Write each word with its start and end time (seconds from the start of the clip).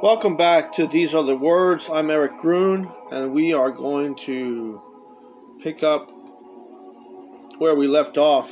Welcome 0.00 0.36
back 0.36 0.72
to 0.74 0.86
These 0.86 1.12
Are 1.12 1.24
the 1.24 1.34
Words. 1.34 1.90
I'm 1.92 2.08
Eric 2.08 2.38
Grun, 2.40 2.88
and 3.10 3.32
we 3.32 3.52
are 3.52 3.72
going 3.72 4.14
to 4.26 4.80
pick 5.60 5.82
up 5.82 6.12
where 7.58 7.74
we 7.74 7.88
left 7.88 8.16
off 8.16 8.48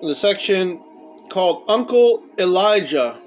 the 0.00 0.14
section 0.14 0.82
called 1.28 1.64
Uncle 1.68 2.24
Elijah. 2.38 3.18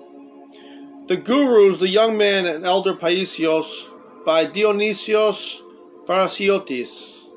The 1.06 1.18
Gurus, 1.18 1.78
the 1.78 1.88
Young 1.88 2.18
Man 2.18 2.48
and 2.48 2.66
Elder 2.66 2.96
Paisios 2.96 3.68
by 4.26 4.46
Dionysios 4.46 5.62
Farasiotis. 6.08 7.28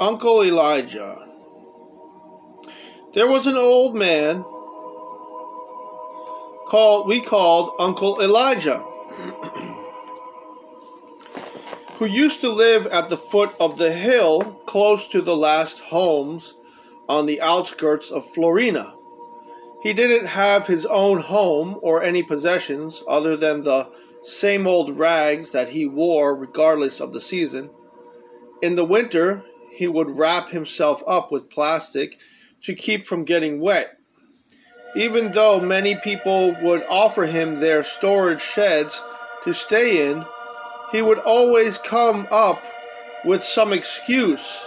Uncle 0.00 0.42
Elijah. 0.42 1.28
There 3.12 3.28
was 3.28 3.46
an 3.46 3.58
old 3.58 3.94
man 3.94 4.42
called 6.72 7.06
we 7.06 7.20
called 7.20 7.74
Uncle 7.78 8.22
Elijah, 8.22 8.78
who 11.98 12.06
used 12.06 12.40
to 12.40 12.48
live 12.48 12.86
at 12.86 13.10
the 13.10 13.16
foot 13.18 13.54
of 13.60 13.76
the 13.76 13.92
hill 13.92 14.40
close 14.64 15.06
to 15.06 15.20
the 15.20 15.36
last 15.36 15.80
homes 15.80 16.54
on 17.10 17.26
the 17.26 17.42
outskirts 17.42 18.10
of 18.10 18.26
Florina. 18.32 18.94
He 19.82 19.92
didn't 19.92 20.24
have 20.24 20.66
his 20.66 20.86
own 20.86 21.20
home 21.20 21.78
or 21.82 22.02
any 22.02 22.22
possessions 22.22 23.02
other 23.06 23.36
than 23.36 23.62
the 23.62 23.90
same 24.22 24.66
old 24.66 24.98
rags 24.98 25.50
that 25.50 25.68
he 25.68 25.84
wore 25.84 26.34
regardless 26.34 27.00
of 27.00 27.12
the 27.12 27.20
season. 27.20 27.68
In 28.62 28.76
the 28.76 28.86
winter, 28.86 29.44
he 29.70 29.88
would 29.88 30.16
wrap 30.16 30.48
himself 30.48 31.02
up 31.06 31.30
with 31.30 31.50
plastic 31.50 32.18
to 32.62 32.74
keep 32.74 33.06
from 33.06 33.24
getting 33.24 33.60
wet 33.60 33.98
even 34.94 35.32
though 35.32 35.58
many 35.60 35.96
people 35.96 36.54
would 36.60 36.82
offer 36.88 37.24
him 37.24 37.56
their 37.56 37.82
storage 37.82 38.42
sheds 38.42 39.02
to 39.44 39.52
stay 39.52 40.10
in, 40.10 40.24
he 40.90 41.00
would 41.00 41.18
always 41.18 41.78
come 41.78 42.28
up 42.30 42.62
with 43.24 43.42
some 43.42 43.72
excuse 43.72 44.66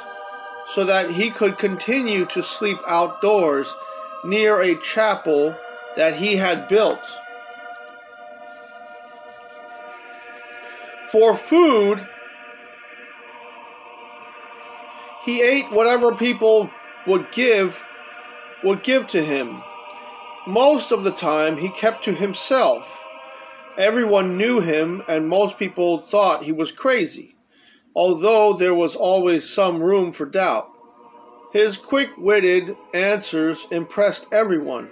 so 0.74 0.84
that 0.84 1.12
he 1.12 1.30
could 1.30 1.58
continue 1.58 2.26
to 2.26 2.42
sleep 2.42 2.78
outdoors 2.88 3.68
near 4.24 4.62
a 4.62 4.76
chapel 4.82 5.56
that 5.96 6.16
he 6.16 6.36
had 6.36 6.68
built. 6.68 7.06
For 11.12 11.36
food, 11.38 12.06
he 15.24 15.42
ate 15.42 15.72
whatever 15.72 16.16
people 16.16 16.70
would 17.06 17.32
give 17.32 17.82
would 18.64 18.82
give 18.82 19.06
to 19.06 19.24
him 19.24 19.62
most 20.48 20.92
of 20.92 21.04
the 21.04 21.12
time, 21.12 21.58
he 21.58 21.70
kept 21.70 22.04
to 22.06 22.14
himself. 22.14 22.88
Everyone 23.78 24.38
knew 24.38 24.60
him, 24.60 25.04
and 25.08 25.28
most 25.28 25.58
people 25.58 26.02
thought 26.02 26.44
he 26.44 26.52
was 26.52 26.72
crazy, 26.72 27.36
although 27.96 28.54
there 28.54 28.74
was 28.74 28.96
always 28.96 29.50
some 29.50 29.82
room 29.82 30.12
for 30.12 30.26
doubt. 30.26 30.70
His 31.52 31.78
quick 31.78 32.10
witted 32.18 32.76
answers 32.94 33.68
impressed 33.72 34.28
everyone, 34.32 34.90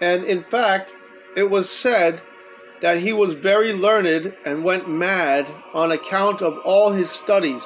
and 0.00 0.24
in 0.24 0.42
fact, 0.42 0.92
it 1.36 1.50
was 1.50 1.68
said 1.68 2.22
that 2.80 2.98
he 2.98 3.12
was 3.12 3.34
very 3.34 3.72
learned 3.72 4.34
and 4.44 4.64
went 4.64 4.88
mad 4.88 5.50
on 5.74 5.92
account 5.92 6.42
of 6.42 6.58
all 6.58 6.92
his 6.92 7.10
studies. 7.10 7.62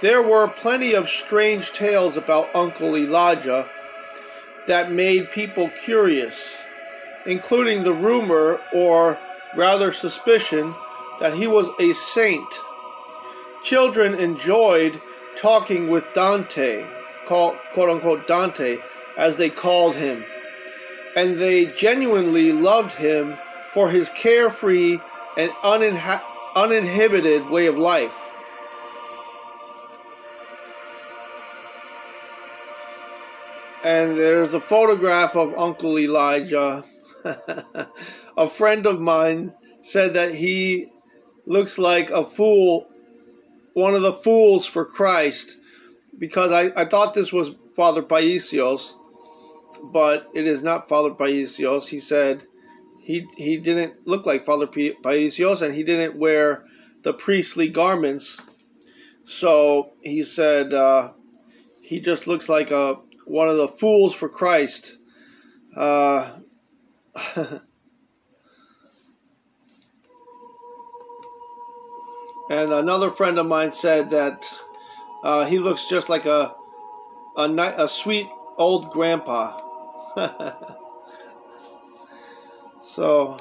There 0.00 0.22
were 0.22 0.48
plenty 0.48 0.94
of 0.94 1.08
strange 1.08 1.72
tales 1.72 2.16
about 2.16 2.54
Uncle 2.54 2.96
Elijah 2.96 3.68
that 4.68 4.92
made 4.92 5.30
people 5.30 5.70
curious, 5.84 6.36
including 7.26 7.82
the 7.82 7.92
rumor, 7.92 8.60
or 8.72 9.18
rather 9.56 9.92
suspicion, 9.92 10.74
that 11.20 11.34
he 11.34 11.46
was 11.46 11.68
a 11.80 11.92
saint. 11.94 12.54
Children 13.62 14.14
enjoyed 14.14 15.00
talking 15.36 15.88
with 15.88 16.04
Dante, 16.14 16.86
quote 17.26 17.58
unquote 17.76 18.26
Dante, 18.26 18.78
as 19.16 19.36
they 19.36 19.50
called 19.50 19.96
him, 19.96 20.24
and 21.16 21.36
they 21.36 21.66
genuinely 21.66 22.52
loved 22.52 22.92
him 22.92 23.36
for 23.72 23.90
his 23.90 24.10
carefree 24.10 24.98
and 25.36 25.50
uninha- 25.64 26.22
uninhibited 26.54 27.48
way 27.48 27.66
of 27.66 27.78
life. 27.78 28.14
And 33.88 34.18
there's 34.18 34.52
a 34.52 34.60
photograph 34.60 35.34
of 35.34 35.54
Uncle 35.56 35.98
Elijah. 35.98 36.84
a 38.36 38.46
friend 38.46 38.84
of 38.84 39.00
mine 39.00 39.54
said 39.80 40.12
that 40.12 40.34
he 40.34 40.88
looks 41.46 41.78
like 41.78 42.10
a 42.10 42.26
fool, 42.26 42.86
one 43.72 43.94
of 43.94 44.02
the 44.02 44.12
fools 44.12 44.66
for 44.66 44.84
Christ, 44.84 45.56
because 46.18 46.52
I, 46.52 46.70
I 46.78 46.84
thought 46.84 47.14
this 47.14 47.32
was 47.32 47.52
Father 47.74 48.02
Paisios, 48.02 48.92
but 49.84 50.28
it 50.34 50.46
is 50.46 50.62
not 50.62 50.86
Father 50.86 51.12
Paisios. 51.12 51.86
He 51.86 51.98
said 51.98 52.44
he 53.00 53.26
he 53.38 53.56
didn't 53.56 54.06
look 54.06 54.26
like 54.26 54.44
Father 54.44 54.66
Paisios, 54.66 55.62
and 55.62 55.74
he 55.74 55.82
didn't 55.82 56.18
wear 56.18 56.66
the 57.04 57.14
priestly 57.14 57.70
garments. 57.70 58.38
So 59.24 59.92
he 60.02 60.22
said 60.22 60.74
uh, 60.74 61.12
he 61.80 62.00
just 62.00 62.26
looks 62.26 62.50
like 62.50 62.70
a 62.70 62.98
one 63.28 63.48
of 63.48 63.56
the 63.56 63.68
fools 63.68 64.14
for 64.14 64.28
Christ. 64.28 64.96
Uh, 65.76 66.32
and 72.50 72.72
another 72.72 73.10
friend 73.10 73.38
of 73.38 73.46
mine 73.46 73.72
said 73.72 74.10
that 74.10 74.44
uh, 75.22 75.44
he 75.44 75.58
looks 75.58 75.86
just 75.88 76.08
like 76.08 76.24
a, 76.26 76.54
a 77.36 77.42
a 77.76 77.88
sweet 77.88 78.28
old 78.56 78.90
grandpa. 78.90 79.58
so, 82.82 83.36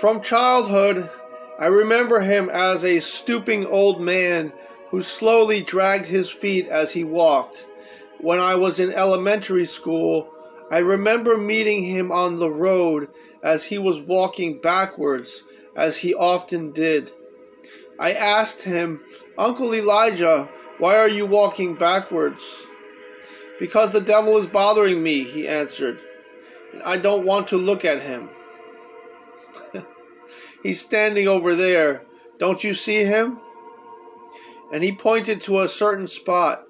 from 0.00 0.22
childhood, 0.22 1.10
I 1.58 1.66
remember 1.66 2.20
him 2.20 2.48
as 2.48 2.84
a 2.84 3.00
stooping 3.00 3.66
old 3.66 4.00
man 4.00 4.52
who 4.94 5.02
slowly 5.02 5.60
dragged 5.60 6.06
his 6.06 6.30
feet 6.30 6.68
as 6.68 6.92
he 6.92 7.02
walked. 7.02 7.66
When 8.20 8.38
I 8.38 8.54
was 8.54 8.78
in 8.78 8.92
elementary 8.92 9.66
school, 9.66 10.32
I 10.70 10.78
remember 10.78 11.36
meeting 11.36 11.82
him 11.82 12.12
on 12.12 12.36
the 12.36 12.48
road 12.48 13.08
as 13.42 13.64
he 13.64 13.76
was 13.76 14.00
walking 14.00 14.60
backwards, 14.60 15.42
as 15.74 15.96
he 15.96 16.14
often 16.14 16.70
did. 16.70 17.10
I 17.98 18.12
asked 18.12 18.62
him, 18.62 19.02
Uncle 19.36 19.74
Elijah, 19.74 20.48
why 20.78 20.96
are 20.96 21.08
you 21.08 21.26
walking 21.26 21.74
backwards? 21.74 22.44
Because 23.58 23.90
the 23.90 24.00
devil 24.00 24.38
is 24.38 24.46
bothering 24.46 25.02
me, 25.02 25.24
he 25.24 25.48
answered, 25.48 26.00
and 26.72 26.80
I 26.84 26.98
don't 26.98 27.26
want 27.26 27.48
to 27.48 27.56
look 27.56 27.84
at 27.84 28.00
him. 28.00 28.30
He's 30.62 30.80
standing 30.80 31.26
over 31.26 31.56
there. 31.56 32.04
Don't 32.38 32.62
you 32.62 32.74
see 32.74 33.02
him? 33.02 33.40
And 34.72 34.82
he 34.82 34.92
pointed 34.92 35.40
to 35.42 35.60
a 35.60 35.68
certain 35.68 36.06
spot. 36.06 36.64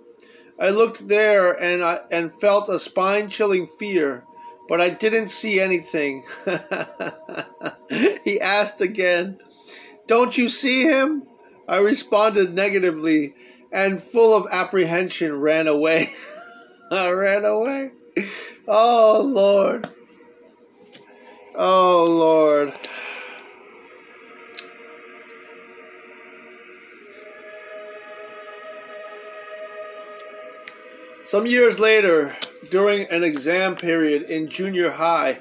I 0.61 0.71
looked 0.71 1.09
there 1.09 1.53
and 1.53 1.83
I, 1.83 2.01
and 2.11 2.33
felt 2.33 2.69
a 2.69 2.79
spine-chilling 2.79 3.69
fear, 3.79 4.25
but 4.69 4.81
I 4.81 4.91
didn't 4.91 5.29
see 5.29 5.61
anything. 5.61 6.25
he 8.25 8.41
asked 8.41 8.81
again, 8.81 9.39
"Don't 10.07 10.39
you 10.39 10.49
see 10.49 10.83
him?" 10.83 11.25
I 11.67 11.79
responded 11.79 12.55
negatively 12.55 13.35
and 13.75 14.01
full 14.01 14.35
of 14.35 14.47
apprehension 14.51 15.35
ran 15.41 15.67
away. 15.67 16.13
I 16.91 17.11
ran 17.11 17.45
away. 17.45 17.91
Oh 18.69 19.21
Lord. 19.21 19.91
Oh 21.57 22.05
Lord. 22.05 22.79
Some 31.35 31.47
years 31.47 31.81
later, 31.81 32.37
during 32.71 33.09
an 33.09 33.25
exam 33.25 33.75
period 33.75 34.31
in 34.31 34.49
junior 34.49 34.93
high, 34.93 35.41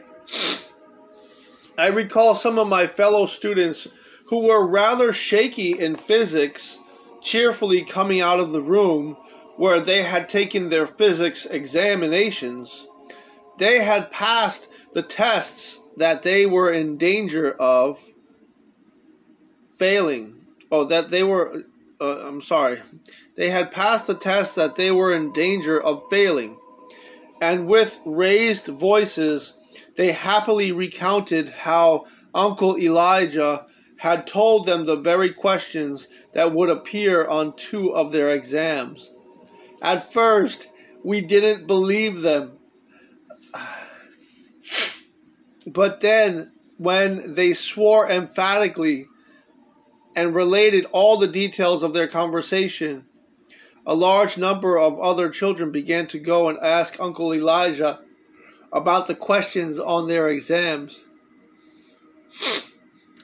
I 1.78 1.86
recall 1.86 2.34
some 2.34 2.58
of 2.58 2.68
my 2.68 2.88
fellow 2.88 3.28
students 3.28 3.88
who 4.26 4.48
were 4.48 4.66
rather 4.66 5.14
shaky 5.14 5.78
in 5.78 5.94
physics 5.94 6.80
cheerfully 7.22 7.84
coming 7.84 8.22
out 8.22 8.40
of 8.40 8.54
the 8.54 8.62
room 8.64 9.18
where 9.58 9.80
they 9.80 10.02
had 10.02 10.30
taken 10.30 10.70
their 10.70 10.88
physics 10.88 11.46
examinations. 11.46 12.88
They 13.60 13.84
had 13.84 14.10
passed 14.10 14.70
the 14.94 15.04
tests 15.04 15.80
that 15.98 16.24
they 16.24 16.48
were 16.48 16.74
in 16.74 16.98
danger 16.98 17.52
of 17.52 18.04
failing. 19.76 20.42
Oh, 20.72 20.86
that 20.86 21.12
they 21.12 21.22
were 21.22 21.66
uh, 22.04 22.28
I'm 22.28 22.42
sorry, 22.42 22.82
they 23.36 23.50
had 23.50 23.72
passed 23.72 24.08
the 24.08 24.14
test 24.14 24.56
that 24.56 24.76
they 24.76 24.92
were 24.92 25.16
in 25.16 25.32
danger 25.32 25.82
of 25.82 26.04
failing. 26.10 26.58
and 27.42 27.68
with 27.68 28.00
raised 28.06 28.68
voices 28.68 29.54
they 29.96 30.12
happily 30.12 30.72
recounted 30.72 31.50
how 31.50 32.06
Uncle 32.34 32.78
Elijah 32.78 33.66
had 33.98 34.28
told 34.28 34.66
them 34.66 34.86
the 34.86 34.98
very 34.98 35.32
questions 35.32 36.08
that 36.34 36.54
would 36.54 36.70
appear 36.70 37.26
on 37.26 37.56
two 37.56 37.96
of 37.96 38.12
their 38.12 38.30
exams. 38.34 39.12
At 39.82 40.12
first, 40.12 40.68
we 41.04 41.22
didn't 41.22 41.68
believe 41.68 42.22
them. 42.22 42.58
But 45.66 46.02
then, 46.02 46.52
when 46.78 47.36
they 47.36 47.54
swore 47.54 48.10
emphatically 48.10 49.08
and 50.16 50.36
related 50.36 50.86
all 50.92 51.18
the 51.18 51.28
details 51.28 51.84
of 51.84 51.94
their 51.94 52.08
conversation, 52.08 53.06
a 53.86 53.96
large 53.96 54.38
number 54.38 54.78
of 54.80 55.00
other 55.00 55.30
children 55.30 55.72
began 55.72 56.08
to 56.08 56.20
go 56.20 56.50
and 56.50 56.58
ask 56.60 57.00
Uncle 57.00 57.34
Elijah 57.34 58.00
about 58.72 59.08
the 59.08 59.16
questions 59.16 59.78
on 59.80 60.08
their 60.08 60.30
exams. 60.30 61.06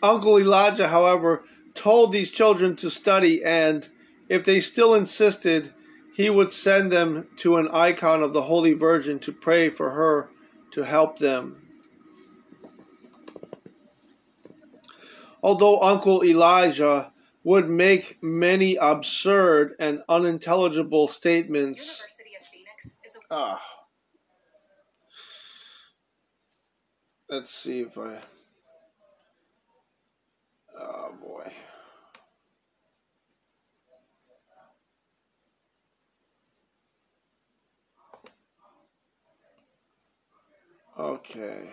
Uncle 0.01 0.37
Elijah, 0.37 0.87
however, 0.87 1.43
told 1.73 2.11
these 2.11 2.31
children 2.31 2.75
to 2.75 2.89
study, 2.89 3.43
and 3.43 3.87
if 4.27 4.43
they 4.43 4.59
still 4.59 4.95
insisted, 4.95 5.73
he 6.13 6.29
would 6.29 6.51
send 6.51 6.91
them 6.91 7.27
to 7.37 7.57
an 7.57 7.67
icon 7.69 8.21
of 8.21 8.33
the 8.33 8.41
Holy 8.41 8.73
Virgin 8.73 9.19
to 9.19 9.31
pray 9.31 9.69
for 9.69 9.91
her 9.91 10.29
to 10.71 10.83
help 10.83 11.17
them. 11.17 11.68
Although 15.41 15.81
Uncle 15.81 16.23
Elijah 16.23 17.11
would 17.43 17.69
make 17.69 18.21
many 18.21 18.75
absurd 18.75 19.75
and 19.79 20.03
unintelligible 20.09 21.07
statements. 21.07 22.03
Ah. 23.31 23.61
Let's 27.29 27.51
see 27.51 27.81
if 27.81 27.97
I. 27.97 28.19
Oh 30.77 31.13
boy. 31.21 31.53
Okay. 40.97 41.69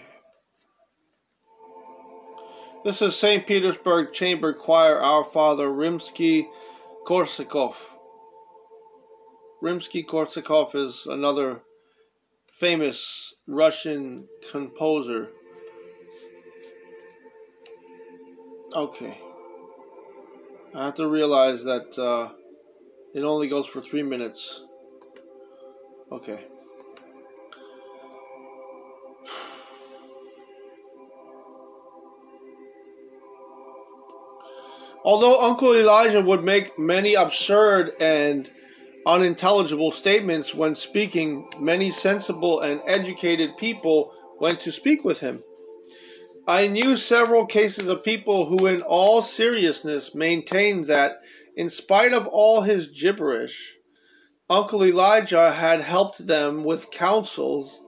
This 2.86 3.02
is 3.02 3.16
St. 3.16 3.44
Petersburg 3.44 4.12
Chamber 4.12 4.52
Choir, 4.52 5.00
Our 5.00 5.24
Father 5.24 5.66
Rimsky 5.66 6.46
Korsakov. 7.04 7.74
Rimsky 9.60 10.06
Korsakov 10.06 10.76
is 10.76 11.04
another 11.10 11.62
famous 12.48 13.34
Russian 13.48 14.28
composer. 14.52 15.30
Okay. 18.72 19.20
I 20.72 20.84
have 20.84 20.94
to 20.94 21.08
realize 21.08 21.64
that 21.64 21.98
uh, 21.98 22.30
it 23.12 23.24
only 23.24 23.48
goes 23.48 23.66
for 23.66 23.82
three 23.82 24.04
minutes. 24.04 24.62
Okay. 26.12 26.44
Although 35.06 35.40
Uncle 35.40 35.72
Elijah 35.72 36.20
would 36.20 36.42
make 36.42 36.80
many 36.80 37.14
absurd 37.14 37.92
and 38.00 38.50
unintelligible 39.06 39.92
statements 39.92 40.52
when 40.52 40.74
speaking, 40.74 41.48
many 41.60 41.92
sensible 41.92 42.58
and 42.58 42.80
educated 42.88 43.56
people 43.56 44.12
went 44.40 44.60
to 44.62 44.72
speak 44.72 45.04
with 45.04 45.20
him. 45.20 45.44
I 46.48 46.66
knew 46.66 46.96
several 46.96 47.46
cases 47.46 47.86
of 47.86 48.02
people 48.02 48.46
who, 48.46 48.66
in 48.66 48.82
all 48.82 49.22
seriousness, 49.22 50.12
maintained 50.12 50.86
that, 50.86 51.20
in 51.56 51.70
spite 51.70 52.12
of 52.12 52.26
all 52.26 52.62
his 52.62 52.88
gibberish, 52.88 53.76
Uncle 54.50 54.84
Elijah 54.84 55.52
had 55.52 55.82
helped 55.82 56.26
them 56.26 56.64
with 56.64 56.90
counsels 56.90 57.80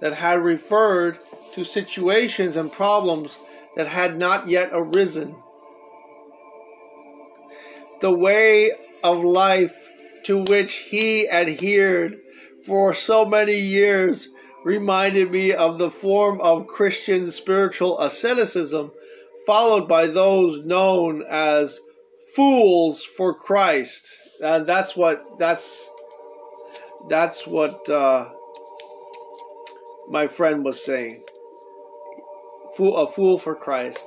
that 0.00 0.14
had 0.14 0.40
referred 0.40 1.20
to 1.52 1.62
situations 1.62 2.56
and 2.56 2.72
problems 2.72 3.38
that 3.76 3.86
had 3.86 4.18
not 4.18 4.48
yet 4.48 4.70
arisen 4.72 5.36
the 8.04 8.12
way 8.12 8.70
of 9.02 9.24
life 9.24 9.72
to 10.24 10.44
which 10.44 10.74
he 10.74 11.26
adhered 11.26 12.20
for 12.66 12.92
so 12.92 13.24
many 13.24 13.56
years 13.56 14.28
reminded 14.62 15.30
me 15.30 15.54
of 15.54 15.78
the 15.78 15.90
form 15.90 16.38
of 16.42 16.66
Christian 16.66 17.30
spiritual 17.30 17.98
asceticism 17.98 18.92
followed 19.46 19.88
by 19.88 20.06
those 20.06 20.62
known 20.66 21.24
as 21.30 21.80
fools 22.36 23.02
for 23.02 23.32
Christ. 23.32 24.06
And 24.42 24.66
that's 24.66 24.94
what 24.94 25.38
that's 25.38 25.90
that's 27.08 27.46
what 27.46 27.88
uh, 27.88 28.28
my 30.10 30.26
friend 30.26 30.62
was 30.62 30.84
saying. 30.84 31.22
Fool, 32.76 32.96
a 32.98 33.10
fool 33.10 33.38
for 33.38 33.54
Christ. 33.54 34.06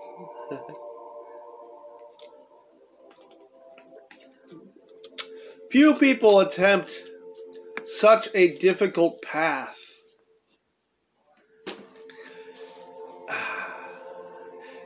Few 5.69 5.95
people 5.95 6.39
attempt 6.39 7.03
such 7.85 8.29
a 8.33 8.55
difficult 8.57 9.21
path. 9.21 9.77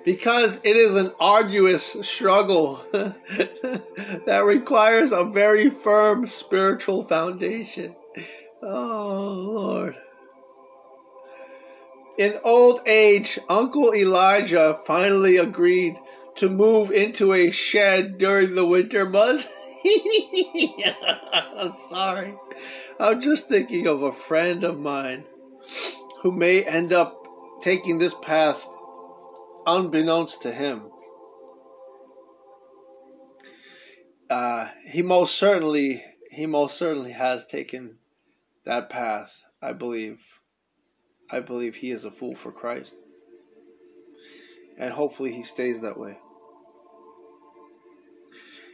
Because 0.03 0.59
it 0.63 0.75
is 0.75 0.95
an 0.95 1.11
arduous 1.19 1.95
struggle 2.01 2.83
that 2.91 4.43
requires 4.43 5.11
a 5.11 5.23
very 5.23 5.69
firm 5.69 6.25
spiritual 6.25 7.03
foundation. 7.03 7.95
Oh, 8.63 9.51
Lord. 9.53 9.95
In 12.17 12.39
old 12.43 12.81
age, 12.87 13.37
Uncle 13.47 13.93
Elijah 13.93 14.79
finally 14.87 15.37
agreed 15.37 15.99
to 16.37 16.49
move 16.49 16.89
into 16.89 17.33
a 17.33 17.51
shed 17.51 18.17
during 18.17 18.55
the 18.55 18.65
winter 18.65 19.07
months. 19.07 19.47
I'm 19.83 21.73
sorry. 21.89 22.35
I'm 22.99 23.21
just 23.21 23.47
thinking 23.47 23.87
of 23.87 24.03
a 24.03 24.11
friend 24.11 24.63
of 24.63 24.79
mine 24.79 25.23
who 26.21 26.31
may 26.31 26.63
end 26.63 26.93
up 26.93 27.17
taking 27.61 27.97
this 27.97 28.13
path 28.21 28.65
unbeknownst 29.65 30.41
to 30.43 30.51
him. 30.51 30.89
Uh, 34.29 34.69
he 34.85 35.01
most 35.01 35.35
certainly 35.35 36.03
he 36.29 36.45
most 36.45 36.77
certainly 36.77 37.11
has 37.11 37.45
taken 37.45 37.97
that 38.65 38.89
path, 38.89 39.35
I 39.61 39.73
believe. 39.73 40.21
I 41.29 41.39
believe 41.39 41.75
he 41.75 41.91
is 41.91 42.05
a 42.05 42.11
fool 42.11 42.35
for 42.35 42.51
Christ. 42.51 42.93
And 44.77 44.93
hopefully 44.93 45.31
he 45.31 45.43
stays 45.43 45.81
that 45.81 45.99
way. 45.99 46.17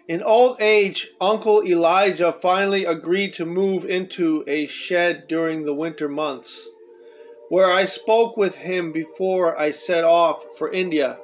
In 0.07 0.23
old 0.23 0.61
age, 0.61 1.09
Uncle 1.19 1.63
Elijah 1.65 2.31
finally 2.31 2.85
agreed 2.85 3.33
to 3.33 3.45
move 3.45 3.83
into 3.83 4.41
a 4.47 4.65
shed 4.67 5.27
during 5.27 5.65
the 5.65 5.73
winter 5.73 6.07
months, 6.07 6.69
where 7.49 7.69
I 7.69 7.83
spoke 7.83 8.37
with 8.37 8.55
him 8.55 8.93
before 8.93 9.59
I 9.59 9.71
set 9.71 10.05
off 10.05 10.45
for 10.57 10.71
India. 10.71 11.17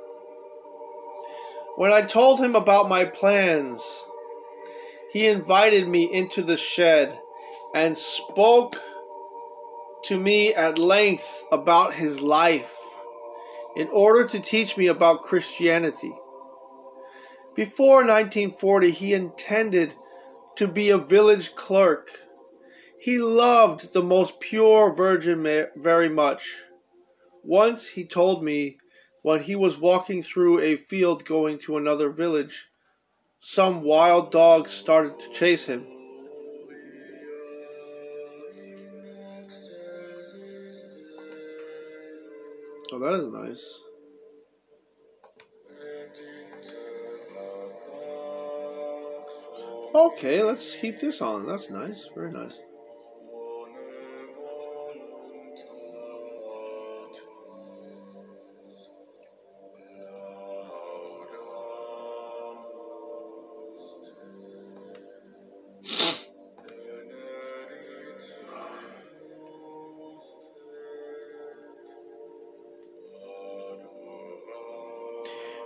When 1.78 1.94
I 1.94 2.02
told 2.02 2.42
him 2.42 2.58
about 2.58 2.90
my 2.90 3.06
plans, 3.06 3.82
he 5.14 5.28
invited 5.28 5.88
me 5.88 6.12
into 6.12 6.44
the 6.44 6.58
shed 6.58 7.18
and 7.74 7.98
spoke 7.98 8.82
to 10.04 10.20
me 10.20 10.54
at 10.54 10.78
length 10.78 11.44
about 11.54 11.94
his 11.94 12.20
life 12.20 12.76
in 13.78 13.88
order 13.94 14.28
to 14.28 14.42
teach 14.42 14.76
me 14.76 14.88
about 14.88 15.24
Christianity. 15.24 16.14
Before 17.56 17.98
1940, 17.98 18.92
he 18.92 19.14
intended 19.14 19.94
to 20.56 20.68
be 20.68 20.90
a 20.90 20.98
village 20.98 21.56
clerk. 21.56 22.10
He 23.00 23.20
loved 23.20 23.94
the 23.94 24.02
most 24.02 24.40
pure 24.40 24.92
Virgin 24.92 25.68
very 25.76 26.10
much. 26.10 26.54
Once 27.44 27.90
he 27.90 28.06
told 28.06 28.44
me 28.44 28.78
when 29.22 29.44
he 29.44 29.56
was 29.56 29.78
walking 29.78 30.24
through 30.24 30.60
a 30.60 30.78
field 30.78 31.26
going 31.26 31.60
to 31.60 31.78
another 31.78 32.10
village, 32.10 32.70
some 33.40 33.84
wild 33.84 34.32
dogs 34.32 34.72
started 34.72 35.20
to 35.20 35.30
chase 35.32 35.66
him. 35.66 35.86
Oh, 42.92 43.00
that 43.00 43.14
is 43.14 43.34
nice. 43.34 43.82
Okay, 49.96 50.42
let's 50.42 50.76
keep 50.76 51.00
this 51.00 51.22
on. 51.22 51.46
That's 51.46 51.70
nice. 51.70 52.10
Very 52.16 52.32
nice. 52.32 52.58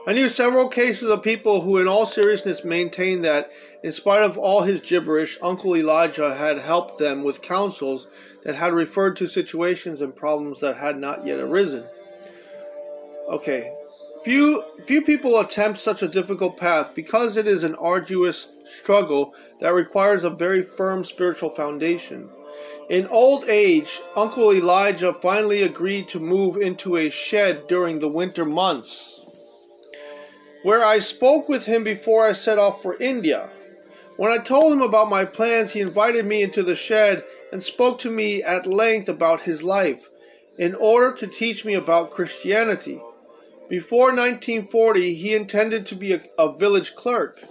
I 0.08 0.14
knew 0.14 0.30
several 0.30 0.70
cases 0.70 1.10
of 1.10 1.22
people 1.22 1.60
who, 1.60 1.80
in 1.80 1.88
all 1.90 2.06
seriousness, 2.06 2.64
maintained 2.64 3.26
that, 3.26 3.52
in 3.84 3.92
spite 3.92 4.24
of 4.24 4.38
all 4.38 4.62
his 4.62 4.80
gibberish, 4.80 5.38
Uncle 5.42 5.76
Elijah 5.76 6.34
had 6.34 6.60
helped 6.60 6.98
them 6.98 7.26
with 7.26 7.42
counsels 7.42 8.08
that 8.44 8.56
had 8.56 8.74
referred 8.74 9.18
to 9.18 9.28
situations 9.28 10.00
and 10.00 10.16
problems 10.16 10.62
that 10.62 10.78
had 10.78 10.98
not 10.98 11.28
yet 11.28 11.40
arisen. 11.40 11.84
Okay, 13.28 13.70
few 14.24 14.64
few 14.86 15.02
people 15.02 15.42
attempt 15.42 15.82
such 15.82 16.02
a 16.02 16.08
difficult 16.08 16.56
path 16.56 16.96
because 16.96 17.36
it 17.36 17.46
is 17.46 17.66
an 17.66 17.76
arduous 17.76 18.48
struggle 18.64 19.34
that 19.60 19.74
requires 19.74 20.24
a 20.24 20.30
very 20.30 20.62
firm 20.62 21.04
spiritual 21.04 21.50
foundation. 21.50 22.30
In 22.90 23.08
old 23.08 23.44
age, 23.50 24.00
Uncle 24.16 24.54
Elijah 24.54 25.14
finally 25.22 25.64
agreed 25.64 26.08
to 26.08 26.20
move 26.22 26.56
into 26.56 26.96
a 26.96 27.10
shed 27.10 27.68
during 27.68 28.00
the 28.00 28.08
winter 28.08 28.46
months 28.46 29.16
where 30.67 30.83
I 30.83 31.00
spoke 31.00 31.47
with 31.47 31.63
him 31.63 31.86
before 31.86 32.27
I 32.27 32.33
set 32.33 32.57
off 32.57 32.81
for 32.81 33.01
India. 33.01 33.50
When 34.17 34.33
I 34.33 34.43
told 34.43 34.74
him 34.74 34.81
about 34.81 35.09
my 35.09 35.24
plans, 35.24 35.71
he 35.71 35.79
invited 35.79 36.25
me 36.25 36.43
into 36.43 36.62
the 36.62 36.75
shed 36.75 37.24
and 37.53 37.63
spoke 37.63 38.00
to 38.00 38.12
me 38.12 38.43
at 38.43 38.67
length 38.67 39.07
about 39.07 39.39
his 39.39 39.63
life 39.63 40.09
in 40.57 40.75
order 40.75 41.15
to 41.19 41.25
teach 41.25 41.63
me 41.63 41.75
about 41.75 42.12
Christianity. 42.12 43.01
Before 43.69 44.07
1940, 44.07 45.13
he 45.13 45.36
intended 45.36 45.86
to 45.86 45.95
be 45.95 46.12
a, 46.12 46.21
a 46.38 46.53
village 46.53 46.95
clerk. 46.95 47.41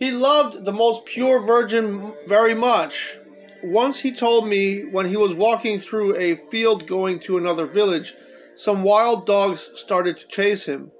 He 0.00 0.10
loved 0.10 0.64
the 0.64 0.72
most 0.72 1.04
pure 1.04 1.38
virgin 1.38 2.12
very 2.26 2.54
much. 2.54 3.16
Once 3.62 4.00
he 4.00 4.10
told 4.10 4.48
me 4.48 4.80
when 4.86 5.06
he 5.06 5.16
was 5.16 5.34
walking 5.34 5.78
through 5.78 6.16
a 6.16 6.34
field 6.50 6.88
going 6.88 7.20
to 7.20 7.38
another 7.38 7.66
village, 7.66 8.16
some 8.56 8.82
wild 8.82 9.24
dogs 9.24 9.70
started 9.76 10.18
to 10.18 10.26
chase 10.26 10.64
him 10.64 10.90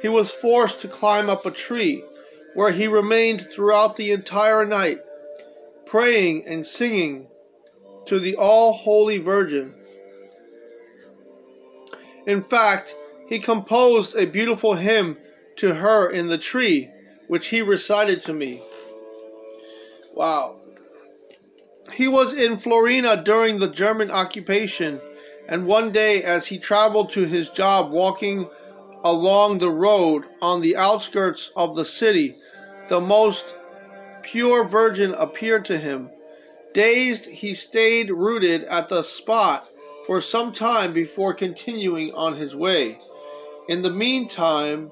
he 0.00 0.08
was 0.08 0.30
forced 0.30 0.80
to 0.80 0.88
climb 0.88 1.28
up 1.28 1.44
a 1.46 1.50
tree, 1.50 2.04
where 2.54 2.72
he 2.72 2.88
remained 2.88 3.48
throughout 3.50 3.96
the 3.96 4.10
entire 4.10 4.64
night, 4.64 5.00
praying 5.86 6.46
and 6.46 6.66
singing 6.66 7.28
to 8.06 8.18
the 8.18 8.36
All 8.36 8.72
Holy 8.72 9.18
Virgin. 9.18 9.74
In 12.26 12.42
fact, 12.42 12.94
he 13.28 13.38
composed 13.38 14.16
a 14.16 14.26
beautiful 14.26 14.74
hymn 14.74 15.16
to 15.56 15.74
her 15.74 16.10
in 16.10 16.28
the 16.28 16.38
tree, 16.38 16.90
which 17.28 17.48
he 17.48 17.62
recited 17.62 18.22
to 18.22 18.32
me. 18.32 18.62
Wow. 20.14 20.56
He 21.92 22.08
was 22.08 22.34
in 22.34 22.56
Florina 22.56 23.22
during 23.22 23.58
the 23.58 23.68
German 23.68 24.10
occupation, 24.10 25.00
and 25.48 25.66
one 25.66 25.92
day 25.92 26.22
as 26.22 26.46
he 26.46 26.58
traveled 26.58 27.10
to 27.12 27.24
his 27.24 27.50
job 27.50 27.90
walking 27.90 28.48
along 29.04 29.58
the 29.58 29.70
road 29.70 30.24
on 30.42 30.60
the 30.60 30.76
outskirts 30.76 31.50
of 31.56 31.74
the 31.74 31.84
city, 31.84 32.34
the 32.88 33.00
most 33.00 33.54
pure 34.22 34.64
virgin 34.64 35.14
appeared 35.14 35.64
to 35.64 35.78
him. 35.78 36.10
Dazed, 36.72 37.26
he 37.26 37.54
stayed 37.54 38.10
rooted 38.10 38.64
at 38.64 38.88
the 38.88 39.02
spot 39.02 39.68
for 40.06 40.20
some 40.20 40.52
time 40.52 40.92
before 40.92 41.34
continuing 41.34 42.12
on 42.14 42.36
his 42.36 42.54
way. 42.54 42.98
In 43.68 43.82
the 43.82 43.90
meantime, 43.90 44.90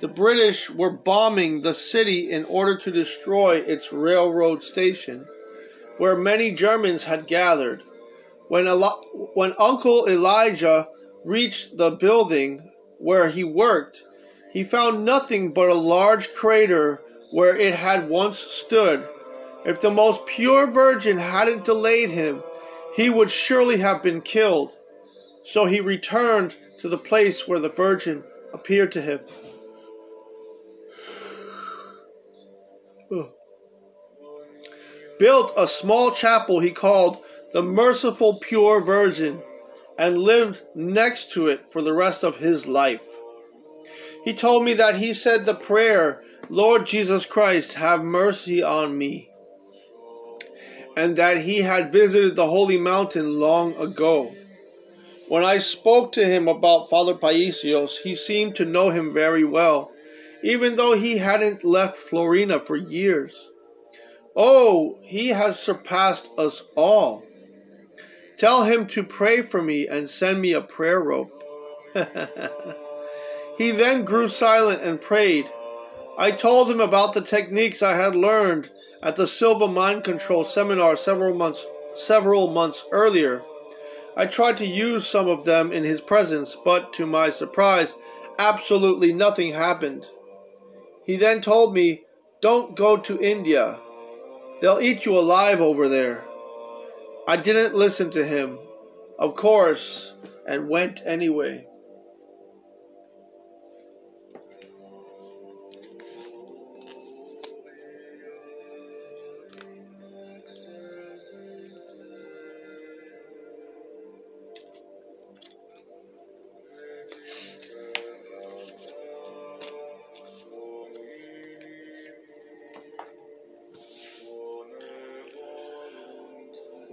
the 0.00 0.08
British 0.08 0.68
were 0.68 0.90
bombing 0.90 1.62
the 1.62 1.74
city 1.74 2.32
in 2.32 2.44
order 2.46 2.76
to 2.76 2.90
destroy 2.90 3.56
its 3.58 3.92
railroad 3.92 4.62
station, 4.62 5.26
where 5.98 6.16
many 6.16 6.50
Germans 6.52 7.04
had 7.04 7.28
gathered. 7.28 7.82
When, 8.48 8.66
Eli- 8.66 9.04
when 9.34 9.54
Uncle 9.58 10.08
Elijah 10.08 10.88
reached 11.24 11.76
the 11.76 11.92
building, 11.92 12.71
where 13.02 13.28
he 13.28 13.42
worked, 13.42 14.04
he 14.52 14.62
found 14.62 15.04
nothing 15.04 15.52
but 15.52 15.68
a 15.68 15.74
large 15.74 16.32
crater 16.34 17.02
where 17.32 17.56
it 17.56 17.74
had 17.74 18.08
once 18.08 18.38
stood. 18.38 19.06
If 19.66 19.80
the 19.80 19.90
most 19.90 20.24
pure 20.26 20.66
virgin 20.68 21.18
hadn't 21.18 21.64
delayed 21.64 22.10
him, 22.10 22.42
he 22.94 23.10
would 23.10 23.30
surely 23.30 23.78
have 23.78 24.02
been 24.02 24.20
killed. 24.20 24.76
So 25.44 25.64
he 25.64 25.80
returned 25.80 26.54
to 26.80 26.88
the 26.88 26.98
place 26.98 27.48
where 27.48 27.58
the 27.58 27.68
virgin 27.68 28.22
appeared 28.52 28.92
to 28.92 29.02
him. 29.02 29.20
Built 35.18 35.52
a 35.56 35.66
small 35.66 36.12
chapel 36.12 36.60
he 36.60 36.70
called 36.70 37.18
the 37.52 37.62
Merciful 37.62 38.38
Pure 38.38 38.82
Virgin 38.82 39.42
and 39.98 40.18
lived 40.18 40.62
next 40.74 41.30
to 41.32 41.46
it 41.46 41.70
for 41.70 41.82
the 41.82 41.92
rest 41.92 42.24
of 42.24 42.36
his 42.36 42.66
life. 42.66 43.06
He 44.24 44.32
told 44.32 44.64
me 44.64 44.74
that 44.74 44.96
he 44.96 45.14
said 45.14 45.44
the 45.44 45.54
prayer, 45.54 46.22
Lord 46.48 46.86
Jesus 46.86 47.26
Christ, 47.26 47.74
have 47.74 48.02
mercy 48.02 48.62
on 48.62 48.96
me, 48.96 49.30
and 50.96 51.16
that 51.16 51.38
he 51.38 51.62
had 51.62 51.92
visited 51.92 52.36
the 52.36 52.46
holy 52.46 52.78
mountain 52.78 53.40
long 53.40 53.74
ago. 53.76 54.34
When 55.28 55.44
I 55.44 55.58
spoke 55.58 56.12
to 56.12 56.24
him 56.24 56.46
about 56.46 56.90
Father 56.90 57.14
Paisios, 57.14 57.96
he 58.02 58.14
seemed 58.14 58.54
to 58.56 58.64
know 58.64 58.90
him 58.90 59.12
very 59.12 59.44
well, 59.44 59.90
even 60.42 60.76
though 60.76 60.94
he 60.94 61.18
hadn't 61.18 61.64
left 61.64 61.96
Florina 61.96 62.60
for 62.60 62.76
years. 62.76 63.48
Oh, 64.36 64.98
he 65.02 65.28
has 65.28 65.58
surpassed 65.58 66.28
us 66.36 66.62
all. 66.76 67.24
Tell 68.42 68.64
him 68.64 68.88
to 68.88 69.04
pray 69.04 69.42
for 69.42 69.62
me 69.62 69.86
and 69.86 70.10
send 70.10 70.40
me 70.40 70.52
a 70.52 70.60
prayer 70.60 70.98
rope. 70.98 71.44
he 73.56 73.70
then 73.70 74.04
grew 74.04 74.26
silent 74.26 74.82
and 74.82 75.00
prayed. 75.00 75.48
I 76.18 76.32
told 76.32 76.68
him 76.68 76.80
about 76.80 77.12
the 77.12 77.20
techniques 77.20 77.84
I 77.84 77.94
had 77.94 78.16
learned 78.16 78.68
at 79.00 79.14
the 79.14 79.28
Silva 79.28 79.68
Mind 79.68 80.02
Control 80.02 80.44
seminar 80.44 80.96
several 80.96 81.36
months 81.36 81.64
several 81.94 82.50
months 82.50 82.84
earlier. 82.90 83.44
I 84.16 84.26
tried 84.26 84.56
to 84.56 84.66
use 84.66 85.06
some 85.06 85.28
of 85.28 85.44
them 85.44 85.70
in 85.70 85.84
his 85.84 86.00
presence, 86.00 86.56
but 86.64 86.92
to 86.94 87.06
my 87.06 87.30
surprise, 87.30 87.94
absolutely 88.40 89.12
nothing 89.12 89.52
happened. 89.52 90.08
He 91.04 91.14
then 91.14 91.42
told 91.42 91.74
me, 91.74 92.02
Don't 92.40 92.74
go 92.74 92.96
to 92.96 93.20
India. 93.20 93.78
They'll 94.60 94.80
eat 94.80 95.06
you 95.06 95.16
alive 95.16 95.60
over 95.60 95.88
there. 95.88 96.24
I 97.32 97.36
didn't 97.38 97.74
listen 97.74 98.10
to 98.10 98.26
him, 98.26 98.58
of 99.18 99.36
course, 99.36 100.12
and 100.46 100.68
went 100.68 101.00
anyway. 101.06 101.66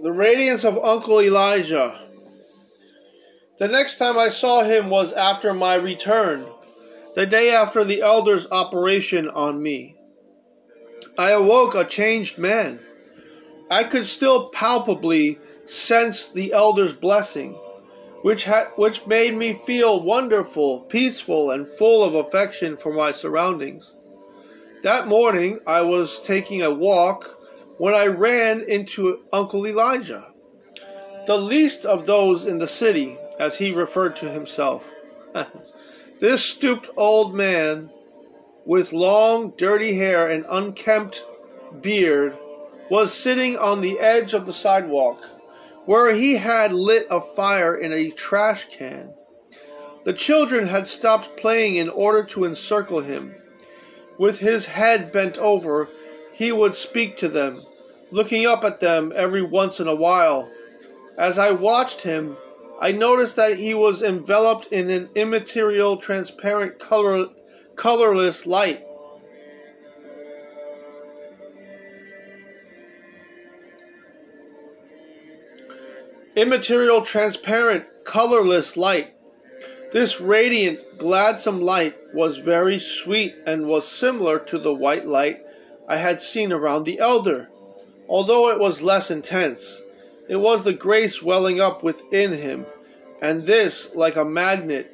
The 0.02 0.12
radiance 0.12 0.64
of 0.64 0.78
Uncle 0.82 1.20
Elijah. 1.20 2.00
The 3.58 3.68
next 3.68 3.98
time 3.98 4.16
I 4.16 4.30
saw 4.30 4.62
him 4.62 4.88
was 4.88 5.12
after 5.12 5.52
my 5.52 5.74
return, 5.74 6.46
the 7.14 7.26
day 7.26 7.54
after 7.54 7.84
the 7.84 8.00
elder's 8.00 8.46
operation 8.50 9.28
on 9.28 9.62
me. 9.62 9.96
I 11.18 11.32
awoke 11.32 11.74
a 11.74 11.84
changed 11.84 12.38
man. 12.38 12.80
I 13.70 13.84
could 13.84 14.06
still 14.06 14.48
palpably 14.48 15.38
sense 15.66 16.28
the 16.28 16.54
elder's 16.54 16.94
blessing, 16.94 17.52
which, 18.22 18.46
ha- 18.46 18.70
which 18.76 19.06
made 19.06 19.34
me 19.34 19.60
feel 19.66 20.02
wonderful, 20.02 20.80
peaceful, 20.80 21.50
and 21.50 21.68
full 21.68 22.02
of 22.02 22.14
affection 22.14 22.74
for 22.74 22.94
my 22.94 23.12
surroundings. 23.12 23.94
That 24.82 25.08
morning 25.08 25.60
I 25.66 25.82
was 25.82 26.22
taking 26.22 26.62
a 26.62 26.72
walk 26.72 27.36
when 27.80 27.94
I 27.94 28.08
ran 28.08 28.60
into 28.68 29.20
Uncle 29.32 29.66
Elijah, 29.66 30.26
the 31.26 31.38
least 31.38 31.86
of 31.86 32.04
those 32.04 32.44
in 32.44 32.58
the 32.58 32.66
city, 32.66 33.16
as 33.38 33.56
he 33.56 33.72
referred 33.72 34.16
to 34.16 34.30
himself. 34.30 34.84
this 36.20 36.44
stooped 36.44 36.90
old 36.98 37.34
man, 37.34 37.88
with 38.66 38.92
long, 38.92 39.54
dirty 39.56 39.94
hair 39.94 40.28
and 40.28 40.44
unkempt 40.50 41.24
beard, 41.80 42.36
was 42.90 43.14
sitting 43.14 43.56
on 43.56 43.80
the 43.80 43.98
edge 43.98 44.34
of 44.34 44.44
the 44.44 44.52
sidewalk, 44.52 45.24
where 45.86 46.14
he 46.14 46.36
had 46.36 46.74
lit 46.74 47.06
a 47.08 47.22
fire 47.34 47.76
in 47.76 47.94
a 47.94 48.10
trash 48.10 48.66
can. 48.68 49.14
The 50.04 50.12
children 50.12 50.66
had 50.66 50.86
stopped 50.86 51.34
playing 51.38 51.76
in 51.76 51.88
order 51.88 52.24
to 52.24 52.44
encircle 52.44 53.00
him. 53.00 53.34
With 54.18 54.38
his 54.38 54.66
head 54.66 55.10
bent 55.10 55.38
over, 55.38 55.88
he 56.34 56.52
would 56.52 56.74
speak 56.74 57.16
to 57.18 57.28
them, 57.28 57.64
looking 58.10 58.46
up 58.46 58.64
at 58.64 58.80
them 58.80 59.12
every 59.14 59.42
once 59.42 59.80
in 59.80 59.88
a 59.88 59.94
while. 59.94 60.50
As 61.18 61.38
I 61.38 61.50
watched 61.50 62.02
him, 62.02 62.36
I 62.80 62.92
noticed 62.92 63.36
that 63.36 63.58
he 63.58 63.74
was 63.74 64.02
enveloped 64.02 64.66
in 64.72 64.88
an 64.90 65.10
immaterial, 65.14 65.98
transparent 65.98 66.78
color, 66.78 67.26
colorless 67.76 68.46
light. 68.46 68.84
Immaterial, 76.36 77.02
transparent, 77.02 77.84
colorless 78.04 78.76
light. 78.76 79.12
This 79.92 80.20
radiant, 80.20 80.82
gladsome 80.98 81.60
light 81.60 81.96
was 82.14 82.38
very 82.38 82.78
sweet 82.78 83.34
and 83.44 83.66
was 83.66 83.86
similar 83.86 84.38
to 84.38 84.58
the 84.58 84.72
white 84.72 85.06
light 85.06 85.42
I 85.88 85.96
had 85.96 86.22
seen 86.22 86.52
around 86.52 86.84
the 86.84 87.00
elder, 87.00 87.48
although 88.10 88.50
it 88.50 88.58
was 88.58 88.82
less 88.82 89.10
intense. 89.10 89.80
It 90.28 90.36
was 90.36 90.64
the 90.64 90.72
grace 90.72 91.22
welling 91.22 91.60
up 91.60 91.84
within 91.84 92.32
him, 92.32 92.66
and 93.22 93.44
this, 93.44 93.88
like 93.94 94.16
a 94.16 94.24
magnet, 94.24 94.90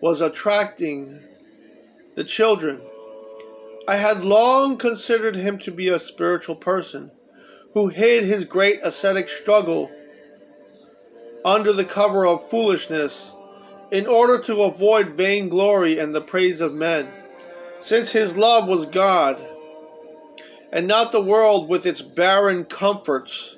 was 0.00 0.20
attracting 0.20 1.20
the 2.16 2.24
children. 2.24 2.80
I 3.86 3.96
had 3.96 4.24
long 4.24 4.78
considered 4.78 5.36
him 5.36 5.58
to 5.60 5.70
be 5.70 5.88
a 5.88 5.98
spiritual 5.98 6.56
person 6.56 7.12
who 7.72 7.86
hid 7.86 8.24
his 8.24 8.44
great 8.44 8.80
ascetic 8.82 9.28
struggle 9.28 9.90
under 11.44 11.72
the 11.72 11.84
cover 11.84 12.26
of 12.26 12.48
foolishness 12.50 13.32
in 13.92 14.06
order 14.08 14.40
to 14.40 14.62
avoid 14.62 15.14
vainglory 15.14 16.00
and 16.00 16.12
the 16.12 16.20
praise 16.20 16.60
of 16.60 16.74
men, 16.74 17.08
since 17.78 18.10
his 18.10 18.36
love 18.36 18.66
was 18.66 18.86
God 18.86 19.40
and 20.72 20.86
not 20.86 21.12
the 21.12 21.22
world 21.22 21.68
with 21.68 21.86
its 21.86 22.02
barren 22.02 22.64
comforts. 22.64 23.56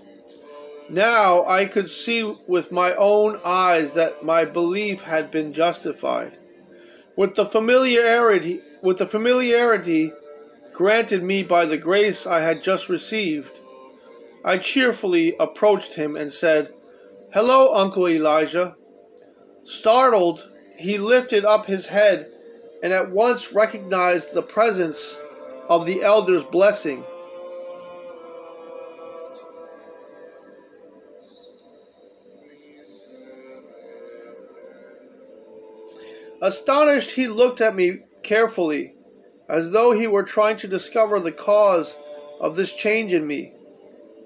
Now 0.89 1.45
I 1.47 1.67
could 1.67 1.91
see 1.91 2.23
with 2.47 2.73
my 2.73 2.95
own 2.95 3.41
eyes 3.45 3.93
that 3.93 4.23
my 4.23 4.45
belief 4.45 5.03
had 5.03 5.31
been 5.31 5.53
justified. 5.53 6.39
With 7.17 7.35
the 7.35 7.47
familiarity 7.47 8.63
with 8.83 8.99
the 8.99 9.07
familiarity 9.07 10.13
granted 10.73 11.23
me 11.23 11.43
by 11.43 11.65
the 11.65 11.77
grace 11.77 12.27
I 12.27 12.41
had 12.41 12.63
just 12.63 12.89
received, 12.89 13.51
I 14.45 14.59
cheerfully 14.59 15.35
approached 15.39 15.95
him 15.95 16.15
and 16.15 16.33
said, 16.33 16.73
Hello, 17.33 17.75
Uncle 17.75 18.09
Elijah. 18.09 18.77
Startled, 19.65 20.49
he 20.79 20.97
lifted 20.97 21.45
up 21.45 21.67
his 21.67 21.87
head 21.87 22.31
and 22.83 22.93
at 22.93 23.11
once 23.11 23.53
recognized 23.53 24.33
the 24.33 24.43
presence 24.43 25.19
of 25.69 25.87
the 25.87 26.03
elder's 26.03 26.45
blessing. 26.45 27.05
Astonished, 36.41 37.11
he 37.11 37.27
looked 37.27 37.61
at 37.61 37.75
me 37.75 38.01
carefully, 38.23 38.95
as 39.49 39.73
though 39.73 39.93
he 39.93 40.07
were 40.07 40.23
trying 40.23 40.57
to 40.59 40.69
discover 40.69 41.19
the 41.19 41.33
cause 41.33 41.97
of 42.41 42.55
this 42.55 42.73
change 42.73 43.13
in 43.13 43.27
me. 43.27 43.53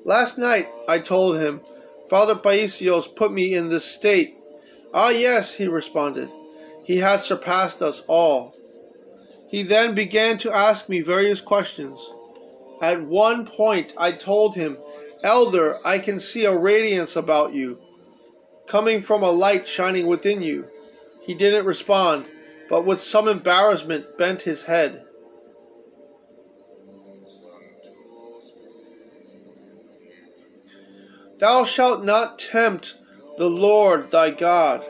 Last 0.04 0.36
night, 0.36 0.66
I 0.86 0.98
told 0.98 1.38
him, 1.38 1.62
Father 2.10 2.34
Paisios 2.34 3.14
put 3.16 3.32
me 3.32 3.54
in 3.54 3.68
this 3.68 3.84
state. 3.84 4.36
Ah, 4.92 5.08
yes, 5.08 5.54
he 5.54 5.66
responded. 5.66 6.30
He 6.84 6.98
has 6.98 7.24
surpassed 7.24 7.80
us 7.80 8.02
all. 8.06 8.54
He 9.52 9.62
then 9.62 9.94
began 9.94 10.38
to 10.38 10.50
ask 10.50 10.88
me 10.88 11.02
various 11.02 11.42
questions. 11.42 12.00
At 12.80 13.02
one 13.02 13.46
point, 13.46 13.92
I 13.98 14.12
told 14.12 14.54
him, 14.54 14.78
Elder, 15.22 15.76
I 15.84 15.98
can 15.98 16.18
see 16.18 16.46
a 16.46 16.56
radiance 16.56 17.16
about 17.16 17.52
you, 17.52 17.78
coming 18.66 19.02
from 19.02 19.22
a 19.22 19.30
light 19.30 19.66
shining 19.66 20.06
within 20.06 20.40
you. 20.40 20.68
He 21.20 21.34
didn't 21.34 21.66
respond, 21.66 22.28
but 22.70 22.86
with 22.86 23.02
some 23.02 23.28
embarrassment 23.28 24.16
bent 24.16 24.40
his 24.40 24.62
head. 24.62 25.04
Thou 31.36 31.64
shalt 31.64 32.04
not 32.04 32.38
tempt 32.38 32.96
the 33.36 33.50
Lord 33.50 34.10
thy 34.10 34.30
God. 34.30 34.82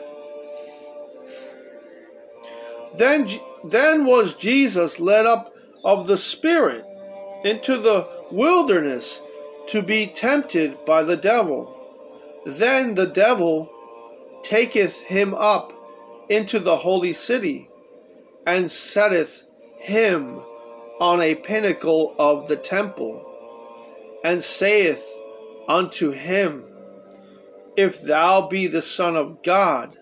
Then, 2.95 3.27
then 3.63 4.05
was 4.05 4.33
Jesus 4.33 4.99
led 4.99 5.25
up 5.25 5.53
of 5.83 6.07
the 6.07 6.17
Spirit 6.17 6.85
into 7.43 7.77
the 7.77 8.07
wilderness 8.31 9.21
to 9.67 9.81
be 9.81 10.07
tempted 10.07 10.85
by 10.85 11.03
the 11.03 11.17
devil. 11.17 11.69
Then 12.45 12.95
the 12.95 13.07
devil 13.07 13.69
taketh 14.43 14.99
him 14.99 15.33
up 15.33 15.73
into 16.29 16.59
the 16.59 16.77
holy 16.77 17.13
city, 17.13 17.69
and 18.45 18.69
setteth 18.69 19.43
him 19.77 20.41
on 20.99 21.21
a 21.21 21.35
pinnacle 21.35 22.15
of 22.17 22.47
the 22.47 22.55
temple, 22.55 23.25
and 24.23 24.43
saith 24.43 25.05
unto 25.67 26.11
him, 26.11 26.65
If 27.75 28.01
thou 28.01 28.47
be 28.47 28.67
the 28.67 28.81
Son 28.81 29.15
of 29.15 29.43
God, 29.43 29.97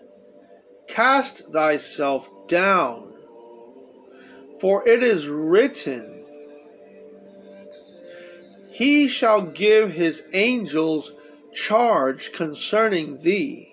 cast 0.86 1.52
thyself 1.52 2.28
down, 2.48 3.12
for 4.60 4.86
it 4.86 5.02
is 5.02 5.28
written, 5.28 6.24
He 8.70 9.08
shall 9.08 9.42
give 9.42 9.92
his 9.92 10.22
angels 10.32 11.12
charge 11.52 12.32
concerning 12.32 13.20
thee 13.22 13.72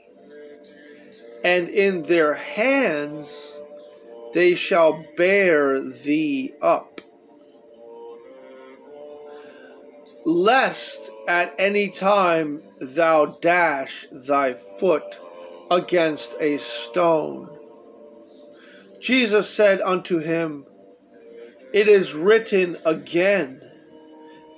and 1.43 1.69
in 1.69 2.03
their 2.03 2.33
hands 2.33 3.57
they 4.33 4.55
shall 4.55 5.05
bear 5.15 5.81
thee 5.81 6.53
up. 6.61 7.01
Lest 10.25 11.09
at 11.27 11.53
any 11.57 11.89
time 11.89 12.61
thou 12.79 13.37
dash 13.41 14.05
thy 14.11 14.53
foot 14.53 15.17
against 15.71 16.35
a 16.39 16.57
stone. 16.57 17.49
Jesus 18.99 19.49
said 19.49 19.81
unto 19.81 20.19
him, 20.19 20.65
It 21.73 21.87
is 21.87 22.13
written 22.13 22.77
again, 22.85 23.61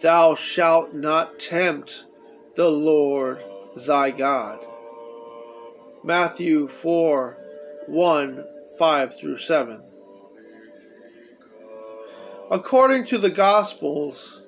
Thou 0.02 0.36
shalt 0.36 0.94
not 0.94 1.40
tempt 1.40 2.06
the 2.56 2.70
Lord 2.70 3.44
thy 3.76 4.12
God. 4.12 4.66
Matthew 6.04 6.68
4 6.68 7.38
1 7.88 8.46
5 8.80 9.20
through 9.20 9.38
7. 9.38 9.84
According 12.50 13.06
to 13.06 13.18
the 13.18 13.30
Gospels, 13.30 14.42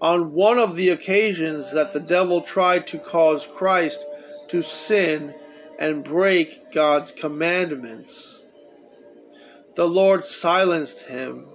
on 0.00 0.32
one 0.32 0.58
of 0.58 0.74
the 0.74 0.88
occasions 0.88 1.72
that 1.72 1.92
the 1.92 2.00
devil 2.00 2.42
tried 2.42 2.88
to 2.88 2.98
cause 2.98 3.46
Christ 3.46 4.04
to 4.48 4.60
sin 4.60 5.32
and 5.78 6.02
break 6.02 6.72
God's 6.72 7.12
commandments, 7.12 8.41
the 9.74 9.88
Lord 9.88 10.26
silenced 10.26 11.00
him 11.00 11.46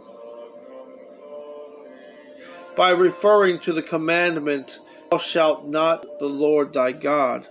by 2.76 2.92
referring 2.92 3.60
to 3.60 3.74
the 3.74 3.82
commandment, 3.82 4.80
Thou 5.10 5.18
shalt 5.18 5.68
not 5.68 6.20
the 6.20 6.28
Lord 6.28 6.74
thy 6.74 6.92
God. 6.92 7.48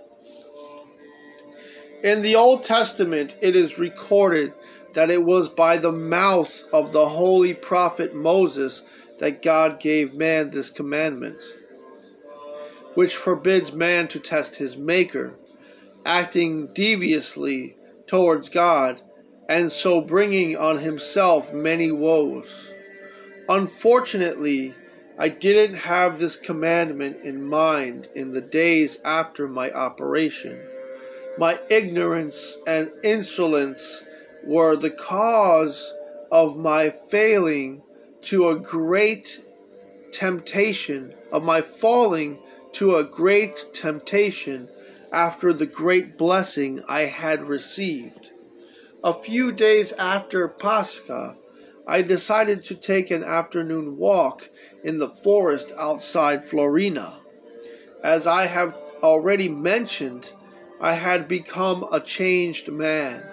In 2.03 2.21
the 2.21 2.35
Old 2.35 2.63
Testament, 2.63 3.35
it 3.41 3.55
is 3.55 3.77
recorded 3.77 4.53
that 4.93 5.09
it 5.09 5.23
was 5.23 5.49
by 5.49 5.77
the 5.77 5.91
mouth 5.91 6.63
of 6.71 6.91
the 6.91 7.09
holy 7.09 7.53
prophet 7.53 8.15
Moses 8.15 8.83
that 9.19 9.41
God 9.41 9.79
gave 9.79 10.13
man 10.13 10.51
this 10.51 10.69
commandment, 10.69 11.41
which 12.93 13.15
forbids 13.15 13.73
man 13.73 14.07
to 14.09 14.19
test 14.19 14.55
his 14.55 14.77
Maker, 14.77 15.37
acting 16.05 16.67
deviously 16.73 17.75
towards 18.05 18.49
God, 18.49 19.01
and 19.49 19.71
so 19.71 20.01
bringing 20.01 20.57
on 20.57 20.79
himself 20.79 21.53
many 21.53 21.91
woes. 21.91 22.71
Unfortunately, 23.47 24.73
I 25.17 25.29
didn't 25.29 25.77
have 25.77 26.19
this 26.19 26.35
commandment 26.35 27.23
in 27.23 27.43
mind 27.43 28.09
in 28.13 28.33
the 28.33 28.41
days 28.41 28.99
after 29.03 29.47
my 29.47 29.71
operation. 29.71 30.61
My 31.37 31.59
ignorance 31.69 32.57
and 32.67 32.91
insolence 33.03 34.03
were 34.43 34.75
the 34.75 34.91
cause 34.91 35.93
of 36.31 36.57
my 36.57 36.89
failing 36.89 37.81
to 38.23 38.49
a 38.49 38.59
great 38.59 39.41
temptation, 40.11 41.13
of 41.31 41.43
my 41.43 41.61
falling 41.61 42.39
to 42.73 42.97
a 42.97 43.03
great 43.03 43.73
temptation 43.73 44.67
after 45.11 45.53
the 45.53 45.65
great 45.65 46.17
blessing 46.17 46.83
I 46.87 47.01
had 47.05 47.47
received. 47.47 48.31
A 49.03 49.13
few 49.13 49.51
days 49.51 49.91
after 49.93 50.47
Pascha, 50.47 51.35
I 51.85 52.01
decided 52.01 52.65
to 52.65 52.75
take 52.75 53.11
an 53.11 53.23
afternoon 53.23 53.97
walk 53.97 54.49
in 54.83 54.97
the 54.97 55.09
forest 55.09 55.71
outside 55.77 56.43
Florina. 56.43 57.19
As 58.03 58.25
I 58.25 58.47
have 58.47 58.75
already 59.03 59.49
mentioned, 59.49 60.31
I 60.81 60.93
had 60.93 61.27
become 61.27 61.85
a 61.91 61.99
changed 61.99 62.71
man. 62.71 63.23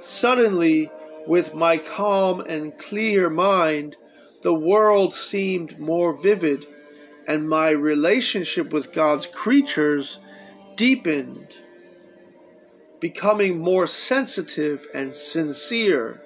Suddenly, 0.00 0.90
With 1.26 1.54
my 1.54 1.76
calm 1.76 2.40
and 2.40 2.76
clear 2.78 3.28
mind, 3.28 3.96
the 4.42 4.54
world 4.54 5.14
seemed 5.14 5.78
more 5.78 6.12
vivid, 6.14 6.66
and 7.26 7.48
my 7.48 7.70
relationship 7.70 8.72
with 8.72 8.92
God's 8.92 9.26
creatures 9.26 10.18
deepened, 10.76 11.56
becoming 13.00 13.58
more 13.58 13.86
sensitive 13.86 14.86
and 14.94 15.14
sincere. 15.14 16.22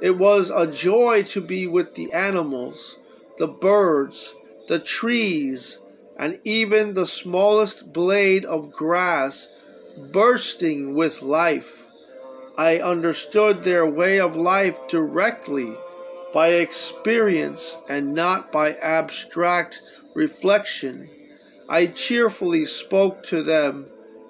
It 0.00 0.18
was 0.18 0.50
a 0.50 0.66
joy 0.66 1.24
to 1.24 1.40
be 1.40 1.66
with 1.66 1.94
the 1.94 2.12
animals, 2.12 2.98
the 3.38 3.48
birds, 3.48 4.34
the 4.68 4.78
trees, 4.78 5.78
and 6.16 6.38
even 6.44 6.94
the 6.94 7.06
smallest 7.06 7.92
blade 7.92 8.44
of 8.44 8.72
grass 8.72 9.48
bursting 10.12 10.94
with 10.94 11.22
life. 11.22 11.78
I 12.56 12.78
understood 12.78 13.62
their 13.62 13.86
way 13.86 14.20
of 14.20 14.36
life 14.36 14.78
directly 14.88 15.76
by 16.32 16.48
experience 16.48 17.78
and 17.88 18.14
not 18.14 18.52
by 18.52 18.74
abstract 18.74 19.82
reflection. 20.14 21.08
I 21.68 21.86
cheerfully 21.86 22.64
spoke 22.66 23.22
to 23.28 23.42
them, 23.42 23.86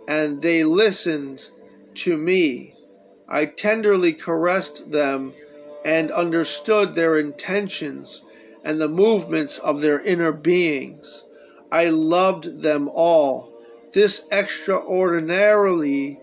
and 0.08 0.42
they 0.42 0.64
listened 0.64 1.48
to 1.94 2.16
me. 2.16 2.74
I 3.28 3.46
tenderly 3.46 4.12
caressed 4.12 4.90
them 4.90 5.34
and 5.84 6.10
understood 6.10 6.94
their 6.94 7.18
intentions 7.18 8.22
and 8.64 8.80
the 8.80 8.88
movements 8.88 9.58
of 9.58 9.80
their 9.80 10.00
inner 10.00 10.32
beings. 10.32 11.24
I 11.70 11.86
loved 11.86 12.62
them 12.62 12.88
all. 12.88 13.52
This 13.92 14.22
extraordinarily 14.30 16.20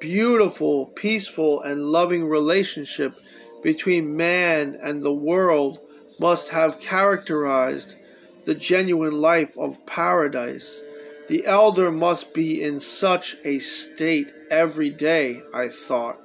beautiful, 0.00 0.86
peaceful, 0.86 1.62
and 1.62 1.86
loving 1.86 2.26
relationship 2.26 3.14
between 3.62 4.16
man 4.16 4.78
and 4.82 5.02
the 5.02 5.14
world 5.14 5.80
must 6.20 6.48
have 6.50 6.78
characterized 6.80 7.96
the 8.44 8.54
genuine 8.54 9.20
life 9.20 9.56
of 9.56 9.84
paradise. 9.86 10.82
The 11.26 11.46
elder 11.46 11.90
must 11.90 12.34
be 12.34 12.62
in 12.62 12.80
such 12.80 13.36
a 13.44 13.58
state 13.58 14.32
every 14.50 14.90
day, 14.90 15.42
I 15.54 15.68
thought. 15.68 16.18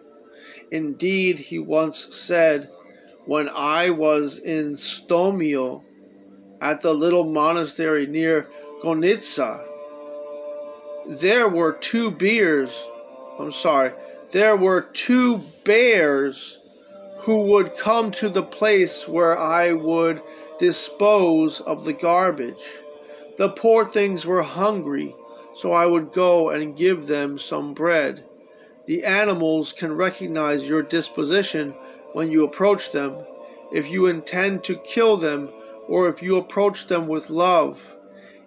Indeed, 0.71 1.39
he 1.39 1.57
once 1.57 2.07
said, 2.11 2.69
when 3.25 3.47
I 3.49 3.91
was 3.91 4.37
in 4.39 4.75
Stomio 4.75 5.83
at 6.61 6.81
the 6.81 6.93
little 6.93 7.23
monastery 7.23 8.07
near 8.07 8.49
Konitsa, 8.83 9.65
there 11.07 11.47
were 11.47 11.73
two 11.73 12.11
bears, 12.11 12.71
I'm 13.39 13.51
sorry, 13.51 13.93
there 14.31 14.55
were 14.55 14.81
two 14.81 15.43
bears 15.63 16.59
who 17.19 17.43
would 17.43 17.77
come 17.77 18.11
to 18.11 18.29
the 18.29 18.43
place 18.43 19.07
where 19.07 19.37
I 19.37 19.73
would 19.73 20.21
dispose 20.59 21.61
of 21.61 21.85
the 21.85 21.93
garbage. 21.93 22.63
The 23.39 23.47
poor 23.47 23.85
things 23.85 24.25
were 24.25 24.43
hungry, 24.43 25.15
so 25.55 25.71
I 25.71 25.85
would 25.85 26.11
go 26.11 26.49
and 26.49 26.75
give 26.75 27.07
them 27.07 27.39
some 27.39 27.73
bread. 27.73 28.25
The 28.85 29.05
animals 29.05 29.71
can 29.71 29.95
recognize 29.95 30.65
your 30.65 30.81
disposition 30.81 31.73
when 32.11 32.29
you 32.31 32.43
approach 32.43 32.91
them, 32.91 33.15
if 33.71 33.89
you 33.89 34.07
intend 34.07 34.65
to 34.65 34.75
kill 34.79 35.15
them, 35.15 35.47
or 35.87 36.09
if 36.09 36.21
you 36.21 36.35
approach 36.35 36.87
them 36.87 37.07
with 37.07 37.29
love. 37.29 37.79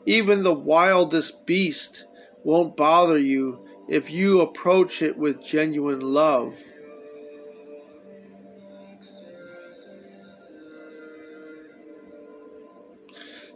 Even 0.05 0.43
the 0.43 0.53
wildest 0.53 1.47
beast 1.47 2.05
won't 2.45 2.77
bother 2.77 3.19
you 3.19 3.67
if 3.89 4.11
you 4.11 4.43
approach 4.43 5.01
it 5.01 5.17
with 5.17 5.43
genuine 5.43 6.01
love. 6.01 6.55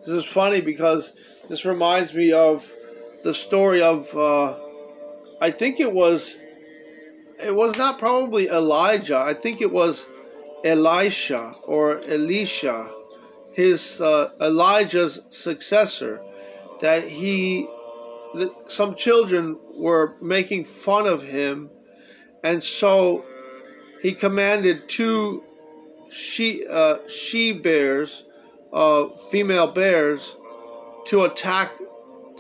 This 0.07 0.25
is 0.25 0.25
funny 0.25 0.61
because 0.61 1.13
this 1.49 1.65
reminds 1.65 2.15
me 2.15 2.31
of 2.31 2.73
the 3.25 3.35
story 3.35 3.83
of, 3.83 4.17
uh, 4.17 4.57
I 5.41 5.51
think 5.51 5.81
it 5.81 5.93
was, 5.93 6.37
it 7.43 7.53
was 7.53 7.77
not 7.77 7.99
probably 7.99 8.49
Elijah. 8.49 9.19
I 9.19 9.35
think 9.35 9.61
it 9.61 9.73
was 9.73 10.07
Elisha 10.65 11.57
or 11.65 11.99
Elisha, 12.07 12.89
his 13.53 14.01
uh, 14.01 14.31
Elijah's 14.41 15.21
successor, 15.31 16.23
that 16.81 17.09
he, 17.09 17.67
that 18.35 18.53
some 18.69 18.95
children 18.95 19.59
were 19.75 20.15
making 20.23 20.67
fun 20.67 21.09
of 21.09 21.25
him, 21.25 21.69
and 22.45 22.63
so 22.63 23.25
he 24.03 24.13
commanded 24.13 24.89
two 24.89 25.43
she 26.11 26.65
uh, 26.67 26.99
she 27.09 27.53
bears 27.53 28.23
uh, 28.77 29.09
female 29.31 29.73
bears 29.73 30.37
to 31.07 31.25
attack 31.25 31.73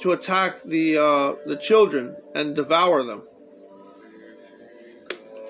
to 0.02 0.12
attack 0.12 0.62
the 0.64 0.98
uh, 0.98 1.34
the 1.46 1.56
children 1.56 2.14
and 2.34 2.54
devour 2.54 3.02
them. 3.02 3.22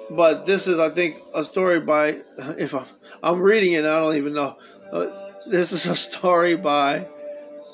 But 0.08 0.46
this 0.46 0.68
is, 0.68 0.78
I 0.78 0.90
think, 0.90 1.16
a 1.34 1.42
story 1.44 1.80
by 1.80 2.20
if 2.56 2.72
I'm, 2.72 2.86
I'm 3.20 3.40
reading 3.40 3.72
it, 3.72 3.84
I 3.84 3.98
don't 3.98 4.16
even 4.16 4.34
know. 4.34 4.56
Uh, 4.92 5.32
this 5.48 5.72
is 5.72 5.86
a 5.86 5.96
story 5.96 6.56
by 6.56 7.08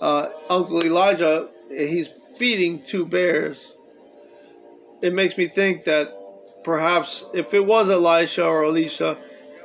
uh, 0.00 0.30
Uncle 0.48 0.82
Elijah. 0.82 1.50
He's 1.68 2.08
feeding 2.36 2.82
two 2.86 3.04
bears. 3.04 3.74
It 5.02 5.12
makes 5.12 5.36
me 5.36 5.48
think 5.48 5.84
that 5.84 6.16
perhaps 6.64 7.26
if 7.34 7.52
it 7.52 7.66
was 7.66 7.90
Elisha 7.90 8.46
or 8.46 8.64
Elisha, 8.64 9.18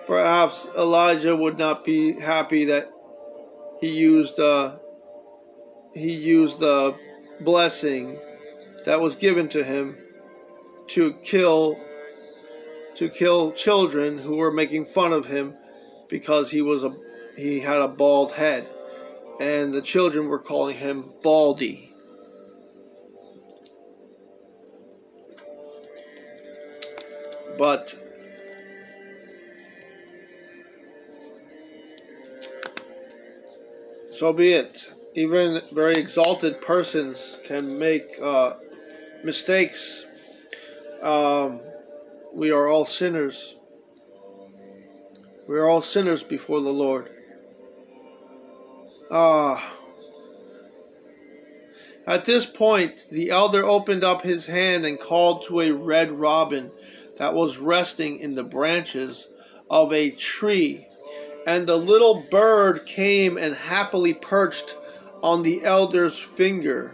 perhaps 0.05 0.67
Elijah 0.77 1.35
would 1.35 1.57
not 1.57 1.85
be 1.85 2.19
happy 2.19 2.65
that 2.65 2.91
he 3.79 3.91
used 3.91 4.39
uh, 4.39 4.77
he 5.93 6.13
used 6.13 6.59
the 6.59 6.95
blessing 7.41 8.19
that 8.85 8.99
was 8.99 9.15
given 9.15 9.47
to 9.49 9.63
him 9.63 9.97
to 10.87 11.13
kill 11.23 11.77
to 12.95 13.09
kill 13.09 13.51
children 13.51 14.17
who 14.17 14.35
were 14.37 14.51
making 14.51 14.85
fun 14.85 15.13
of 15.13 15.25
him 15.25 15.53
because 16.09 16.51
he 16.51 16.61
was 16.61 16.83
a 16.83 16.93
he 17.37 17.59
had 17.59 17.77
a 17.77 17.87
bald 17.87 18.31
head 18.31 18.69
and 19.39 19.73
the 19.73 19.81
children 19.81 20.27
were 20.27 20.39
calling 20.39 20.75
him 20.75 21.11
Baldy. 21.21 21.93
But 27.57 28.06
So 34.17 34.33
be 34.33 34.53
it. 34.53 34.91
Even 35.13 35.61
very 35.71 35.95
exalted 35.95 36.59
persons 36.59 37.37
can 37.43 37.77
make 37.77 38.19
uh, 38.19 38.55
mistakes. 39.23 40.05
Um, 41.03 41.61
we 42.33 42.49
are 42.49 42.67
all 42.67 42.85
sinners. 42.85 43.53
We 45.47 45.55
are 45.59 45.69
all 45.69 45.83
sinners 45.83 46.23
before 46.23 46.61
the 46.61 46.73
Lord. 46.73 47.11
Ah. 49.11 49.75
At 52.07 52.25
this 52.25 52.47
point, 52.47 53.05
the 53.11 53.29
elder 53.29 53.63
opened 53.63 54.03
up 54.03 54.23
his 54.23 54.47
hand 54.47 54.83
and 54.83 54.99
called 54.99 55.45
to 55.45 55.61
a 55.61 55.71
red 55.71 56.09
robin 56.09 56.71
that 57.17 57.35
was 57.35 57.59
resting 57.59 58.19
in 58.19 58.33
the 58.33 58.43
branches 58.43 59.27
of 59.69 59.93
a 59.93 60.09
tree 60.09 60.86
and 61.47 61.65
the 61.65 61.77
little 61.77 62.23
bird 62.29 62.85
came 62.85 63.37
and 63.37 63.55
happily 63.55 64.13
perched 64.13 64.75
on 65.23 65.43
the 65.43 65.63
elder's 65.63 66.19
finger. 66.19 66.93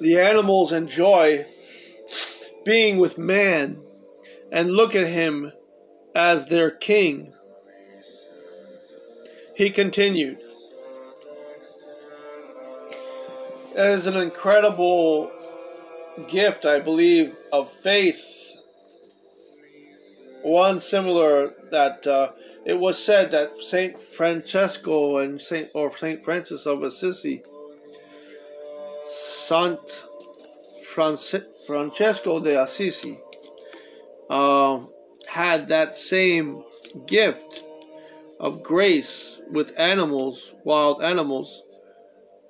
The 0.00 0.18
animals 0.18 0.72
enjoy 0.72 1.46
being 2.68 2.98
with 2.98 3.16
man 3.16 3.80
and 4.52 4.70
look 4.70 4.94
at 4.94 5.06
him 5.06 5.50
as 6.14 6.44
their 6.44 6.70
king. 6.70 7.32
He 9.56 9.70
continued, 9.70 10.38
It 13.74 13.86
is 13.86 14.04
an 14.04 14.18
incredible 14.18 15.32
gift, 16.28 16.66
I 16.66 16.78
believe, 16.78 17.34
of 17.54 17.72
faith. 17.72 18.52
One 20.42 20.78
similar 20.78 21.54
that 21.70 22.06
uh, 22.06 22.32
it 22.66 22.78
was 22.78 23.02
said 23.02 23.30
that 23.30 23.54
Saint 23.54 23.98
Francesco 23.98 25.18
and 25.18 25.40
Saint 25.40 25.70
or 25.72 25.96
Saint 25.96 26.22
Francis 26.22 26.66
of 26.66 26.82
Assisi, 26.82 27.40
Sant 29.06 30.04
Francesco 30.94 32.40
de 32.40 32.60
Assisi 32.60 33.18
uh, 34.30 34.80
had 35.26 35.68
that 35.68 35.96
same 35.96 36.64
gift 37.06 37.62
of 38.40 38.62
grace 38.62 39.40
with 39.50 39.78
animals, 39.78 40.54
wild 40.64 41.02
animals, 41.02 41.62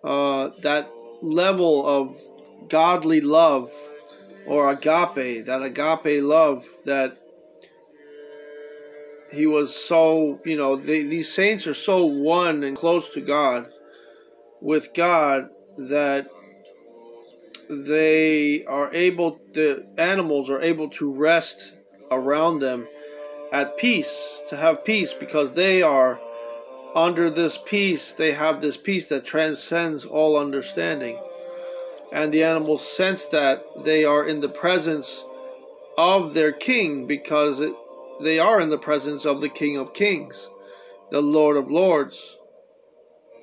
uh, 0.05 0.51
that 0.61 0.89
level 1.23 1.87
of 1.87 2.17
godly 2.69 3.21
love 3.21 3.73
or 4.47 4.71
agape, 4.71 5.45
that 5.47 5.63
agape 5.63 6.23
love 6.23 6.67
that 6.85 7.19
he 9.33 9.47
was 9.47 9.75
so, 9.75 10.41
you 10.45 10.57
know, 10.57 10.77
they, 10.77 11.03
these 11.03 11.33
saints 11.33 11.67
are 11.67 11.75
so 11.75 12.07
one 12.07 12.65
and 12.65 12.77
close 12.77 13.11
to 13.11 13.21
God, 13.21 13.67
with 14.61 14.95
God, 14.95 15.51
that 15.77 16.29
they 17.69 18.65
are 18.65 18.93
able, 18.93 19.41
the 19.53 19.87
animals 19.99 20.51
are 20.51 20.61
able 20.61 20.89
to 20.91 21.13
rest 21.13 21.75
around 22.11 22.61
them 22.61 22.89
at 23.53 23.77
peace, 23.77 24.43
to 24.49 24.57
have 24.57 24.85
peace, 24.85 25.13
because 25.13 25.53
they 25.53 25.83
are 25.83 26.21
under 26.95 27.31
this 27.31 27.59
peace, 27.65 28.13
they 28.13 28.33
have 28.33 28.61
this 28.61 28.77
peace 28.77 29.09
that 29.09 29.25
transcends 29.25 30.05
all 30.05 30.37
understanding. 30.37 31.19
And 32.13 32.33
the 32.33 32.43
animals 32.43 32.87
sense 32.87 33.27
that 33.27 33.63
they 33.85 34.05
are 34.05 34.27
in 34.27 34.41
the 34.41 34.49
presence 34.49 35.25
of 35.99 36.33
their 36.33 36.53
king 36.53 37.07
because 37.07 37.61
it, 37.61 37.75
they 38.21 38.39
are 38.39 38.61
in 38.61 38.71
the 38.71 38.79
presence 38.79 39.25
of 39.25 39.41
the 39.41 39.49
King 39.49 39.77
of 39.77 39.93
Kings, 39.93 40.49
the 41.11 41.21
Lord 41.21 41.57
of 41.57 41.71
Lords, 41.71 42.37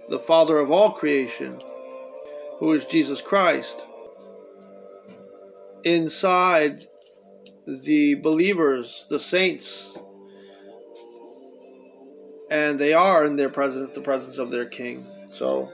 the 0.09 0.19
Father 0.19 0.57
of 0.57 0.69
all 0.71 0.91
creation, 0.91 1.59
who 2.59 2.73
is 2.73 2.85
Jesus 2.85 3.21
Christ. 3.21 3.85
Inside 5.85 6.87
the 7.65 8.15
believers, 8.15 9.05
the 9.09 9.19
saints, 9.19 9.95
and 12.49 12.79
they 12.79 12.93
are 12.93 13.25
in 13.25 13.35
their 13.35 13.49
presence, 13.49 13.91
the 13.93 14.01
presence 14.01 14.37
of 14.37 14.49
their 14.49 14.65
King. 14.65 15.05
So, 15.27 15.71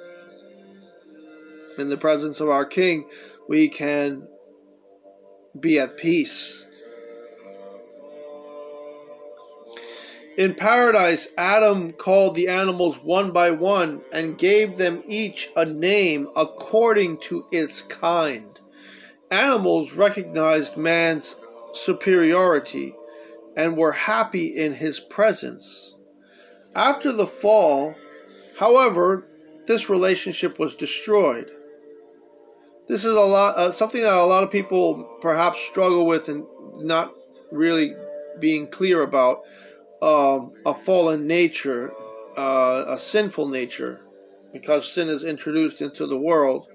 in 1.77 1.89
the 1.89 1.97
presence 1.97 2.39
of 2.41 2.49
our 2.49 2.65
King, 2.65 3.05
we 3.47 3.69
can 3.69 4.27
be 5.57 5.79
at 5.79 5.97
peace. 5.97 6.65
In 10.37 10.55
paradise, 10.55 11.27
Adam 11.37 11.91
called 11.91 12.35
the 12.35 12.47
animals 12.47 12.97
one 12.97 13.31
by 13.31 13.51
one 13.51 14.01
and 14.11 14.37
gave 14.37 14.77
them 14.77 15.03
each 15.05 15.49
a 15.55 15.65
name 15.65 16.29
according 16.35 17.19
to 17.19 17.45
its 17.51 17.81
kind. 17.81 18.59
Animals 19.31 19.93
recognized 19.93 20.75
man's 20.75 21.35
superiority 21.73 22.93
and 23.55 23.77
were 23.77 23.93
happy 23.93 24.47
in 24.47 24.73
his 24.73 24.99
presence. 24.99 25.95
After 26.75 27.13
the 27.13 27.27
fall, 27.27 27.95
however, 28.57 29.27
this 29.67 29.89
relationship 29.89 30.59
was 30.59 30.75
destroyed. 30.75 31.49
This 32.87 33.05
is 33.05 33.15
a 33.15 33.21
lot 33.21 33.55
uh, 33.55 33.71
something 33.71 34.01
that 34.01 34.13
a 34.13 34.25
lot 34.25 34.43
of 34.43 34.51
people 34.51 35.17
perhaps 35.21 35.59
struggle 35.61 36.05
with 36.05 36.27
and 36.27 36.45
not 36.79 37.13
really 37.51 37.95
being 38.39 38.67
clear 38.67 39.01
about 39.01 39.43
um, 40.01 40.51
a 40.65 40.73
fallen 40.73 41.25
nature, 41.25 41.93
uh, 42.37 42.85
a 42.87 42.97
sinful 42.97 43.47
nature, 43.47 44.01
because 44.51 44.91
sin 44.91 45.07
is 45.07 45.23
introduced 45.23 45.81
into 45.81 46.05
the 46.05 46.17
world. 46.17 46.67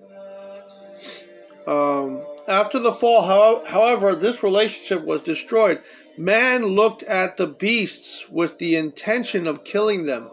Um, 1.66 2.24
after 2.48 2.78
the 2.78 2.92
fall, 2.92 3.22
however, 3.66 4.14
this 4.14 4.42
relationship 4.42 5.04
was 5.04 5.20
destroyed. 5.22 5.80
Man 6.16 6.64
looked 6.64 7.02
at 7.02 7.36
the 7.36 7.46
beasts 7.46 8.28
with 8.30 8.58
the 8.58 8.76
intention 8.76 9.46
of 9.46 9.64
killing 9.64 10.06
them, 10.06 10.30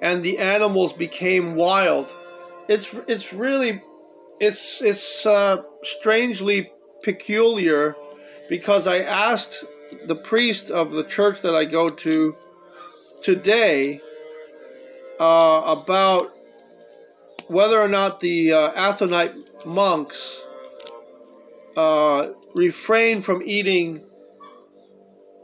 and 0.00 0.22
the 0.22 0.38
animals 0.38 0.92
became 0.92 1.54
wild. 1.54 2.14
It's 2.68 2.94
it's 3.06 3.32
really 3.32 3.82
it's 4.40 4.80
it's 4.80 5.26
uh, 5.26 5.62
strangely 5.82 6.72
peculiar 7.02 7.96
because 8.48 8.86
I 8.86 9.00
asked 9.00 9.64
the 10.06 10.16
priest 10.16 10.70
of 10.70 10.92
the 10.92 11.04
church 11.04 11.42
that 11.42 11.54
I 11.54 11.64
go 11.64 11.88
to 11.88 12.34
today 13.22 14.00
uh, 15.20 15.62
about 15.66 16.36
whether 17.48 17.80
or 17.80 17.88
not 17.88 18.20
the 18.20 18.52
uh, 18.52 18.70
Athonite 18.72 19.66
monks 19.66 20.44
uh, 21.76 22.28
refrain 22.54 23.20
from 23.20 23.42
eating 23.44 24.04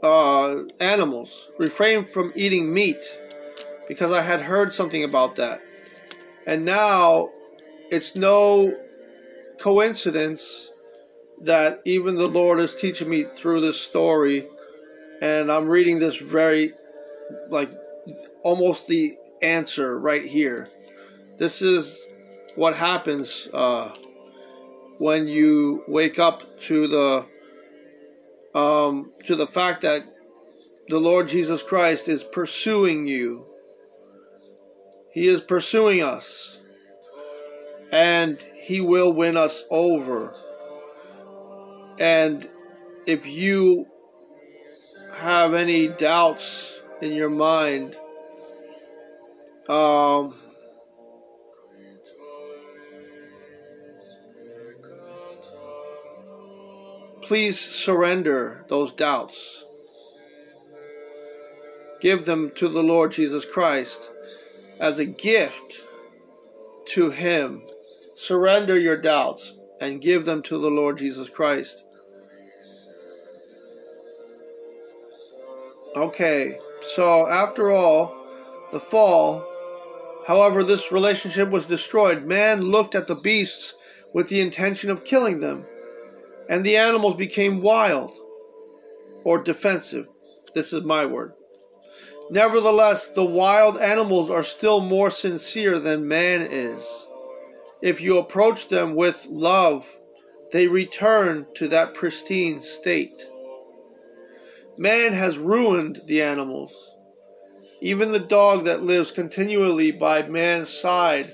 uh, 0.03 0.55
animals, 0.79 1.49
refrain 1.59 2.05
from 2.05 2.31
eating 2.35 2.73
meat, 2.73 3.03
because 3.87 4.11
I 4.11 4.21
had 4.21 4.41
heard 4.41 4.73
something 4.73 5.03
about 5.03 5.35
that. 5.35 5.61
And 6.47 6.65
now 6.65 7.29
it's 7.91 8.15
no 8.15 8.75
coincidence 9.59 10.69
that 11.41 11.81
even 11.85 12.15
the 12.15 12.27
Lord 12.27 12.59
is 12.59 12.73
teaching 12.73 13.09
me 13.09 13.23
through 13.23 13.61
this 13.61 13.79
story, 13.79 14.47
and 15.21 15.51
I'm 15.51 15.67
reading 15.67 15.99
this 15.99 16.15
very, 16.15 16.73
like, 17.49 17.71
almost 18.43 18.87
the 18.87 19.17
answer 19.41 19.99
right 19.99 20.25
here. 20.25 20.69
This 21.37 21.61
is 21.61 22.05
what 22.55 22.75
happens 22.75 23.47
uh, 23.53 23.93
when 25.01 25.27
you 25.27 25.83
wake 25.87 26.19
up 26.19 26.43
to 26.59 26.87
the 26.87 27.25
um, 28.53 29.11
to 29.25 29.35
the 29.35 29.47
fact 29.47 29.81
that 29.81 30.03
the 30.89 30.99
Lord 30.99 31.27
Jesus 31.27 31.63
Christ 31.63 32.07
is 32.07 32.23
pursuing 32.23 33.07
you. 33.07 33.47
He 35.11 35.27
is 35.27 35.41
pursuing 35.41 36.03
us, 36.03 36.59
and 37.91 38.45
He 38.59 38.79
will 38.79 39.11
win 39.11 39.37
us 39.37 39.63
over. 39.71 40.35
And 41.99 42.47
if 43.07 43.25
you 43.25 43.87
have 45.15 45.55
any 45.55 45.87
doubts 45.87 46.79
in 47.01 47.13
your 47.13 47.31
mind, 47.31 47.97
um, 49.67 50.35
please 57.21 57.59
surrender 57.59 58.65
those 58.67 58.91
doubts. 58.91 59.65
Give 61.99 62.25
them 62.25 62.51
to 62.55 62.67
the 62.67 62.83
Lord 62.83 63.11
Jesus 63.11 63.45
Christ 63.45 64.11
as 64.79 64.99
a 64.99 65.05
gift 65.05 65.83
to 66.87 67.11
Him. 67.11 67.63
Surrender 68.15 68.77
your 68.77 68.97
doubts 68.97 69.53
and 69.79 70.01
give 70.01 70.25
them 70.25 70.41
to 70.43 70.57
the 70.57 70.69
Lord 70.69 70.97
Jesus 70.97 71.29
Christ. 71.29 71.83
Okay, 75.95 76.57
so 76.95 77.27
after 77.27 77.71
all, 77.71 78.15
the 78.71 78.79
fall, 78.79 79.45
however, 80.25 80.63
this 80.63 80.91
relationship 80.91 81.49
was 81.49 81.65
destroyed. 81.65 82.25
Man 82.25 82.61
looked 82.61 82.95
at 82.95 83.07
the 83.07 83.15
beasts 83.15 83.75
with 84.13 84.29
the 84.29 84.39
intention 84.39 84.89
of 84.89 85.03
killing 85.03 85.39
them 85.41 85.65
and 86.51 86.65
the 86.65 86.75
animals 86.75 87.15
became 87.15 87.61
wild 87.61 88.11
or 89.23 89.41
defensive. 89.41 90.05
This 90.53 90.73
is 90.73 90.83
my 90.83 91.05
word. 91.05 91.31
Nevertheless, 92.29 93.07
the 93.07 93.23
wild 93.23 93.77
animals 93.77 94.29
are 94.29 94.43
still 94.43 94.81
more 94.81 95.09
sincere 95.09 95.79
than 95.79 96.09
man 96.09 96.41
is. 96.41 96.83
If 97.81 98.01
you 98.01 98.17
approach 98.17 98.67
them 98.67 98.95
with 98.95 99.27
love, 99.27 99.87
they 100.51 100.67
return 100.67 101.45
to 101.55 101.69
that 101.69 101.93
pristine 101.93 102.59
state. 102.59 103.25
Man 104.77 105.13
has 105.13 105.37
ruined 105.37 106.01
the 106.05 106.21
animals. 106.21 106.73
Even 107.79 108.11
the 108.11 108.19
dog 108.19 108.65
that 108.65 108.83
lives 108.83 109.09
continually 109.09 109.91
by 109.91 110.23
man's 110.23 110.69
side 110.69 111.33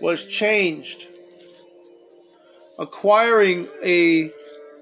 was 0.00 0.24
changed, 0.24 1.06
acquiring 2.78 3.68
a 3.84 4.32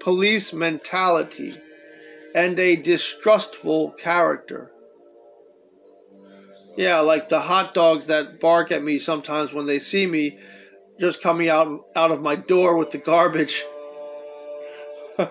police 0.07 0.53
mentality, 0.53 1.53
and 2.33 2.57
a 2.57 2.77
distrustful 2.77 3.91
character. 3.91 4.71
Yeah, 6.77 6.99
like 6.99 7.27
the 7.27 7.41
hot 7.41 7.73
dogs 7.73 8.05
that 8.07 8.39
bark 8.39 8.71
at 8.71 8.81
me 8.81 8.99
sometimes 8.99 9.51
when 9.51 9.65
they 9.65 9.79
see 9.79 10.07
me 10.07 10.39
just 10.97 11.21
coming 11.21 11.49
out 11.49 11.87
out 11.93 12.11
of 12.11 12.21
my 12.21 12.37
door 12.37 12.77
with 12.77 12.91
the 12.91 12.99
garbage. 12.99 13.65
uh, 15.19 15.25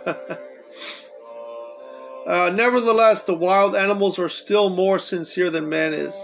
nevertheless, 2.52 3.22
the 3.22 3.34
wild 3.34 3.74
animals 3.74 4.18
are 4.18 4.28
still 4.28 4.68
more 4.68 4.98
sincere 4.98 5.48
than 5.48 5.70
man 5.70 5.94
is. 5.94 6.14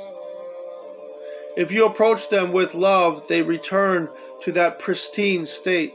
If 1.57 1.73
you 1.73 1.87
approach 1.87 2.29
them 2.29 2.53
with 2.53 2.75
love, 2.75 3.27
they 3.29 3.41
return 3.41 4.11
to 4.43 4.53
that 4.53 4.79
pristine 4.79 5.47
state. 5.47 5.95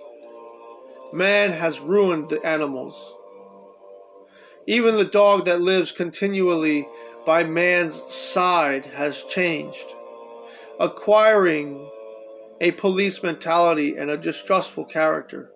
Man 1.13 1.51
has 1.51 1.79
ruined 1.79 2.29
the 2.29 2.41
animals. 2.45 3.15
Even 4.65 4.95
the 4.95 5.05
dog 5.05 5.45
that 5.45 5.61
lives 5.61 5.91
continually 5.91 6.87
by 7.25 7.43
man's 7.43 8.01
side 8.13 8.85
has 8.85 9.23
changed, 9.23 9.95
acquiring 10.79 11.89
a 12.59 12.71
police 12.71 13.21
mentality 13.23 13.97
and 13.97 14.09
a 14.09 14.17
distrustful 14.17 14.85
character. 14.85 15.51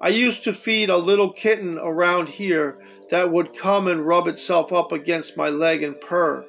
I 0.00 0.10
used 0.10 0.44
to 0.44 0.52
feed 0.52 0.90
a 0.90 0.96
little 0.96 1.32
kitten 1.32 1.78
around 1.78 2.28
here 2.28 2.78
that 3.10 3.32
would 3.32 3.56
come 3.56 3.88
and 3.88 4.06
rub 4.06 4.28
itself 4.28 4.72
up 4.72 4.92
against 4.92 5.36
my 5.36 5.48
leg 5.48 5.82
and 5.82 6.00
purr. 6.00 6.46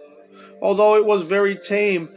Although 0.62 0.96
it 0.96 1.06
was 1.06 1.24
very 1.24 1.56
tame, 1.56 2.10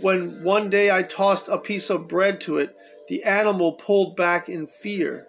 when 0.00 0.42
one 0.42 0.70
day 0.70 0.90
I 0.90 1.02
tossed 1.02 1.48
a 1.48 1.58
piece 1.58 1.90
of 1.90 2.08
bread 2.08 2.40
to 2.42 2.58
it, 2.58 2.74
the 3.08 3.22
animal 3.24 3.72
pulled 3.72 4.16
back 4.16 4.48
in 4.48 4.66
fear. 4.66 5.28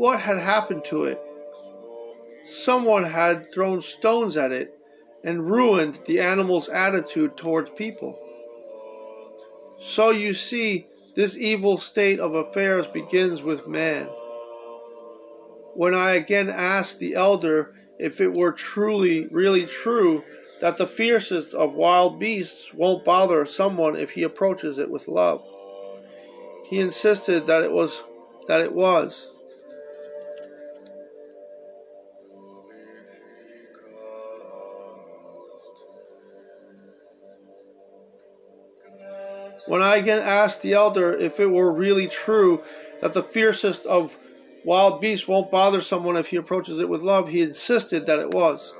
What 0.00 0.20
had 0.20 0.38
happened 0.38 0.86
to 0.86 1.04
it? 1.04 1.20
Someone 2.46 3.04
had 3.04 3.52
thrown 3.52 3.82
stones 3.82 4.34
at 4.38 4.50
it 4.50 4.72
and 5.22 5.50
ruined 5.50 6.00
the 6.06 6.20
animal's 6.20 6.70
attitude 6.70 7.36
towards 7.36 7.68
people. 7.68 8.18
So 9.78 10.08
you 10.08 10.32
see, 10.32 10.86
this 11.14 11.36
evil 11.36 11.76
state 11.76 12.18
of 12.18 12.34
affairs 12.34 12.86
begins 12.86 13.42
with 13.42 13.68
man. 13.68 14.06
When 15.74 15.92
I 15.92 16.12
again 16.12 16.48
asked 16.48 16.98
the 16.98 17.14
elder 17.14 17.74
if 17.98 18.22
it 18.22 18.34
were 18.34 18.52
truly, 18.52 19.26
really 19.26 19.66
true 19.66 20.24
that 20.62 20.78
the 20.78 20.86
fiercest 20.86 21.52
of 21.52 21.74
wild 21.74 22.18
beasts 22.18 22.72
won't 22.72 23.04
bother 23.04 23.44
someone 23.44 23.96
if 23.96 24.08
he 24.08 24.22
approaches 24.22 24.78
it 24.78 24.90
with 24.90 25.08
love. 25.08 25.44
He 26.64 26.80
insisted 26.80 27.44
that 27.48 27.62
it 27.62 27.70
was 27.70 28.02
that 28.48 28.62
it 28.62 28.72
was. 28.72 29.30
When 39.70 39.82
I 39.82 39.98
again 39.98 40.18
asked 40.18 40.62
the 40.62 40.72
elder 40.72 41.16
if 41.16 41.38
it 41.38 41.46
were 41.46 41.70
really 41.70 42.08
true 42.08 42.60
that 43.02 43.12
the 43.12 43.22
fiercest 43.22 43.86
of 43.86 44.18
wild 44.64 45.00
beasts 45.00 45.28
won't 45.28 45.52
bother 45.52 45.80
someone 45.80 46.16
if 46.16 46.26
he 46.26 46.38
approaches 46.38 46.80
it 46.80 46.88
with 46.88 47.02
love, 47.02 47.28
he 47.28 47.40
insisted 47.40 48.04
that 48.06 48.18
it 48.18 48.32
was. 48.32 48.74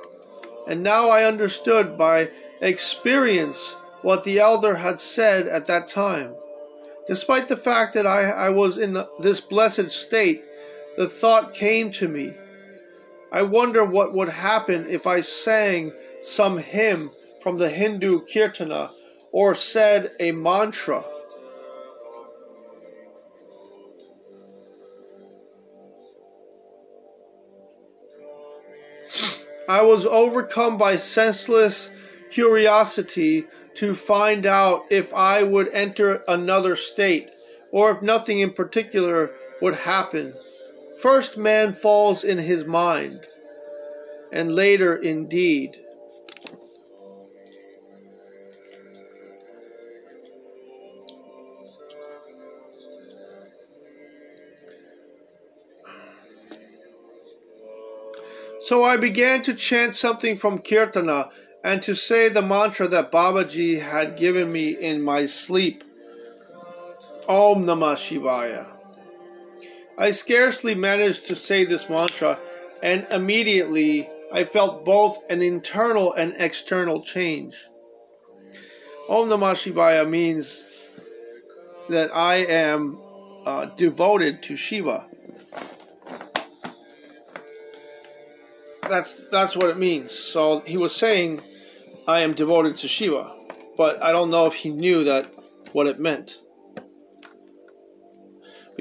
And 0.67 0.83
now 0.83 1.07
I 1.07 1.23
understood 1.23 1.97
by 1.97 2.29
experience 2.59 3.77
what 4.01 4.25
the 4.25 4.39
elder 4.39 4.75
had 4.75 4.99
said 4.99 5.47
at 5.47 5.65
that 5.67 5.87
time. 5.87 6.35
Despite 7.07 7.47
the 7.47 7.55
fact 7.55 7.93
that 7.93 8.05
I, 8.05 8.23
I 8.29 8.49
was 8.49 8.77
in 8.77 8.91
the, 8.91 9.07
this 9.21 9.39
blessed 9.39 9.91
state, 9.91 10.43
the 10.97 11.07
thought 11.07 11.53
came 11.53 11.89
to 11.93 12.09
me. 12.09 12.33
I 13.31 13.43
wonder 13.43 13.85
what 13.85 14.13
would 14.13 14.27
happen 14.27 14.87
if 14.89 15.07
I 15.07 15.21
sang 15.21 15.93
some 16.21 16.57
hymn 16.57 17.11
from 17.41 17.57
the 17.57 17.69
Hindu 17.69 18.25
Kirtana 18.25 18.91
or 19.31 19.55
said 19.55 20.11
a 20.19 20.31
mantra. 20.31 21.03
I 29.69 29.83
was 29.83 30.05
overcome 30.05 30.77
by 30.77 30.97
senseless 30.97 31.91
curiosity 32.29 33.45
to 33.75 33.95
find 33.95 34.45
out 34.45 34.85
if 34.89 35.13
I 35.13 35.43
would 35.43 35.69
enter 35.69 36.23
another 36.27 36.75
state, 36.75 37.29
or 37.71 37.91
if 37.91 38.01
nothing 38.01 38.41
in 38.41 38.51
particular 38.51 39.31
would 39.61 39.75
happen. 39.75 40.33
First, 41.01 41.37
man 41.37 41.71
falls 41.71 42.25
in 42.25 42.37
his 42.37 42.65
mind, 42.65 43.27
and 44.31 44.53
later 44.53 44.95
in 44.95 45.29
So 58.61 58.83
I 58.83 58.97
began 58.97 59.41
to 59.43 59.55
chant 59.55 59.95
something 59.95 60.35
from 60.35 60.59
Kirtana 60.59 61.31
and 61.63 61.81
to 61.83 61.95
say 61.95 62.29
the 62.29 62.41
mantra 62.43 62.87
that 62.89 63.11
Babaji 63.11 63.81
had 63.81 64.17
given 64.17 64.51
me 64.51 64.69
in 64.69 65.01
my 65.01 65.25
sleep. 65.25 65.83
Om 67.27 67.65
Namah 67.65 67.95
Shivaya. 67.95 68.67
I 69.97 70.11
scarcely 70.11 70.75
managed 70.75 71.27
to 71.27 71.35
say 71.35 71.65
this 71.65 71.89
mantra, 71.89 72.39
and 72.81 73.05
immediately 73.11 74.09
I 74.31 74.43
felt 74.45 74.85
both 74.85 75.19
an 75.29 75.41
internal 75.41 76.13
and 76.13 76.33
external 76.37 77.03
change. 77.03 77.55
Om 79.09 79.29
Namah 79.29 79.55
Shivaya 79.55 80.07
means 80.09 80.63
that 81.89 82.15
I 82.15 82.37
am 82.37 82.99
uh, 83.45 83.65
devoted 83.65 84.43
to 84.43 84.55
Shiva. 84.55 85.05
That's 88.89 89.25
that's 89.31 89.55
what 89.55 89.69
it 89.69 89.77
means. 89.77 90.11
So 90.11 90.59
he 90.61 90.77
was 90.77 90.95
saying, 90.95 91.41
"I 92.07 92.21
am 92.21 92.33
devoted 92.33 92.77
to 92.77 92.87
Shiva," 92.87 93.33
but 93.77 94.01
I 94.03 94.11
don't 94.11 94.29
know 94.29 94.45
if 94.45 94.53
he 94.53 94.69
knew 94.69 95.03
that 95.05 95.33
what 95.73 95.87
it 95.87 95.99
meant 95.99 96.37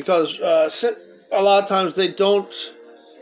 because 0.01 0.41
uh, 0.41 0.71
a 1.33 1.43
lot 1.43 1.63
of 1.63 1.69
times 1.69 1.95
they 1.95 2.09
don't 2.09 2.53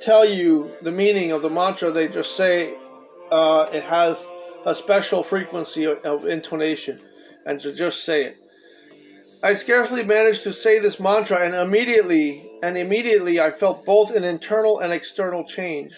tell 0.01 0.25
you 0.25 0.71
the 0.83 0.93
meaning 0.93 1.33
of 1.33 1.43
the 1.43 1.51
mantra. 1.51 1.91
They 1.91 2.09
just 2.09 2.37
say 2.37 2.77
uh, 3.31 3.69
it 3.73 3.83
has 3.83 4.27
a 4.64 4.75
special 4.75 5.23
frequency 5.23 5.85
of, 5.85 5.99
of 6.05 6.27
intonation, 6.27 7.01
and 7.47 7.61
to 7.61 7.73
just 7.73 8.05
say 8.05 8.25
it. 8.25 8.37
I 9.43 9.55
scarcely 9.55 10.03
managed 10.03 10.43
to 10.45 10.53
say 10.53 10.79
this 10.79 10.99
mantra, 10.99 11.45
and 11.45 11.55
immediately, 11.55 12.51
and 12.62 12.77
immediately, 12.77 13.41
I 13.41 13.51
felt 13.51 13.85
both 13.85 14.14
an 14.14 14.25
internal 14.25 14.81
and 14.81 14.93
external 14.93 15.45
change. 15.45 15.95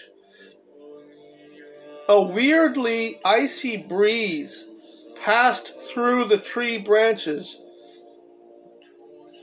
A 2.11 2.21
weirdly 2.21 3.21
icy 3.23 3.77
breeze 3.77 4.67
passed 5.15 5.73
through 5.85 6.25
the 6.25 6.37
tree 6.37 6.77
branches 6.77 7.57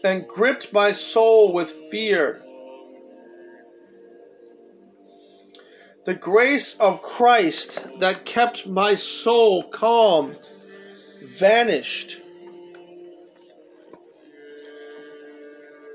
and 0.04 0.28
gripped 0.28 0.70
my 0.70 0.92
soul 0.92 1.54
with 1.54 1.70
fear. 1.90 2.42
The 6.04 6.12
grace 6.12 6.74
of 6.74 7.00
Christ 7.00 7.86
that 8.00 8.26
kept 8.26 8.66
my 8.66 8.94
soul 8.94 9.62
calm 9.70 10.36
vanished. 11.24 12.20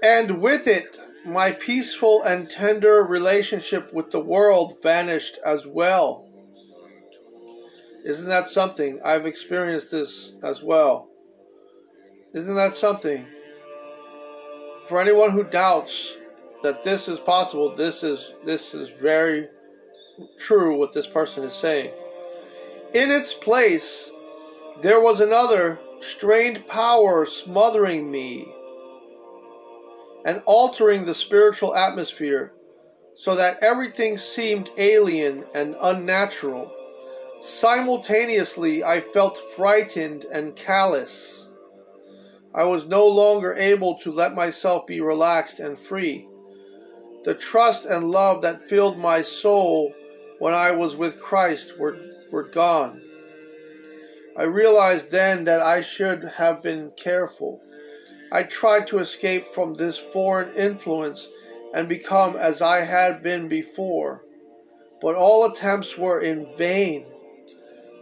And 0.02 0.42
with 0.42 0.66
it, 0.66 1.00
my 1.24 1.52
peaceful 1.52 2.24
and 2.24 2.50
tender 2.50 3.04
relationship 3.04 3.94
with 3.94 4.10
the 4.10 4.20
world 4.20 4.82
vanished 4.82 5.38
as 5.46 5.68
well. 5.68 6.23
Isn't 8.06 8.28
that 8.28 8.50
something? 8.50 9.00
I've 9.04 9.26
experienced 9.26 9.92
this 9.92 10.34
as 10.44 10.62
well. 10.62 11.10
Isn't 12.34 12.56
that 12.56 12.76
something? 12.76 13.26
For 14.88 15.00
anyone 15.00 15.32
who 15.32 15.44
doubts 15.44 16.18
that 16.64 16.84
this 16.84 17.08
is 17.08 17.20
possible, 17.20 17.74
this 17.74 18.04
is 18.04 18.34
this 18.44 18.74
is 18.74 18.90
very 19.02 19.48
true 20.38 20.78
what 20.78 20.94
this 20.94 21.08
person 21.08 21.44
is 21.44 21.54
saying. 21.54 21.92
In 22.94 23.10
its 23.10 23.34
place, 23.34 24.12
there 24.82 25.00
was 25.00 25.20
another 25.20 25.80
strained 26.00 26.68
power 26.68 27.26
smothering 27.26 28.12
me 28.12 28.48
and 30.26 30.42
altering 30.46 31.06
the 31.06 31.14
spiritual 31.14 31.76
atmosphere 31.76 32.54
so 33.16 33.36
that 33.36 33.62
everything 33.62 34.18
seemed 34.18 34.72
alien 34.78 35.46
and 35.54 35.76
unnatural. 35.82 36.72
Simultaneously, 37.40 38.84
I 38.84 39.02
felt 39.02 39.38
frightened 39.56 40.26
and 40.26 40.56
callous. 40.56 41.50
I 42.54 42.64
was 42.64 42.86
no 42.86 43.08
longer 43.08 43.54
able 43.56 43.98
to 44.00 44.12
let 44.12 44.34
myself 44.34 44.86
be 44.86 45.02
relaxed 45.02 45.60
and 45.60 45.78
free. 45.78 46.28
The 47.24 47.34
trust 47.34 47.86
and 47.86 48.12
love 48.12 48.42
that 48.42 48.68
filled 48.68 48.98
my 48.98 49.22
soul 49.22 49.94
when 50.40 50.54
I 50.54 50.72
was 50.72 50.96
with 50.96 51.20
Christ 51.20 51.80
were, 51.80 51.98
were 52.32 52.50
gone. 52.50 53.02
I 54.36 54.44
realized 54.44 55.12
then 55.12 55.44
that 55.46 55.62
I 55.62 55.82
should 55.82 56.24
have 56.24 56.62
been 56.62 56.92
careful. 56.98 57.62
I 58.32 58.44
tried 58.44 58.88
to 58.88 59.00
escape 59.00 59.48
from 59.48 59.76
this 59.76 59.98
foreign 59.98 60.56
influence 60.56 61.30
and 61.74 61.88
become 61.88 62.36
as 62.36 62.62
I 62.62 62.82
had 62.82 63.24
been 63.24 63.48
before, 63.48 64.24
but 65.02 65.16
all 65.16 65.46
attempts 65.46 65.98
were 65.98 66.20
in 66.20 66.48
vain. 66.58 67.06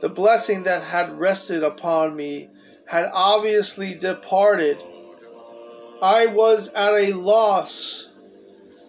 The 0.02 0.10
blessing 0.10 0.64
that 0.64 0.84
had 0.84 1.18
rested 1.18 1.64
upon 1.64 2.16
me 2.16 2.50
had 2.88 3.10
obviously 3.14 3.94
departed. 3.94 4.84
I 6.02 6.26
was 6.26 6.70
at 6.70 6.94
a 6.94 7.14
loss 7.14 8.10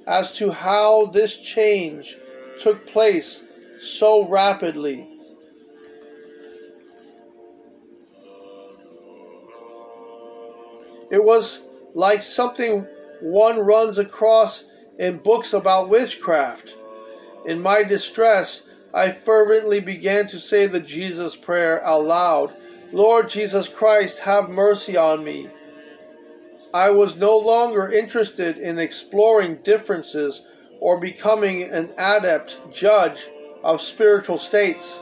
as 0.06 0.32
to 0.34 0.50
how 0.50 1.06
this 1.06 1.38
change 1.38 2.16
took 2.58 2.86
place 2.86 3.44
so 3.78 4.26
rapidly. 4.26 5.08
It 11.10 11.22
was 11.22 11.60
like 11.94 12.22
something 12.22 12.86
one 13.20 13.58
runs 13.58 13.98
across 13.98 14.64
in 14.98 15.18
books 15.18 15.52
about 15.52 15.90
witchcraft. 15.90 16.74
In 17.44 17.60
my 17.60 17.82
distress, 17.82 18.62
I 18.95 19.11
fervently 19.11 19.80
began 19.80 20.26
to 20.28 20.38
say 20.38 20.66
the 20.66 20.80
Jesus 20.80 21.34
prayer 21.36 21.80
aloud 21.84 22.55
Lord 22.93 23.30
Jesus 23.30 23.68
Christ, 23.68 24.18
have 24.18 24.51
mercy 24.51 24.99
on 24.99 25.24
me. 25.24 25.49
I 26.74 26.90
was 26.90 27.16
no 27.16 27.38
longer 27.38 27.90
interested 27.90 28.59
in 28.59 28.78
exploring 28.78 29.57
differences 29.62 30.47
or 30.78 31.01
becoming 31.01 31.62
an 31.62 31.90
adept 31.97 32.61
judge 32.70 33.28
of 33.64 33.80
spiritual 33.80 34.36
states. 34.36 35.01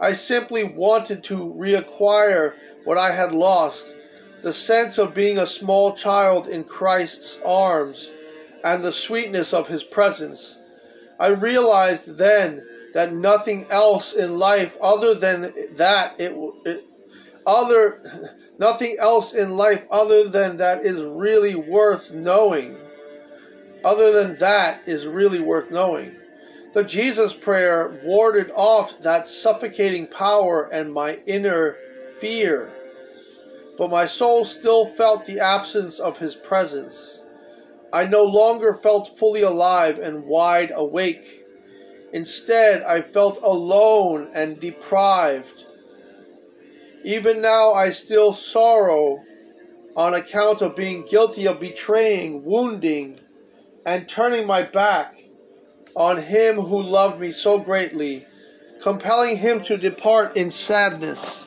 I 0.00 0.12
simply 0.12 0.62
wanted 0.62 1.24
to 1.24 1.52
reacquire 1.58 2.54
what 2.84 2.98
I 2.98 3.10
had 3.10 3.32
lost 3.32 3.96
the 4.42 4.52
sense 4.52 4.98
of 4.98 5.14
being 5.14 5.38
a 5.38 5.46
small 5.46 5.96
child 5.96 6.46
in 6.46 6.62
Christ's 6.62 7.40
arms 7.44 8.10
and 8.64 8.82
the 8.82 8.92
sweetness 8.92 9.52
of 9.52 9.68
his 9.68 9.84
presence. 9.84 10.56
I 11.20 11.28
realized 11.28 12.16
then 12.16 12.66
that 12.94 13.12
nothing 13.12 13.66
else 13.70 14.14
in 14.14 14.38
life 14.38 14.76
other 14.82 15.14
than 15.14 15.52
that 15.76 16.18
it, 16.18 16.34
it 16.64 16.84
other 17.46 18.32
nothing 18.58 18.96
else 18.98 19.34
in 19.34 19.50
life 19.50 19.84
other 19.90 20.28
than 20.28 20.56
that 20.56 20.80
is 20.80 21.02
really 21.02 21.54
worth 21.54 22.10
knowing. 22.12 22.76
Other 23.84 24.12
than 24.12 24.38
that 24.38 24.88
is 24.88 25.06
really 25.06 25.40
worth 25.40 25.70
knowing. 25.70 26.16
The 26.72 26.84
Jesus 26.84 27.34
prayer 27.34 28.00
warded 28.02 28.50
off 28.54 28.98
that 29.00 29.28
suffocating 29.28 30.06
power 30.06 30.70
and 30.72 30.92
my 30.92 31.18
inner 31.26 31.76
fear. 32.18 32.72
But 33.76 33.90
my 33.90 34.06
soul 34.06 34.44
still 34.44 34.86
felt 34.86 35.26
the 35.26 35.40
absence 35.40 35.98
of 35.98 36.16
his 36.16 36.34
presence. 36.34 37.20
I 37.94 38.04
no 38.06 38.24
longer 38.24 38.74
felt 38.74 39.16
fully 39.16 39.42
alive 39.42 40.00
and 40.00 40.24
wide 40.24 40.72
awake. 40.74 41.44
Instead, 42.12 42.82
I 42.82 43.00
felt 43.00 43.38
alone 43.40 44.32
and 44.34 44.58
deprived. 44.58 45.66
Even 47.04 47.40
now, 47.40 47.72
I 47.72 47.90
still 47.90 48.32
sorrow 48.32 49.22
on 49.94 50.12
account 50.12 50.60
of 50.60 50.74
being 50.74 51.06
guilty 51.06 51.46
of 51.46 51.60
betraying, 51.60 52.44
wounding, 52.44 53.20
and 53.86 54.08
turning 54.08 54.44
my 54.44 54.64
back 54.64 55.14
on 55.94 56.20
him 56.20 56.56
who 56.56 56.82
loved 56.82 57.20
me 57.20 57.30
so 57.30 57.60
greatly, 57.60 58.26
compelling 58.82 59.36
him 59.36 59.62
to 59.62 59.76
depart 59.76 60.36
in 60.36 60.50
sadness. 60.50 61.44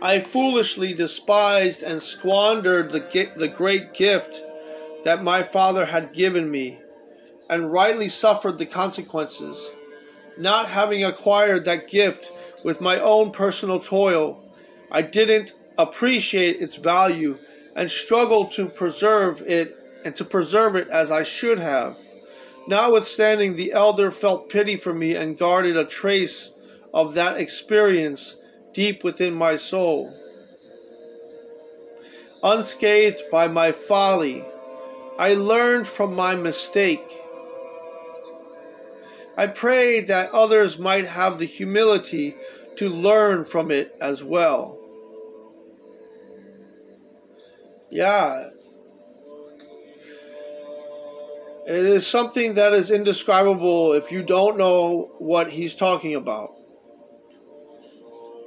I 0.00 0.20
foolishly 0.20 0.94
despised 0.94 1.82
and 1.82 2.00
squandered 2.00 2.92
the, 2.92 3.32
the 3.36 3.48
great 3.48 3.94
gift 3.94 4.44
that 5.06 5.22
my 5.22 5.40
Father 5.40 5.86
had 5.86 6.12
given 6.12 6.50
me, 6.50 6.80
and 7.48 7.72
rightly 7.72 8.08
suffered 8.08 8.58
the 8.58 8.66
consequences, 8.66 9.70
not 10.36 10.68
having 10.68 11.04
acquired 11.04 11.64
that 11.64 11.86
gift 11.86 12.32
with 12.64 12.80
my 12.80 12.98
own 12.98 13.30
personal 13.30 13.78
toil. 13.78 14.42
I 14.90 15.02
didn't 15.02 15.54
appreciate 15.78 16.60
its 16.60 16.74
value 16.74 17.38
and 17.76 17.88
struggled 17.88 18.50
to 18.54 18.66
preserve 18.66 19.42
it 19.42 19.78
and 20.04 20.16
to 20.16 20.24
preserve 20.24 20.74
it 20.74 20.88
as 20.88 21.12
I 21.12 21.22
should 21.22 21.60
have. 21.60 21.96
Notwithstanding, 22.66 23.54
the 23.54 23.74
elder 23.74 24.10
felt 24.10 24.48
pity 24.48 24.74
for 24.74 24.92
me 24.92 25.14
and 25.14 25.38
guarded 25.38 25.76
a 25.76 25.84
trace 25.84 26.50
of 26.92 27.14
that 27.14 27.36
experience 27.36 28.34
deep 28.72 29.04
within 29.04 29.34
my 29.34 29.56
soul. 29.56 30.12
Unscathed 32.42 33.22
by 33.30 33.46
my 33.46 33.70
folly, 33.70 34.44
I 35.18 35.34
learned 35.34 35.88
from 35.88 36.14
my 36.14 36.34
mistake. 36.34 37.10
I 39.36 39.46
prayed 39.46 40.08
that 40.08 40.30
others 40.30 40.78
might 40.78 41.06
have 41.06 41.38
the 41.38 41.46
humility 41.46 42.36
to 42.76 42.88
learn 42.88 43.44
from 43.44 43.70
it 43.70 43.96
as 44.00 44.22
well. 44.22 44.78
Yeah. 47.90 48.50
It 51.66 51.84
is 51.84 52.06
something 52.06 52.54
that 52.54 52.74
is 52.74 52.90
indescribable 52.90 53.94
if 53.94 54.12
you 54.12 54.22
don't 54.22 54.56
know 54.56 55.10
what 55.18 55.50
he's 55.50 55.74
talking 55.74 56.14
about. 56.14 56.54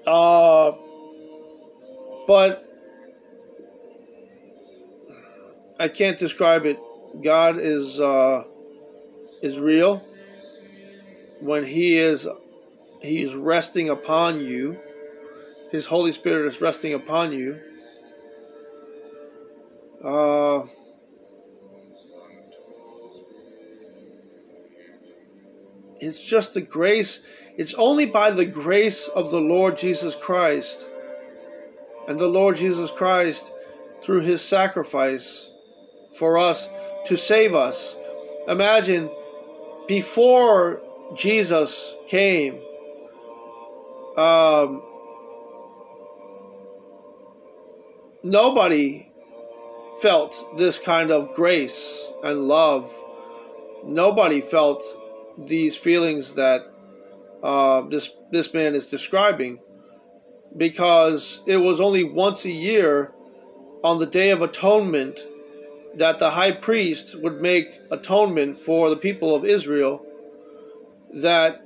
Uh, 0.08 0.72
but 2.28 2.69
I 5.80 5.88
can't 5.88 6.20
describe 6.20 6.66
it. 6.66 6.78
God 7.24 7.58
is 7.58 8.00
uh, 8.00 8.44
is 9.42 9.58
real. 9.58 10.04
When 11.40 11.66
He 11.66 11.98
is 11.98 12.28
He 13.02 13.24
is 13.24 13.34
resting 13.34 13.90
upon 13.90 14.42
you, 14.42 14.78
His 15.72 15.86
Holy 15.86 16.12
Spirit 16.12 16.48
is 16.48 16.60
resting 16.60 16.94
upon 16.94 17.32
you. 17.32 17.60
Uh, 20.04 20.64
it's 26.00 26.22
just 26.22 26.54
the 26.54 26.62
grace. 26.62 27.22
It's 27.58 27.74
only 27.74 28.06
by 28.06 28.32
the 28.32 28.46
grace 28.46 29.08
of 29.08 29.32
the 29.32 29.42
Lord 29.42 29.78
Jesus 29.78 30.16
Christ 30.16 30.88
and 32.08 32.18
the 32.18 32.28
Lord 32.28 32.58
Jesus 32.58 32.90
Christ 32.92 33.52
through 34.02 34.22
his 34.22 34.42
sacrifice 34.42 35.52
for 36.12 36.38
us 36.38 36.70
to 37.06 37.16
save 37.16 37.54
us. 37.56 37.96
Imagine 38.48 39.10
before 39.88 40.82
Jesus 41.16 41.96
came, 42.08 42.60
um, 44.18 44.84
nobody 48.24 49.12
felt 50.02 50.58
this 50.58 50.80
kind 50.80 51.12
of 51.12 51.34
grace 51.34 52.08
and 52.24 52.48
love. 52.48 52.94
Nobody 53.84 54.42
felt 54.42 54.84
these 55.38 55.76
feelings 55.76 56.34
that 56.36 56.62
uh, 57.42 57.82
this 57.90 58.12
this 58.32 58.54
man 58.54 58.76
is 58.76 58.88
describing, 58.88 59.60
because 60.58 61.42
it 61.48 61.58
was 61.58 61.80
only 61.80 62.04
once 62.04 62.46
a 62.46 62.52
year, 62.52 63.14
on 63.84 63.98
the 64.00 64.06
Day 64.06 64.32
of 64.32 64.42
Atonement, 64.42 65.20
that 65.96 66.20
the 66.20 66.30
high 66.30 66.52
priest 66.52 67.16
would 67.16 67.42
make 67.42 67.80
atonement 67.92 68.58
for 68.58 68.90
the 68.90 68.96
people 68.96 69.36
of 69.36 69.46
Israel, 69.46 70.06
that 71.14 71.62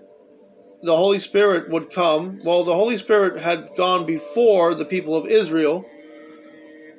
the 0.82 0.95
Holy 0.95 1.19
Spirit 1.19 1.69
would 1.69 1.91
come. 1.91 2.41
Well, 2.43 2.63
the 2.63 2.74
Holy 2.74 2.97
Spirit 2.97 3.41
had 3.41 3.69
gone 3.76 4.05
before 4.05 4.76
the 4.76 4.86
people 4.86 5.15
of 5.15 5.28
Israel, 5.28 5.86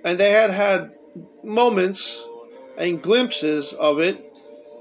and 0.05 0.19
they 0.19 0.31
had 0.31 0.51
had 0.51 0.93
moments 1.43 2.27
and 2.77 3.03
glimpses 3.03 3.73
of 3.75 4.01
it, 4.01 4.25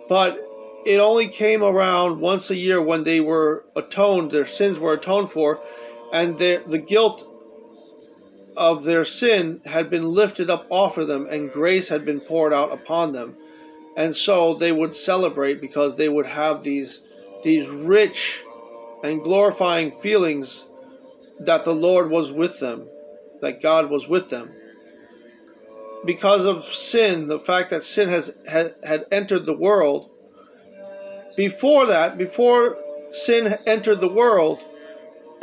but 0.10 0.40
it 0.86 1.00
only 1.00 1.28
came 1.28 1.64
around 1.64 2.20
once 2.20 2.50
a 2.50 2.56
year 2.56 2.82
when 2.82 3.04
they 3.04 3.22
were 3.22 3.66
atoned, 3.76 4.32
their 4.32 4.46
sins 4.46 4.80
were 4.80 4.94
atoned 4.94 5.30
for, 5.32 5.62
and 6.12 6.38
the, 6.38 6.62
the 6.68 6.78
guilt 6.78 7.28
of 8.58 8.84
their 8.84 9.06
sin 9.06 9.62
had 9.66 9.90
been 9.90 10.14
lifted 10.14 10.50
up 10.50 10.66
off 10.70 10.98
of 10.98 11.08
them 11.08 11.28
and 11.30 11.52
grace 11.52 11.90
had 11.90 12.06
been 12.06 12.20
poured 12.20 12.54
out 12.54 12.72
upon 12.72 13.12
them. 13.12 13.36
And 13.96 14.16
so 14.16 14.56
they 14.56 14.72
would 14.72 14.96
celebrate 14.96 15.62
because 15.62 15.96
they 15.96 16.10
would 16.10 16.26
have 16.26 16.64
these 16.64 17.02
these 17.44 17.68
rich 17.68 18.44
and 19.04 19.22
glorifying 19.22 19.92
feelings 19.92 20.66
that 21.42 21.64
the 21.64 21.76
Lord 21.76 22.10
was 22.10 22.32
with 22.32 22.60
them, 22.60 22.88
that 23.42 23.62
God 23.62 23.90
was 23.90 24.08
with 24.08 24.30
them. 24.30 24.52
Because 26.06 26.46
of 26.46 26.64
sin, 26.66 27.28
the 27.28 27.40
fact 27.40 27.70
that 27.70 27.84
sin 27.84 28.10
has 28.10 28.34
had, 28.48 28.76
had 28.84 29.06
entered 29.12 29.46
the 29.46 29.56
world, 29.56 30.10
before 31.36 31.86
that, 31.88 32.18
before 32.18 32.78
sin 33.12 33.56
entered 33.66 34.00
the 34.00 34.12
world, 34.12 34.64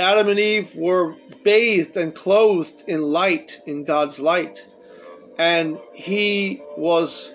Adam 0.01 0.31
and 0.31 0.41
Eve 0.41 0.75
were 0.77 1.15
bathed 1.45 1.97
and 1.99 2.15
clothed 2.15 2.85
in 2.87 3.03
light, 3.03 3.61
in 3.67 3.85
God's 3.85 4.19
light. 4.19 4.67
And 5.39 5.79
He 5.93 6.63
was, 6.77 7.35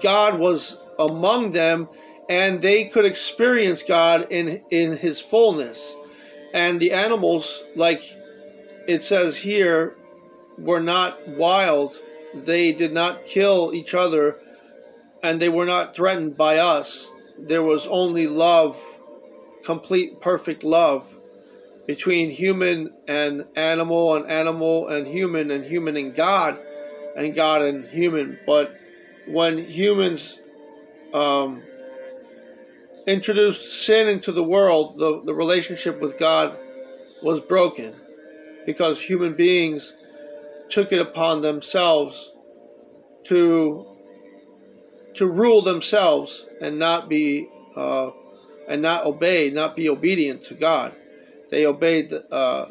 God 0.00 0.38
was 0.38 0.78
among 0.98 1.50
them, 1.50 1.86
and 2.30 2.62
they 2.62 2.86
could 2.86 3.04
experience 3.04 3.82
God 3.82 4.28
in, 4.30 4.62
in 4.70 4.96
His 4.96 5.20
fullness. 5.20 5.94
And 6.54 6.80
the 6.80 6.92
animals, 6.92 7.62
like 7.76 8.02
it 8.88 9.04
says 9.04 9.36
here, 9.36 9.96
were 10.56 10.80
not 10.80 11.28
wild 11.28 11.94
they 12.34 12.72
did 12.72 12.92
not 12.92 13.26
kill 13.26 13.72
each 13.74 13.92
other 13.92 14.38
and 15.22 15.40
they 15.40 15.48
were 15.48 15.66
not 15.66 15.94
threatened 15.94 16.36
by 16.36 16.58
us. 16.58 17.10
There 17.38 17.62
was 17.62 17.86
only 17.88 18.26
love, 18.26 18.80
complete, 19.64 20.20
perfect 20.20 20.62
love 20.62 21.12
between 21.90 22.30
human 22.30 22.88
and 23.08 23.44
animal, 23.56 24.14
and 24.14 24.30
animal 24.30 24.86
and 24.86 25.08
human, 25.08 25.50
and 25.50 25.64
human 25.64 25.96
and 25.96 26.14
God, 26.14 26.56
and 27.16 27.34
God 27.34 27.62
and 27.62 27.84
human. 27.88 28.38
But 28.46 28.78
when 29.26 29.58
humans 29.58 30.38
um, 31.12 31.64
introduced 33.08 33.82
sin 33.82 34.08
into 34.08 34.30
the 34.30 34.44
world, 34.44 34.98
the, 34.98 35.20
the 35.24 35.34
relationship 35.34 36.00
with 36.00 36.16
God 36.16 36.56
was 37.24 37.40
broken 37.40 37.92
because 38.66 39.02
human 39.02 39.34
beings 39.34 39.96
took 40.68 40.92
it 40.92 41.00
upon 41.00 41.42
themselves 41.42 42.30
to 43.24 43.84
to 45.14 45.26
rule 45.26 45.60
themselves 45.60 46.46
and 46.60 46.78
not 46.78 47.08
be 47.08 47.48
uh, 47.74 48.12
and 48.68 48.80
not 48.80 49.06
obey, 49.06 49.50
not 49.50 49.74
be 49.74 49.88
obedient 49.88 50.44
to 50.44 50.54
God. 50.54 50.94
They 51.50 51.66
obeyed 51.66 52.12
uh, 52.30 52.66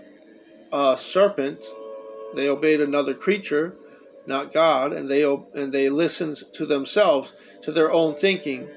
a 0.72 0.98
serpent. 0.98 1.66
They 2.36 2.48
obeyed 2.48 2.80
another 2.82 3.14
creature, 3.14 3.76
not 4.26 4.54
God, 4.54 4.94
and 4.94 5.10
they 5.10 5.24
and 5.24 5.74
they 5.74 5.90
listened 5.90 6.44
to 6.54 6.66
themselves, 6.66 7.34
to 7.62 7.72
their 7.72 7.92
own 7.92 8.16
thinking, 8.16 8.68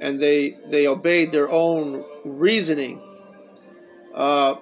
and 0.00 0.20
they 0.20 0.56
they 0.70 0.86
obeyed 0.86 1.32
their 1.32 1.50
own 1.50 2.04
reasoning, 2.24 3.02
uh, 4.14 4.56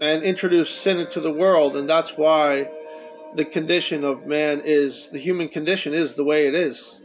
and 0.00 0.22
introduced 0.22 0.82
sin 0.82 0.98
into 0.98 1.20
the 1.20 1.32
world, 1.32 1.76
and 1.76 1.88
that's 1.88 2.16
why 2.16 2.68
the 3.36 3.44
condition 3.44 4.02
of 4.02 4.26
man 4.26 4.60
is 4.64 5.08
the 5.10 5.18
human 5.18 5.48
condition 5.48 5.94
is 5.94 6.16
the 6.16 6.24
way 6.24 6.48
it 6.48 6.54
is. 6.54 7.00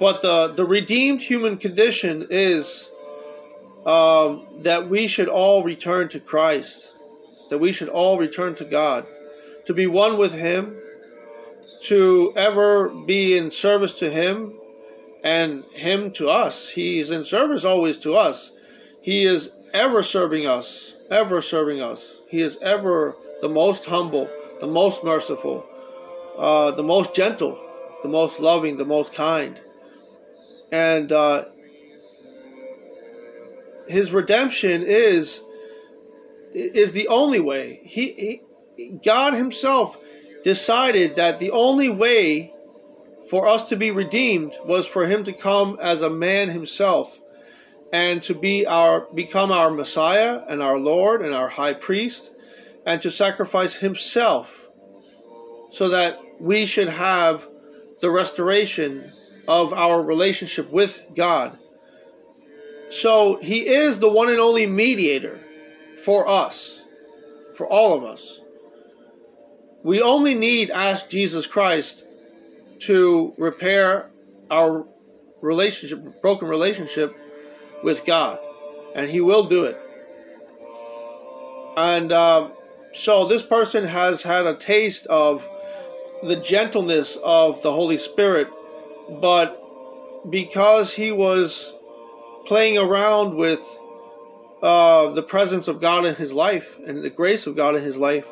But 0.00 0.22
the 0.22 0.54
the 0.54 0.64
redeemed 0.64 1.20
human 1.20 1.58
condition 1.58 2.26
is 2.30 2.88
um, 3.86 4.46
that 4.60 4.88
we 4.88 5.06
should 5.06 5.28
all 5.28 5.62
return 5.62 6.08
to 6.10 6.20
Christ, 6.20 6.94
that 7.50 7.58
we 7.58 7.72
should 7.72 7.88
all 7.88 8.18
return 8.18 8.54
to 8.56 8.64
God, 8.64 9.06
to 9.66 9.74
be 9.74 9.86
one 9.86 10.16
with 10.18 10.32
Him, 10.32 10.76
to 11.84 12.32
ever 12.36 12.88
be 12.88 13.36
in 13.36 13.50
service 13.50 13.94
to 13.94 14.10
Him, 14.10 14.54
and 15.22 15.64
Him 15.72 16.10
to 16.12 16.28
us. 16.28 16.70
He 16.70 16.98
is 16.98 17.10
in 17.10 17.24
service 17.24 17.64
always 17.64 17.98
to 17.98 18.14
us. 18.14 18.52
He 19.02 19.24
is 19.24 19.50
ever 19.74 20.02
serving 20.02 20.46
us, 20.46 20.94
ever 21.10 21.42
serving 21.42 21.82
us. 21.82 22.20
He 22.28 22.40
is 22.40 22.56
ever 22.62 23.16
the 23.42 23.48
most 23.48 23.84
humble, 23.84 24.30
the 24.60 24.66
most 24.66 25.04
merciful, 25.04 25.66
uh, 26.38 26.70
the 26.70 26.82
most 26.82 27.14
gentle, 27.14 27.60
the 28.02 28.08
most 28.08 28.40
loving, 28.40 28.76
the 28.76 28.84
most 28.86 29.12
kind. 29.12 29.60
And 30.72 31.12
uh, 31.12 31.46
his 33.86 34.12
redemption 34.12 34.82
is 34.86 35.42
is 36.52 36.92
the 36.92 37.08
only 37.08 37.40
way. 37.40 37.80
He, 37.84 38.40
he 38.76 38.90
God 39.04 39.34
himself 39.34 39.96
decided 40.42 41.16
that 41.16 41.38
the 41.38 41.50
only 41.50 41.88
way 41.88 42.52
for 43.28 43.48
us 43.48 43.64
to 43.64 43.76
be 43.76 43.90
redeemed 43.90 44.54
was 44.64 44.86
for 44.86 45.06
him 45.06 45.24
to 45.24 45.32
come 45.32 45.78
as 45.80 46.02
a 46.02 46.10
man 46.10 46.50
himself 46.50 47.20
and 47.92 48.22
to 48.22 48.34
be 48.34 48.66
our 48.66 49.06
become 49.14 49.50
our 49.50 49.70
Messiah 49.70 50.42
and 50.48 50.62
our 50.62 50.78
Lord 50.78 51.22
and 51.22 51.34
our 51.34 51.48
high 51.48 51.74
priest 51.74 52.30
and 52.86 53.00
to 53.02 53.10
sacrifice 53.10 53.76
himself 53.76 54.68
so 55.70 55.88
that 55.88 56.18
we 56.38 56.66
should 56.66 56.88
have 56.88 57.48
the 58.00 58.10
restoration 58.10 59.12
of 59.48 59.72
our 59.72 60.02
relationship 60.02 60.70
with 60.70 61.00
God 61.14 61.58
so 62.94 63.36
he 63.42 63.66
is 63.66 63.98
the 63.98 64.08
one 64.08 64.28
and 64.28 64.38
only 64.38 64.66
mediator 64.66 65.40
for 66.04 66.28
us, 66.28 66.82
for 67.54 67.66
all 67.66 67.96
of 67.96 68.04
us. 68.04 68.40
We 69.82 70.00
only 70.00 70.34
need 70.34 70.70
ask 70.70 71.08
Jesus 71.08 71.46
Christ 71.46 72.04
to 72.80 73.34
repair 73.36 74.10
our 74.50 74.86
relationship, 75.40 76.22
broken 76.22 76.48
relationship 76.48 77.14
with 77.82 78.04
God, 78.04 78.38
and 78.94 79.10
He 79.10 79.20
will 79.20 79.44
do 79.44 79.64
it. 79.64 79.78
And 81.76 82.12
uh, 82.12 82.50
so 82.92 83.26
this 83.26 83.42
person 83.42 83.84
has 83.84 84.22
had 84.22 84.46
a 84.46 84.56
taste 84.56 85.06
of 85.06 85.46
the 86.22 86.36
gentleness 86.36 87.18
of 87.24 87.60
the 87.62 87.72
Holy 87.72 87.98
Spirit, 87.98 88.48
but 89.20 89.60
because 90.30 90.94
he 90.94 91.12
was 91.12 91.74
playing 92.46 92.78
around 92.78 93.34
with 93.34 93.60
uh, 94.62 95.10
the 95.10 95.22
presence 95.22 95.68
of 95.68 95.80
God 95.80 96.06
in 96.06 96.14
his 96.14 96.32
life 96.32 96.78
and 96.86 97.02
the 97.02 97.10
grace 97.10 97.46
of 97.46 97.56
God 97.56 97.76
in 97.76 97.82
his 97.82 97.96
life, 97.96 98.26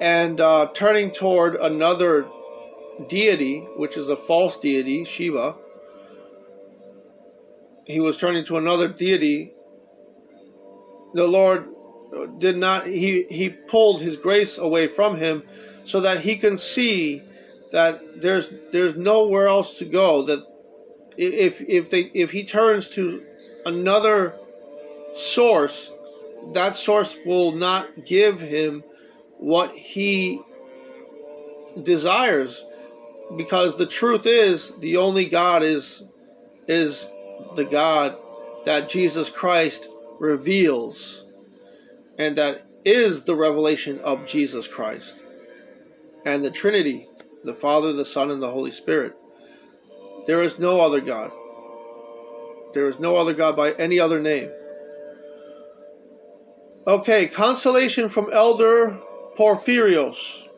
and 0.00 0.40
uh, 0.40 0.68
turning 0.74 1.10
toward 1.10 1.56
another 1.56 2.26
deity, 3.08 3.60
which 3.76 3.96
is 3.96 4.08
a 4.08 4.16
false 4.16 4.56
deity, 4.56 5.04
Shiva. 5.04 5.56
He 7.86 8.00
was 8.00 8.18
turning 8.18 8.44
to 8.46 8.56
another 8.56 8.88
deity. 8.88 9.52
The 11.14 11.26
Lord 11.26 11.68
did 12.38 12.56
not, 12.56 12.86
he, 12.86 13.24
he 13.30 13.50
pulled 13.50 14.00
his 14.00 14.16
grace 14.16 14.58
away 14.58 14.86
from 14.86 15.16
him 15.16 15.42
so 15.84 16.00
that 16.00 16.20
he 16.20 16.36
can 16.36 16.58
see 16.58 17.22
that 17.72 18.20
there's 18.20 18.48
there's 18.72 18.96
nowhere 18.96 19.48
else 19.48 19.78
to 19.78 19.84
go 19.84 20.22
that 20.22 20.44
if 21.16 21.60
if 21.60 21.90
they 21.90 22.10
if 22.14 22.30
he 22.30 22.44
turns 22.44 22.88
to 22.90 23.22
another 23.64 24.34
source, 25.14 25.92
that 26.52 26.74
source 26.74 27.16
will 27.24 27.52
not 27.52 28.04
give 28.04 28.40
him 28.40 28.84
what 29.38 29.74
he 29.74 30.40
desires 31.82 32.64
because 33.36 33.76
the 33.76 33.86
truth 33.86 34.26
is 34.26 34.72
the 34.78 34.96
only 34.96 35.26
God 35.26 35.62
is 35.62 36.02
is 36.68 37.06
the 37.54 37.64
God 37.64 38.16
that 38.64 38.88
Jesus 38.88 39.28
Christ 39.28 39.88
reveals 40.18 41.24
and 42.18 42.36
that 42.36 42.66
is 42.84 43.22
the 43.22 43.34
revelation 43.34 43.98
of 44.00 44.26
Jesus 44.26 44.66
Christ 44.66 45.22
and 46.24 46.44
the 46.44 46.50
Trinity 46.50 47.08
the 47.44 47.54
Father 47.54 47.92
the 47.92 48.04
Son 48.04 48.30
and 48.30 48.40
the 48.40 48.50
Holy 48.50 48.70
Spirit 48.70 49.14
there 50.26 50.42
is 50.42 50.58
no 50.58 50.80
other 50.80 51.00
God. 51.00 51.30
There 52.74 52.88
is 52.88 52.98
no 52.98 53.16
other 53.16 53.32
God 53.32 53.56
by 53.56 53.72
any 53.72 53.98
other 53.98 54.20
name. 54.20 54.50
Okay, 56.86 57.26
consolation 57.26 58.08
from 58.08 58.32
Elder 58.32 58.98
Porphyrios. 59.36 60.48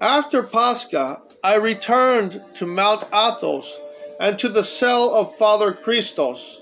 After 0.00 0.42
Pascha, 0.42 1.22
I 1.42 1.56
returned 1.56 2.42
to 2.54 2.66
Mount 2.66 3.04
Athos 3.12 3.78
and 4.18 4.38
to 4.38 4.48
the 4.48 4.64
cell 4.64 5.14
of 5.14 5.36
Father 5.36 5.72
Christos. 5.72 6.60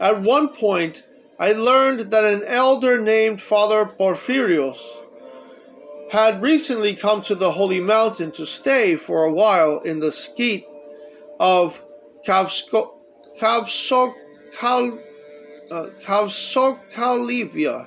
At 0.00 0.22
one 0.22 0.48
point, 0.48 1.02
I 1.38 1.52
learned 1.52 2.10
that 2.10 2.24
an 2.24 2.42
elder 2.46 3.00
named 3.00 3.42
Father 3.42 3.84
Porphyrios 3.86 4.78
had 6.10 6.42
recently 6.42 6.94
come 6.94 7.22
to 7.22 7.34
the 7.34 7.52
Holy 7.52 7.80
Mountain 7.80 8.32
to 8.32 8.46
stay 8.46 8.96
for 8.96 9.24
a 9.24 9.32
while 9.32 9.80
in 9.80 10.00
the 10.00 10.12
skete 10.12 10.66
of 11.44 11.82
Kavsko, 12.26 12.94
Kavsokal, 13.38 14.98
uh, 15.70 15.86
Kavsokalyvia. 16.00 17.86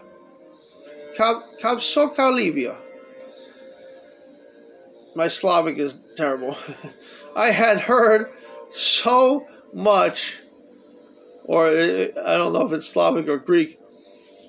Kavsokalyvia. 1.17 2.77
My 5.15 5.27
Slavic 5.27 5.79
is 5.79 5.95
terrible. 6.15 6.55
I 7.35 7.49
had 7.49 7.79
heard 7.79 8.31
so 8.69 9.47
much, 9.73 10.43
or 11.45 11.69
I 11.69 12.37
don't 12.37 12.53
know 12.53 12.67
if 12.67 12.73
it's 12.73 12.87
Slavic 12.87 13.27
or 13.27 13.39
Greek, 13.39 13.79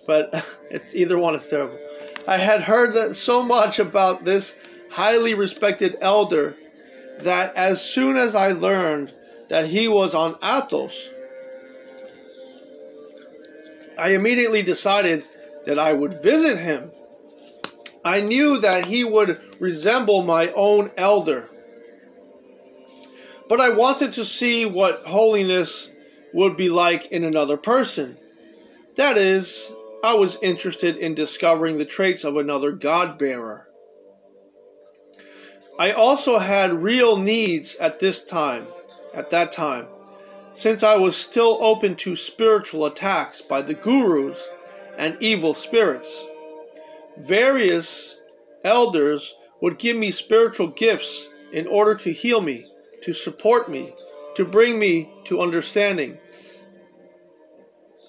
but 0.06 0.44
it's 0.70 0.94
either 0.94 1.16
one 1.16 1.34
is 1.34 1.46
terrible. 1.46 1.78
I 2.26 2.36
had 2.36 2.60
heard 2.60 2.92
that 2.92 3.16
so 3.16 3.42
much 3.42 3.78
about 3.78 4.26
this 4.26 4.54
highly 4.90 5.32
respected 5.32 5.96
elder 6.02 6.58
that 7.20 7.54
as 7.56 7.82
soon 7.82 8.16
as 8.16 8.34
I 8.34 8.52
learned 8.52 9.14
that 9.48 9.66
he 9.66 9.88
was 9.88 10.14
on 10.14 10.36
Athos, 10.42 11.10
I 13.98 14.10
immediately 14.10 14.62
decided 14.62 15.24
that 15.66 15.78
I 15.78 15.92
would 15.92 16.22
visit 16.22 16.58
him. 16.58 16.90
I 18.04 18.20
knew 18.20 18.58
that 18.58 18.86
he 18.86 19.04
would 19.04 19.40
resemble 19.58 20.22
my 20.22 20.52
own 20.52 20.90
elder. 20.96 21.48
But 23.48 23.60
I 23.60 23.70
wanted 23.70 24.12
to 24.14 24.24
see 24.24 24.66
what 24.66 25.04
holiness 25.06 25.90
would 26.32 26.56
be 26.56 26.68
like 26.68 27.06
in 27.06 27.24
another 27.24 27.56
person. 27.56 28.16
That 28.96 29.16
is, 29.16 29.70
I 30.04 30.14
was 30.14 30.38
interested 30.42 30.96
in 30.96 31.14
discovering 31.14 31.78
the 31.78 31.84
traits 31.84 32.24
of 32.24 32.36
another 32.36 32.72
God 32.72 33.18
bearer. 33.18 33.67
I 35.78 35.92
also 35.92 36.38
had 36.38 36.82
real 36.82 37.16
needs 37.16 37.76
at 37.76 38.00
this 38.00 38.24
time, 38.24 38.66
at 39.14 39.30
that 39.30 39.52
time, 39.52 39.86
since 40.52 40.82
I 40.82 40.96
was 40.96 41.16
still 41.16 41.58
open 41.60 41.94
to 41.96 42.16
spiritual 42.16 42.84
attacks 42.84 43.40
by 43.40 43.62
the 43.62 43.74
gurus 43.74 44.40
and 44.96 45.16
evil 45.20 45.54
spirits. 45.54 46.12
Various 47.16 48.16
elders 48.64 49.36
would 49.60 49.78
give 49.78 49.96
me 49.96 50.10
spiritual 50.10 50.66
gifts 50.66 51.28
in 51.52 51.68
order 51.68 51.94
to 51.94 52.12
heal 52.12 52.40
me, 52.40 52.66
to 53.02 53.12
support 53.12 53.70
me, 53.70 53.94
to 54.34 54.44
bring 54.44 54.80
me 54.80 55.12
to 55.24 55.40
understanding, 55.40 56.18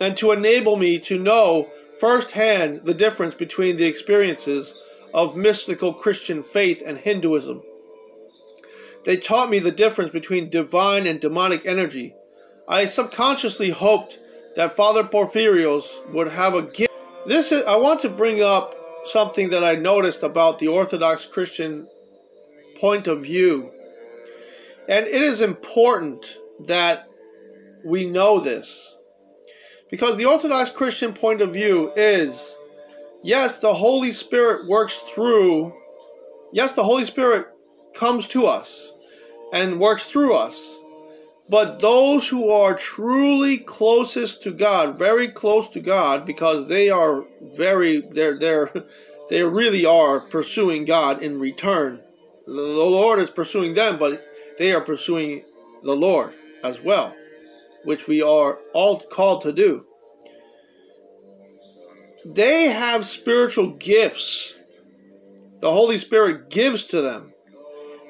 and 0.02 0.18
to 0.18 0.32
enable 0.32 0.76
me 0.76 0.98
to 0.98 1.20
know 1.20 1.70
firsthand 2.00 2.82
the 2.84 2.94
difference 2.96 3.36
between 3.36 3.78
the 3.78 3.86
experiences 3.86 4.74
of 5.14 5.36
mystical 5.36 5.94
Christian 5.94 6.44
faith 6.44 6.84
and 6.86 6.98
Hinduism. 6.98 7.62
They 9.06 9.18
taught 9.18 9.50
me 9.50 9.60
the 9.60 9.72
difference 9.72 10.12
between 10.12 10.50
divine 10.50 11.08
and 11.08 11.20
demonic 11.20 11.66
energy. 11.66 12.16
I 12.68 12.86
subconsciously 12.86 13.70
hoped 13.70 14.20
that 14.56 14.74
Father 14.74 15.04
Porphyrios 15.04 15.86
would 16.14 16.28
have 16.28 16.54
a 16.54 16.64
gift. 16.64 16.92
This 17.26 17.52
is, 17.52 17.64
I 17.66 17.76
want 17.78 18.02
to 18.02 18.10
bring 18.10 18.42
up 18.42 18.76
something 19.06 19.50
that 19.50 19.64
I 19.64 19.76
noticed 19.76 20.24
about 20.24 20.60
the 20.60 20.68
Orthodox 20.68 21.26
Christian 21.26 21.88
point 22.80 23.08
of 23.08 23.24
view. 23.24 23.72
And 24.88 25.06
it 25.08 25.22
is 25.22 25.42
important 25.42 26.38
that 26.66 27.08
we 27.86 28.06
know 28.10 28.40
this. 28.40 28.96
Because 29.90 30.18
the 30.18 30.26
Orthodox 30.26 30.70
Christian 30.70 31.14
point 31.14 31.42
of 31.42 31.54
view 31.54 31.92
is 31.96 32.56
yes, 33.24 33.60
the 33.60 33.74
Holy 33.74 34.12
Spirit 34.12 34.68
works 34.68 34.98
through, 35.14 35.74
yes, 36.52 36.74
the 36.74 36.84
Holy 36.84 37.06
Spirit 37.06 37.48
comes 37.94 38.28
to 38.28 38.46
us 38.46 38.92
and 39.54 39.80
works 39.80 40.06
through 40.06 40.34
us. 40.34 40.62
But 41.50 41.80
those 41.80 42.28
who 42.28 42.52
are 42.52 42.76
truly 42.76 43.58
closest 43.58 44.44
to 44.44 44.52
God, 44.52 45.00
very 45.00 45.30
close 45.30 45.68
to 45.70 45.80
God, 45.80 46.26
because 46.26 46.68
they 46.68 46.90
are 46.90 47.26
very, 47.56 48.02
they're, 48.12 48.38
they're, 48.38 48.72
they 49.30 49.44
really 49.44 49.86
are 49.86 50.20
pursuing 50.20 50.86
God 50.86 51.24
in 51.24 51.40
return. 51.40 52.02
The 52.46 52.54
Lord 52.54 53.20
is 53.20 53.30
pursuing 53.30 53.74
them, 53.74 53.98
but 53.98 54.24
they 54.60 54.74
are 54.74 54.82
pursuing 54.82 55.44
the 55.82 55.96
Lord 55.96 56.34
as 56.64 56.80
well, 56.82 57.16
which 57.84 58.08
we 58.08 58.22
are 58.22 58.60
all 58.74 59.00
called 59.00 59.42
to 59.44 59.52
do 59.52 59.86
they 62.26 62.66
have 62.66 63.06
spiritual 63.06 63.72
gifts. 63.72 64.54
The 65.62 65.72
Holy 65.72 65.98
Spirit 65.98 66.50
gives 66.50 66.86
to 66.86 67.02
them. 67.02 67.34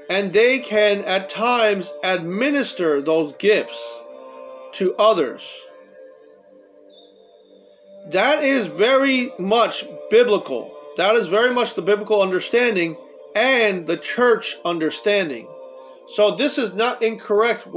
And 0.09 0.33
they 0.33 0.59
can 0.59 1.03
at 1.05 1.29
times 1.29 1.91
administer 2.03 3.01
those 3.01 3.33
gifts 3.33 3.79
to 4.73 4.95
others. 4.95 5.43
That 8.07 8.43
is 8.43 8.65
very 8.65 9.31
much 9.37 9.85
biblical. 10.09 10.75
That 10.97 11.15
is 11.15 11.27
very 11.27 11.53
much 11.53 11.75
the 11.75 11.83
biblical 11.83 12.21
understanding 12.21 12.97
and 13.35 13.85
the 13.85 13.97
church 13.97 14.57
understanding. 14.65 15.47
So 16.15 16.35
this 16.35 16.57
is 16.57 16.73
not 16.73 17.03
incorrect 17.03 17.67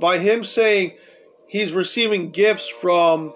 by 0.00 0.18
him 0.18 0.42
saying 0.42 0.94
he's 1.46 1.72
receiving 1.72 2.30
gifts 2.30 2.66
from 2.66 3.32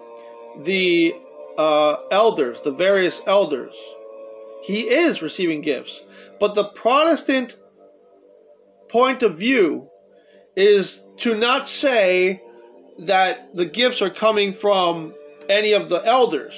the 0.63 1.15
uh, 1.57 1.97
elders, 2.11 2.61
the 2.61 2.71
various 2.71 3.21
elders. 3.27 3.75
He 4.63 4.81
is 4.89 5.21
receiving 5.21 5.61
gifts. 5.61 6.03
But 6.39 6.55
the 6.55 6.69
Protestant 6.69 7.57
point 8.89 9.23
of 9.23 9.37
view 9.37 9.89
is 10.55 11.03
to 11.17 11.35
not 11.35 11.69
say 11.69 12.41
that 12.99 13.55
the 13.55 13.65
gifts 13.65 14.01
are 14.01 14.09
coming 14.09 14.53
from 14.53 15.13
any 15.49 15.73
of 15.73 15.89
the 15.89 16.03
elders, 16.05 16.55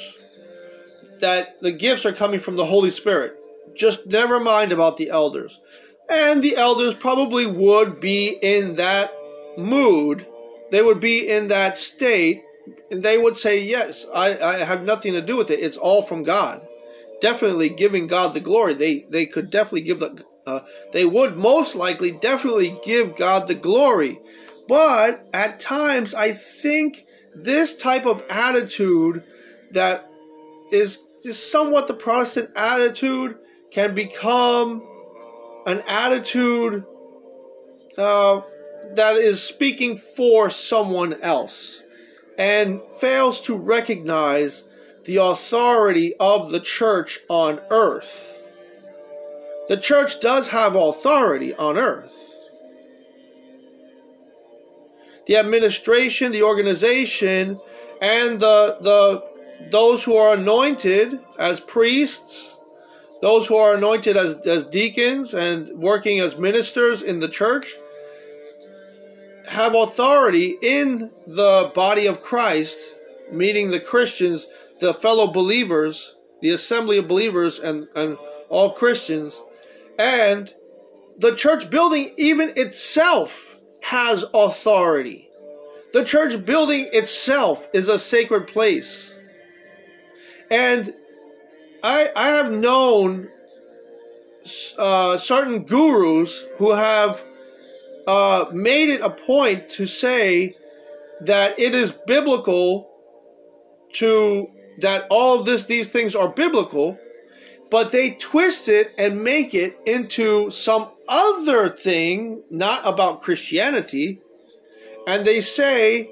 that 1.19 1.59
the 1.61 1.71
gifts 1.71 2.05
are 2.05 2.13
coming 2.13 2.39
from 2.39 2.55
the 2.55 2.65
Holy 2.65 2.91
Spirit. 2.91 3.35
Just 3.75 4.05
never 4.05 4.39
mind 4.39 4.71
about 4.71 4.97
the 4.97 5.09
elders. 5.09 5.59
And 6.09 6.41
the 6.41 6.55
elders 6.55 6.93
probably 6.93 7.45
would 7.45 7.99
be 7.99 8.29
in 8.29 8.75
that 8.75 9.11
mood, 9.57 10.25
they 10.71 10.81
would 10.81 10.99
be 10.99 11.29
in 11.29 11.47
that 11.49 11.77
state 11.77 12.43
they 12.91 13.17
would 13.17 13.37
say, 13.37 13.63
Yes, 13.63 14.05
I, 14.13 14.37
I 14.37 14.63
have 14.63 14.83
nothing 14.83 15.13
to 15.13 15.21
do 15.21 15.37
with 15.37 15.51
it. 15.51 15.59
It's 15.59 15.77
all 15.77 16.01
from 16.01 16.23
God. 16.23 16.65
Definitely 17.21 17.69
giving 17.69 18.07
God 18.07 18.33
the 18.33 18.39
glory. 18.39 18.73
They 18.73 19.05
they 19.09 19.25
could 19.25 19.49
definitely 19.49 19.81
give 19.81 19.99
the 19.99 20.23
uh, 20.45 20.61
they 20.93 21.05
would 21.05 21.37
most 21.37 21.75
likely 21.75 22.11
definitely 22.11 22.79
give 22.83 23.15
God 23.15 23.47
the 23.47 23.55
glory. 23.55 24.19
But 24.67 25.27
at 25.33 25.59
times 25.59 26.13
I 26.13 26.33
think 26.33 27.05
this 27.35 27.75
type 27.75 28.05
of 28.05 28.23
attitude 28.29 29.23
that 29.71 30.09
is, 30.71 30.99
is 31.23 31.37
somewhat 31.37 31.87
the 31.87 31.93
Protestant 31.93 32.49
attitude 32.55 33.37
can 33.71 33.93
become 33.93 34.81
an 35.65 35.83
attitude 35.87 36.85
uh, 37.97 38.41
that 38.93 39.15
is 39.17 39.41
speaking 39.41 39.97
for 39.97 40.49
someone 40.49 41.13
else 41.21 41.83
and 42.37 42.81
fails 42.99 43.41
to 43.41 43.55
recognize 43.55 44.63
the 45.05 45.17
authority 45.17 46.13
of 46.19 46.51
the 46.51 46.59
church 46.59 47.19
on 47.29 47.59
earth. 47.69 48.41
The 49.69 49.77
church 49.77 50.19
does 50.21 50.47
have 50.49 50.75
authority 50.75 51.53
on 51.55 51.77
earth. 51.77 52.13
The 55.25 55.37
administration, 55.37 56.31
the 56.31 56.43
organization, 56.43 57.59
and 58.01 58.39
the, 58.39 58.77
the 58.81 59.23
those 59.71 60.03
who 60.03 60.15
are 60.15 60.35
anointed 60.35 61.19
as 61.39 61.59
priests, 61.59 62.57
those 63.21 63.47
who 63.47 63.57
are 63.57 63.73
anointed 63.73 64.15
as, 64.15 64.35
as 64.45 64.63
deacons 64.65 65.33
and 65.33 65.69
working 65.77 66.19
as 66.19 66.37
ministers 66.37 67.01
in 67.01 67.19
the 67.19 67.27
church, 67.27 67.75
have 69.47 69.75
authority 69.75 70.57
in 70.61 71.11
the 71.25 71.71
body 71.73 72.05
of 72.05 72.21
Christ, 72.21 72.77
meaning 73.31 73.71
the 73.71 73.79
Christians, 73.79 74.47
the 74.79 74.93
fellow 74.93 75.27
believers, 75.27 76.15
the 76.41 76.51
assembly 76.51 76.97
of 76.97 77.07
believers, 77.07 77.59
and, 77.59 77.87
and 77.95 78.17
all 78.49 78.73
Christians. 78.73 79.39
And 79.97 80.53
the 81.17 81.35
church 81.35 81.69
building, 81.69 82.13
even 82.17 82.53
itself, 82.55 83.55
has 83.81 84.25
authority. 84.33 85.29
The 85.93 86.03
church 86.03 86.45
building 86.45 86.89
itself 86.91 87.67
is 87.73 87.87
a 87.87 87.97
sacred 87.97 88.47
place. 88.47 89.13
And 90.51 90.93
I, 91.83 92.09
I 92.15 92.27
have 92.27 92.51
known 92.51 93.29
uh, 94.77 95.17
certain 95.17 95.63
gurus 95.63 96.45
who 96.57 96.71
have 96.71 97.23
uh, 98.07 98.45
made 98.53 98.89
it 98.89 99.01
a 99.01 99.09
point 99.09 99.69
to 99.69 99.85
say 99.85 100.55
that 101.21 101.59
it 101.59 101.75
is 101.75 101.91
biblical 101.91 102.89
to 103.93 104.49
that 104.79 105.05
all 105.09 105.43
this 105.43 105.65
these 105.65 105.87
things 105.87 106.15
are 106.15 106.29
biblical 106.29 106.97
but 107.69 107.91
they 107.91 108.11
twist 108.11 108.67
it 108.69 108.93
and 108.97 109.23
make 109.23 109.53
it 109.53 109.77
into 109.85 110.49
some 110.51 110.89
other 111.07 111.69
thing 111.69 112.43
not 112.49 112.81
about 112.85 113.21
christianity. 113.21 114.21
And 115.05 115.25
they 115.25 115.41
say 115.41 116.11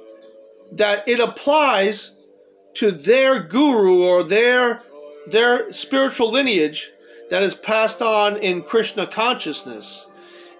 that 0.73 1.07
it 1.07 1.19
applies 1.19 2.11
to 2.75 2.91
their 2.91 3.39
guru 3.39 4.03
or 4.03 4.23
their 4.23 4.81
their 5.27 5.71
spiritual 5.73 6.31
lineage 6.31 6.91
that 7.29 7.41
is 7.41 7.55
passed 7.55 8.01
on 8.01 8.37
in 8.37 8.61
krishna 8.61 9.07
consciousness 9.07 10.05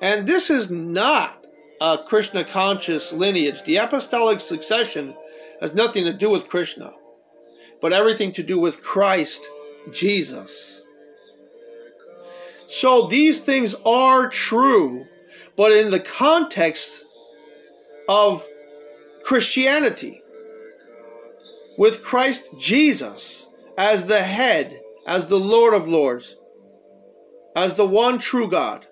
and 0.01 0.27
this 0.27 0.49
is 0.49 0.69
not 0.69 1.45
a 1.81 1.97
Krishna 2.05 2.43
conscious 2.43 3.11
lineage. 3.11 3.63
The 3.63 3.77
apostolic 3.77 4.39
succession 4.39 5.15
has 5.61 5.73
nothing 5.73 6.05
to 6.05 6.13
do 6.13 6.29
with 6.29 6.47
Krishna, 6.47 6.93
but 7.81 7.93
everything 7.93 8.31
to 8.33 8.43
do 8.43 8.59
with 8.59 8.81
Christ 8.81 9.45
Jesus. 9.91 10.81
So 12.67 13.07
these 13.07 13.39
things 13.39 13.75
are 13.85 14.29
true, 14.29 15.05
but 15.55 15.71
in 15.71 15.91
the 15.91 15.99
context 15.99 17.03
of 18.07 18.45
Christianity, 19.23 20.21
with 21.77 22.03
Christ 22.03 22.49
Jesus 22.57 23.47
as 23.77 24.05
the 24.05 24.23
head, 24.23 24.79
as 25.05 25.27
the 25.27 25.39
Lord 25.39 25.73
of 25.73 25.87
Lords, 25.87 26.35
as 27.55 27.75
the 27.75 27.87
one 27.87 28.19
true 28.19 28.49
God. 28.49 28.87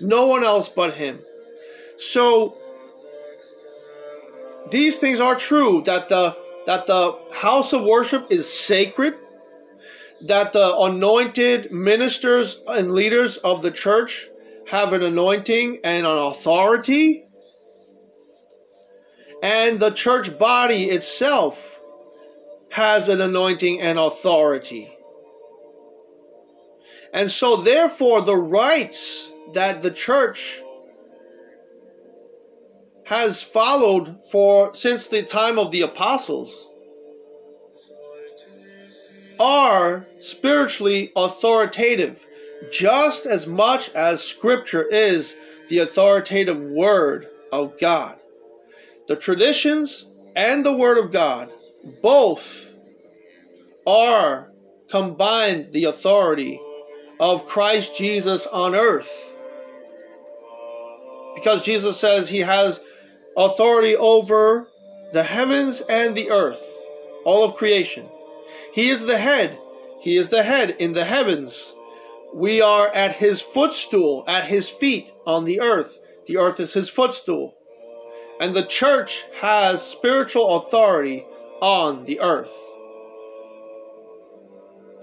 No 0.00 0.26
one 0.26 0.44
else 0.44 0.68
but 0.68 0.94
him. 0.94 1.20
So 1.98 2.56
these 4.70 4.98
things 4.98 5.20
are 5.20 5.36
true 5.36 5.82
that 5.86 6.08
the 6.08 6.36
that 6.66 6.86
the 6.86 7.16
house 7.32 7.72
of 7.72 7.84
worship 7.84 8.26
is 8.30 8.52
sacred, 8.52 9.14
that 10.22 10.52
the 10.52 10.76
anointed 10.76 11.70
ministers 11.70 12.60
and 12.66 12.92
leaders 12.92 13.36
of 13.38 13.62
the 13.62 13.70
church 13.70 14.28
have 14.68 14.92
an 14.92 15.02
anointing 15.02 15.78
and 15.84 16.04
an 16.04 16.18
authority. 16.18 17.24
And 19.42 19.78
the 19.78 19.90
church 19.90 20.36
body 20.38 20.86
itself 20.86 21.80
has 22.70 23.08
an 23.08 23.20
anointing 23.20 23.80
and 23.80 23.98
authority. 23.98 24.92
And 27.12 27.30
so, 27.30 27.56
therefore, 27.56 28.22
the 28.22 28.36
rites 28.36 29.32
that 29.54 29.82
the 29.82 29.90
church 29.90 30.60
has 33.04 33.42
followed 33.42 34.18
for 34.30 34.74
since 34.74 35.06
the 35.06 35.22
time 35.22 35.58
of 35.58 35.70
the 35.70 35.82
apostles 35.82 36.70
are 39.38 40.06
spiritually 40.18 41.12
authoritative 41.14 42.26
just 42.70 43.26
as 43.26 43.46
much 43.46 43.90
as 43.90 44.22
scripture 44.22 44.84
is 44.84 45.36
the 45.68 45.78
authoritative 45.78 46.60
word 46.60 47.28
of 47.52 47.78
God. 47.78 48.18
The 49.08 49.16
traditions 49.16 50.06
and 50.34 50.64
the 50.64 50.76
word 50.76 50.98
of 50.98 51.12
God 51.12 51.50
both 52.02 52.66
are 53.86 54.50
combined 54.90 55.72
the 55.72 55.84
authority 55.84 56.60
of 57.20 57.46
Christ 57.46 57.96
Jesus 57.96 58.46
on 58.46 58.74
earth. 58.74 59.35
Because 61.36 61.62
Jesus 61.62 62.00
says 62.00 62.28
he 62.28 62.40
has 62.40 62.80
authority 63.36 63.94
over 63.94 64.66
the 65.12 65.22
heavens 65.22 65.82
and 65.82 66.16
the 66.16 66.30
earth, 66.30 66.60
all 67.24 67.44
of 67.44 67.54
creation. 67.54 68.08
He 68.72 68.88
is 68.88 69.06
the 69.06 69.18
head. 69.18 69.56
He 70.00 70.16
is 70.16 70.30
the 70.30 70.42
head 70.42 70.70
in 70.78 70.92
the 70.92 71.04
heavens. 71.04 71.74
We 72.34 72.60
are 72.60 72.88
at 72.88 73.14
his 73.14 73.40
footstool, 73.40 74.24
at 74.26 74.46
his 74.46 74.68
feet 74.68 75.12
on 75.26 75.44
the 75.44 75.60
earth. 75.60 75.98
The 76.26 76.38
earth 76.38 76.58
is 76.58 76.72
his 76.72 76.90
footstool. 76.90 77.54
And 78.40 78.54
the 78.54 78.66
church 78.66 79.24
has 79.40 79.86
spiritual 79.86 80.56
authority 80.56 81.24
on 81.60 82.04
the 82.04 82.20
earth. 82.20 82.50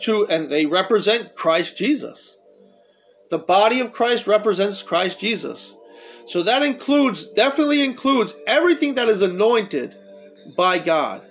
To, 0.01 0.27
and 0.27 0.49
they 0.49 0.65
represent 0.65 1.36
Christ 1.36 1.77
Jesus. 1.77 2.36
The 3.29 3.39
body 3.39 3.79
of 3.79 3.91
Christ 3.93 4.27
represents 4.27 4.84
Christ 4.84 5.19
Jesus. 5.19 5.73
So 6.28 6.43
that 6.43 6.63
includes, 6.63 7.28
definitely 7.28 7.84
includes 7.84 8.34
everything 8.47 8.95
that 8.95 9.09
is 9.09 9.21
anointed 9.21 9.95
by 10.55 10.80
God. 10.80 11.21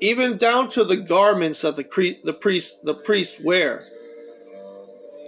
Even 0.00 0.38
down 0.38 0.68
to 0.70 0.84
the 0.84 0.96
garments 0.96 1.62
that 1.62 1.76
the, 1.76 2.16
the 2.24 2.32
priest 2.32 2.84
the 2.84 2.94
priest 2.94 3.42
wear. 3.42 3.84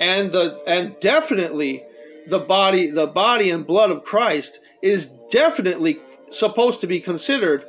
And 0.00 0.32
the 0.32 0.60
and 0.66 0.98
definitely 1.00 1.84
the 2.26 2.40
body 2.40 2.90
the 2.90 3.06
body 3.06 3.50
and 3.50 3.66
blood 3.66 3.90
of 3.90 4.04
Christ 4.04 4.60
is 4.82 5.06
definitely 5.30 6.00
supposed 6.30 6.80
to 6.82 6.86
be 6.86 7.00
considered 7.00 7.64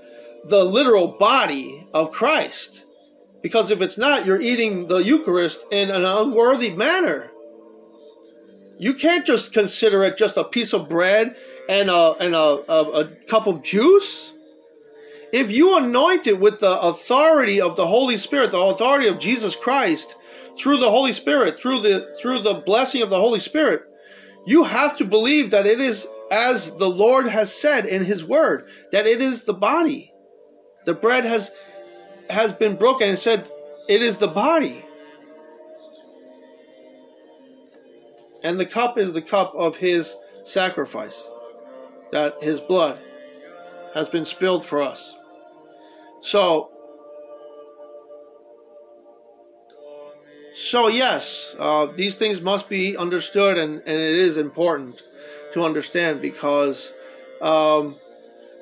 the 0.45 0.63
literal 0.63 1.07
body 1.07 1.87
of 1.93 2.11
Christ. 2.11 2.83
Because 3.41 3.71
if 3.71 3.81
it's 3.81 3.97
not, 3.97 4.25
you're 4.25 4.41
eating 4.41 4.87
the 4.87 4.97
Eucharist 4.97 5.65
in 5.71 5.89
an 5.89 6.03
unworthy 6.03 6.71
manner. 6.71 7.31
You 8.79 8.93
can't 8.93 9.25
just 9.25 9.53
consider 9.53 10.03
it 10.03 10.17
just 10.17 10.37
a 10.37 10.43
piece 10.43 10.73
of 10.73 10.87
bread 10.87 11.35
and 11.67 11.89
a 11.89 12.15
and 12.19 12.35
a, 12.35 12.71
a, 12.71 13.01
a 13.01 13.15
cup 13.27 13.47
of 13.47 13.63
juice. 13.63 14.33
If 15.33 15.51
you 15.51 15.77
anoint 15.77 16.27
it 16.27 16.39
with 16.39 16.59
the 16.59 16.79
authority 16.79 17.59
of 17.59 17.75
the 17.75 17.87
Holy 17.87 18.17
Spirit, 18.17 18.51
the 18.51 18.59
authority 18.59 19.07
of 19.07 19.19
Jesus 19.19 19.55
Christ, 19.55 20.15
through 20.57 20.77
the 20.77 20.89
Holy 20.89 21.11
Spirit, 21.11 21.59
through 21.59 21.81
the 21.81 22.15
through 22.21 22.39
the 22.39 22.55
blessing 22.55 23.01
of 23.01 23.09
the 23.09 23.19
Holy 23.19 23.39
Spirit, 23.39 23.83
you 24.45 24.63
have 24.63 24.97
to 24.97 25.05
believe 25.05 25.51
that 25.51 25.65
it 25.65 25.79
is 25.79 26.07
as 26.31 26.75
the 26.75 26.89
Lord 26.89 27.27
has 27.27 27.53
said 27.53 27.85
in 27.85 28.05
his 28.05 28.23
word, 28.23 28.67
that 28.91 29.05
it 29.05 29.21
is 29.21 29.43
the 29.43 29.53
body. 29.53 30.13
The 30.85 30.93
bread 30.93 31.25
has 31.25 31.51
has 32.29 32.53
been 32.53 32.75
broken 32.75 33.09
and 33.09 33.19
said 33.19 33.49
it 33.87 34.01
is 34.01 34.17
the 34.17 34.27
body. 34.27 34.83
And 38.43 38.59
the 38.59 38.65
cup 38.65 38.97
is 38.97 39.13
the 39.13 39.21
cup 39.21 39.53
of 39.55 39.75
his 39.75 40.15
sacrifice, 40.43 41.27
that 42.11 42.41
his 42.41 42.59
blood 42.59 42.99
has 43.93 44.07
been 44.09 44.25
spilled 44.25 44.65
for 44.65 44.81
us. 44.81 45.15
So, 46.21 46.69
so 50.55 50.87
yes, 50.87 51.55
uh, 51.59 51.87
these 51.95 52.15
things 52.15 52.41
must 52.41 52.69
be 52.69 52.95
understood, 52.97 53.57
and, 53.57 53.75
and 53.75 53.99
it 53.99 54.15
is 54.15 54.37
important 54.37 55.01
to 55.53 55.63
understand 55.63 56.21
because 56.21 56.93
um, 57.41 57.97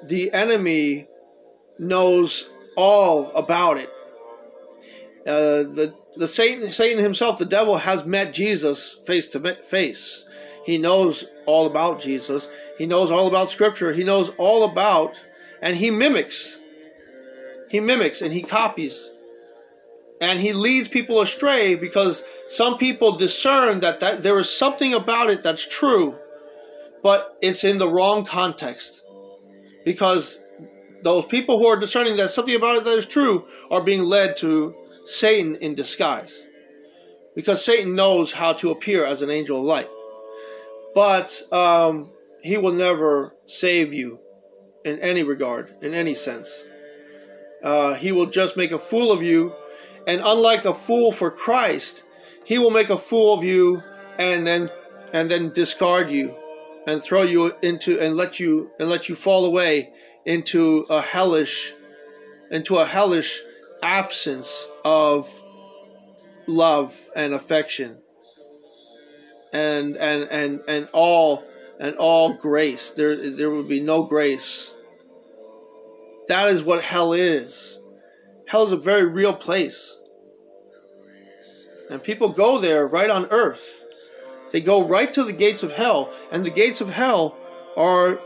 the 0.04 0.32
enemy 0.34 1.08
knows 1.80 2.50
all 2.76 3.32
about 3.32 3.78
it. 3.78 3.90
Uh, 5.26 5.64
the 5.64 5.94
the 6.18 6.28
Satan, 6.28 6.72
Satan 6.72 7.02
himself, 7.04 7.38
the 7.38 7.46
devil, 7.46 7.78
has 7.78 8.06
met 8.06 8.34
Jesus 8.34 9.00
face 9.06 9.28
to 9.28 9.56
face. 9.64 10.26
He 10.66 10.78
knows 10.78 11.26
all 11.46 11.68
about 11.68 12.00
Jesus. 12.00 12.50
He 12.78 12.86
knows 12.86 13.12
all 13.12 13.28
about 13.28 13.50
Scripture. 13.50 13.94
He 13.94 14.04
knows 14.04 14.30
all 14.38 14.70
about, 14.70 15.22
and 15.62 15.76
he 15.76 15.92
mimics. 15.92 16.60
He 17.70 17.80
mimics 17.80 18.22
and 18.22 18.34
he 18.34 18.42
copies. 18.42 19.10
And 20.22 20.40
he 20.40 20.54
leads 20.54 20.88
people 20.88 21.22
astray 21.22 21.76
because 21.76 22.24
some 22.48 22.78
people 22.78 23.18
discern 23.18 23.82
that, 23.82 24.00
that 24.00 24.24
there 24.24 24.40
is 24.40 24.50
something 24.50 24.94
about 24.94 25.30
it 25.30 25.44
that's 25.44 25.68
true, 25.68 26.16
but 27.04 27.38
it's 27.42 27.64
in 27.64 27.78
the 27.78 27.90
wrong 27.90 28.26
context. 28.26 29.02
Because 29.84 30.40
those 31.04 31.26
people 31.26 31.60
who 31.60 31.68
are 31.68 31.80
discerning 31.80 32.16
that 32.18 32.32
something 32.32 32.56
about 32.56 32.78
it 32.78 32.86
that 32.86 32.98
is 32.98 33.06
true 33.06 33.46
are 33.70 33.82
being 33.82 34.04
led 34.04 34.38
to 34.38 34.74
Satan 35.06 35.56
in 35.56 35.76
disguise. 35.76 36.46
Because 37.36 37.64
Satan 37.64 37.96
knows 37.96 38.34
how 38.34 38.54
to 38.54 38.72
appear 38.72 39.06
as 39.06 39.22
an 39.22 39.30
angel 39.30 39.60
of 39.60 39.66
light. 39.66 39.90
But 40.94 41.42
um, 41.52 42.12
he 42.42 42.58
will 42.58 42.72
never 42.72 43.36
save 43.46 43.94
you 43.94 44.20
in 44.86 45.00
any 45.00 45.24
regard, 45.24 45.76
in 45.82 45.94
any 45.94 46.16
sense. 46.16 46.64
Uh, 47.64 47.96
he 47.96 48.12
will 48.12 48.28
just 48.28 48.56
make 48.56 48.72
a 48.72 48.80
fool 48.80 49.12
of 49.12 49.22
you. 49.22 49.54
And 50.08 50.22
unlike 50.24 50.66
a 50.66 50.74
fool 50.74 51.12
for 51.12 51.32
Christ, 51.32 52.04
he 52.46 52.60
will 52.60 52.72
make 52.72 52.90
a 52.90 52.98
fool 52.98 53.34
of 53.34 53.44
you 53.44 53.82
and 54.18 54.46
then 54.48 54.70
and 55.12 55.30
then 55.30 55.52
discard 55.52 56.12
you 56.12 56.36
and 56.88 57.02
throw 57.02 57.24
you 57.24 57.56
into 57.62 58.00
and 58.00 58.16
let 58.16 58.40
you 58.40 58.70
and 58.80 58.90
let 58.90 59.10
you 59.10 59.16
fall 59.16 59.46
away 59.46 59.92
into 60.26 60.86
a 60.90 61.02
hellish 61.02 61.74
into 62.52 62.78
a 62.78 62.86
hellish 62.86 63.42
absence 63.82 64.68
of 64.84 65.30
love 66.48 67.10
and 67.16 67.34
affection 67.34 67.98
and 69.54 69.96
and 69.96 70.24
and 70.30 70.62
and 70.68 70.90
all 70.92 71.44
and 71.80 71.96
all 71.96 72.34
grace. 72.34 72.90
There 72.92 73.16
there 73.16 73.50
would 73.50 73.70
be 73.70 73.80
no 73.80 74.04
grace. 74.04 74.74
That 76.28 76.50
is 76.50 76.64
what 76.64 76.84
hell 76.84 77.14
is. 77.14 77.80
Hell 78.48 78.64
is 78.64 78.72
a 78.72 78.78
very 78.78 79.06
real 79.06 79.34
place. 79.34 79.98
And 81.90 82.02
people 82.02 82.30
go 82.30 82.60
there 82.60 82.88
right 82.88 83.10
on 83.10 83.28
earth. 83.28 83.84
They 84.52 84.62
go 84.62 84.88
right 84.88 85.14
to 85.14 85.24
the 85.24 85.34
gates 85.34 85.64
of 85.64 85.72
hell. 85.72 86.12
And 86.32 86.46
the 86.46 86.50
gates 86.50 86.82
of 86.82 86.90
hell 86.90 87.38
are 87.78 88.20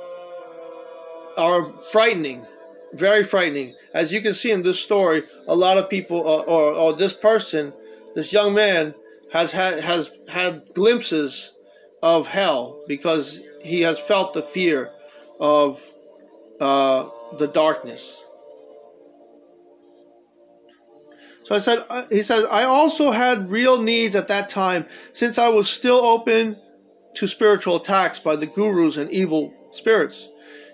are 1.37 1.71
frightening 1.91 2.45
very 2.93 3.23
frightening. 3.23 3.75
As 3.93 4.11
you 4.11 4.21
can 4.21 4.33
see 4.33 4.51
in 4.51 4.63
this 4.63 4.79
story, 4.79 5.23
a 5.47 5.55
lot 5.55 5.77
of 5.77 5.89
people, 5.89 6.27
uh, 6.27 6.41
or, 6.41 6.73
or 6.73 6.93
this 6.93 7.13
person, 7.13 7.73
this 8.15 8.33
young 8.33 8.53
man, 8.53 8.93
has 9.31 9.51
had 9.51 9.79
has 9.79 10.11
had 10.27 10.63
glimpses 10.73 11.53
of 12.01 12.27
hell 12.27 12.83
because 12.87 13.41
he 13.61 13.81
has 13.81 13.99
felt 13.99 14.33
the 14.33 14.41
fear 14.41 14.91
of 15.39 15.93
uh, 16.59 17.09
the 17.37 17.47
darkness. 17.47 18.21
So 21.43 21.55
I 21.55 21.59
said, 21.59 21.83
uh, 21.89 22.05
he 22.11 22.21
says, 22.21 22.45
I 22.49 22.63
also 22.63 23.11
had 23.11 23.49
real 23.49 23.81
needs 23.81 24.15
at 24.15 24.27
that 24.27 24.49
time 24.49 24.85
since 25.13 25.39
I 25.39 25.49
was 25.49 25.67
still 25.67 25.97
open 25.97 26.57
to 27.15 27.27
spiritual 27.27 27.77
attacks 27.77 28.19
by 28.19 28.35
the 28.35 28.45
gurus 28.45 28.97
and 28.97 29.09
evil 29.11 29.53
spirits. 29.71 30.29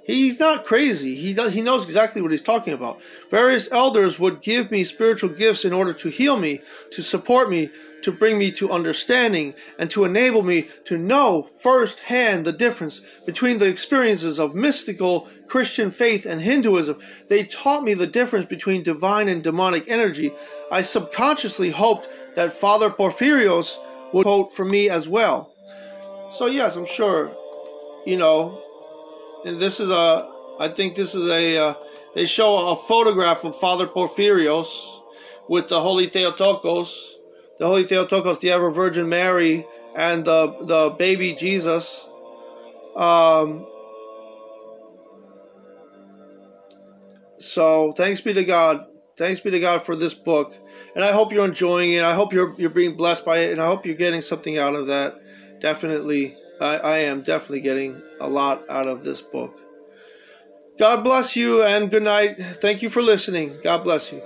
He's 0.05 0.39
not 0.39 0.65
crazy. 0.65 1.15
He 1.15 1.33
does, 1.33 1.53
he 1.53 1.61
knows 1.61 1.83
exactly 1.83 2.21
what 2.21 2.29
he's 2.29 2.41
talking 2.41 2.73
about. 2.73 3.01
Various 3.31 3.67
elders 3.71 4.19
would 4.19 4.41
give 4.41 4.69
me 4.69 4.83
spiritual 4.83 5.29
gifts 5.29 5.65
in 5.65 5.73
order 5.73 5.93
to 5.93 6.09
heal 6.09 6.37
me, 6.37 6.61
to 6.91 7.01
support 7.01 7.49
me, 7.49 7.71
to 8.03 8.11
bring 8.11 8.37
me 8.37 8.51
to 8.51 8.71
understanding, 8.71 9.55
and 9.79 9.89
to 9.89 10.05
enable 10.05 10.43
me 10.43 10.67
to 10.85 10.95
know 10.95 11.49
firsthand 11.59 12.45
the 12.45 12.51
difference 12.51 13.01
between 13.25 13.57
the 13.57 13.65
experiences 13.65 14.39
of 14.39 14.53
mystical 14.53 15.27
Christian 15.47 15.89
faith 15.89 16.27
and 16.27 16.39
Hinduism. 16.39 16.99
They 17.27 17.43
taught 17.43 17.83
me 17.83 17.95
the 17.95 18.05
difference 18.05 18.45
between 18.45 18.83
divine 18.83 19.27
and 19.27 19.41
demonic 19.41 19.87
energy. 19.87 20.31
I 20.71 20.83
subconsciously 20.83 21.71
hoped 21.71 22.07
that 22.35 22.53
Father 22.53 22.91
Porphyrios 22.91 23.77
would 24.13 24.23
quote 24.23 24.53
for 24.53 24.65
me 24.65 24.87
as 24.87 25.07
well. 25.07 25.51
So 26.31 26.45
yes, 26.45 26.75
I'm 26.75 26.85
sure, 26.85 27.35
you 28.05 28.17
know, 28.17 28.61
and 29.45 29.59
this 29.59 29.79
is 29.79 29.89
a, 29.89 30.33
I 30.59 30.69
think 30.69 30.95
this 30.95 31.13
is 31.13 31.29
a, 31.29 31.57
uh, 31.57 31.73
they 32.15 32.25
show 32.25 32.69
a 32.69 32.75
photograph 32.75 33.43
of 33.43 33.55
Father 33.55 33.87
Porphyrios 33.87 34.67
with 35.47 35.69
the 35.69 35.79
Holy 35.79 36.07
Theotokos, 36.07 37.17
the 37.59 37.67
Holy 37.67 37.83
Theotokos, 37.83 38.39
the 38.39 38.51
Ever 38.51 38.71
Virgin 38.71 39.07
Mary, 39.07 39.65
and 39.95 40.25
the 40.25 40.55
the 40.61 40.95
baby 40.97 41.33
Jesus. 41.33 42.07
Um, 42.95 43.67
so 47.37 47.93
thanks 47.93 48.21
be 48.21 48.33
to 48.33 48.43
God. 48.43 48.87
Thanks 49.17 49.39
be 49.39 49.51
to 49.51 49.59
God 49.59 49.83
for 49.83 49.95
this 49.95 50.13
book, 50.13 50.53
and 50.95 51.03
I 51.03 51.11
hope 51.11 51.31
you're 51.31 51.45
enjoying 51.45 51.93
it. 51.93 52.03
I 52.03 52.13
hope 52.13 52.33
you're 52.33 52.53
you're 52.57 52.69
being 52.69 52.97
blessed 52.97 53.23
by 53.23 53.39
it, 53.39 53.51
and 53.51 53.61
I 53.61 53.67
hope 53.67 53.85
you're 53.85 53.95
getting 53.95 54.21
something 54.21 54.57
out 54.57 54.75
of 54.75 54.87
that. 54.87 55.15
Definitely, 55.61 56.35
I, 56.59 56.77
I 56.77 56.97
am 56.99 57.21
definitely 57.21 57.61
getting 57.61 58.01
a 58.19 58.29
lot 58.29 58.69
out 58.69 58.87
of 58.87 59.03
this 59.03 59.21
book. 59.21 59.59
God 60.77 61.03
bless 61.03 61.35
you, 61.35 61.63
and 61.63 61.89
good 61.89 62.03
night. 62.03 62.37
Thank 62.37 62.81
you 62.81 62.89
for 62.89 63.01
listening. 63.01 63.57
God 63.63 63.83
bless 63.83 64.11
you. 64.11 64.21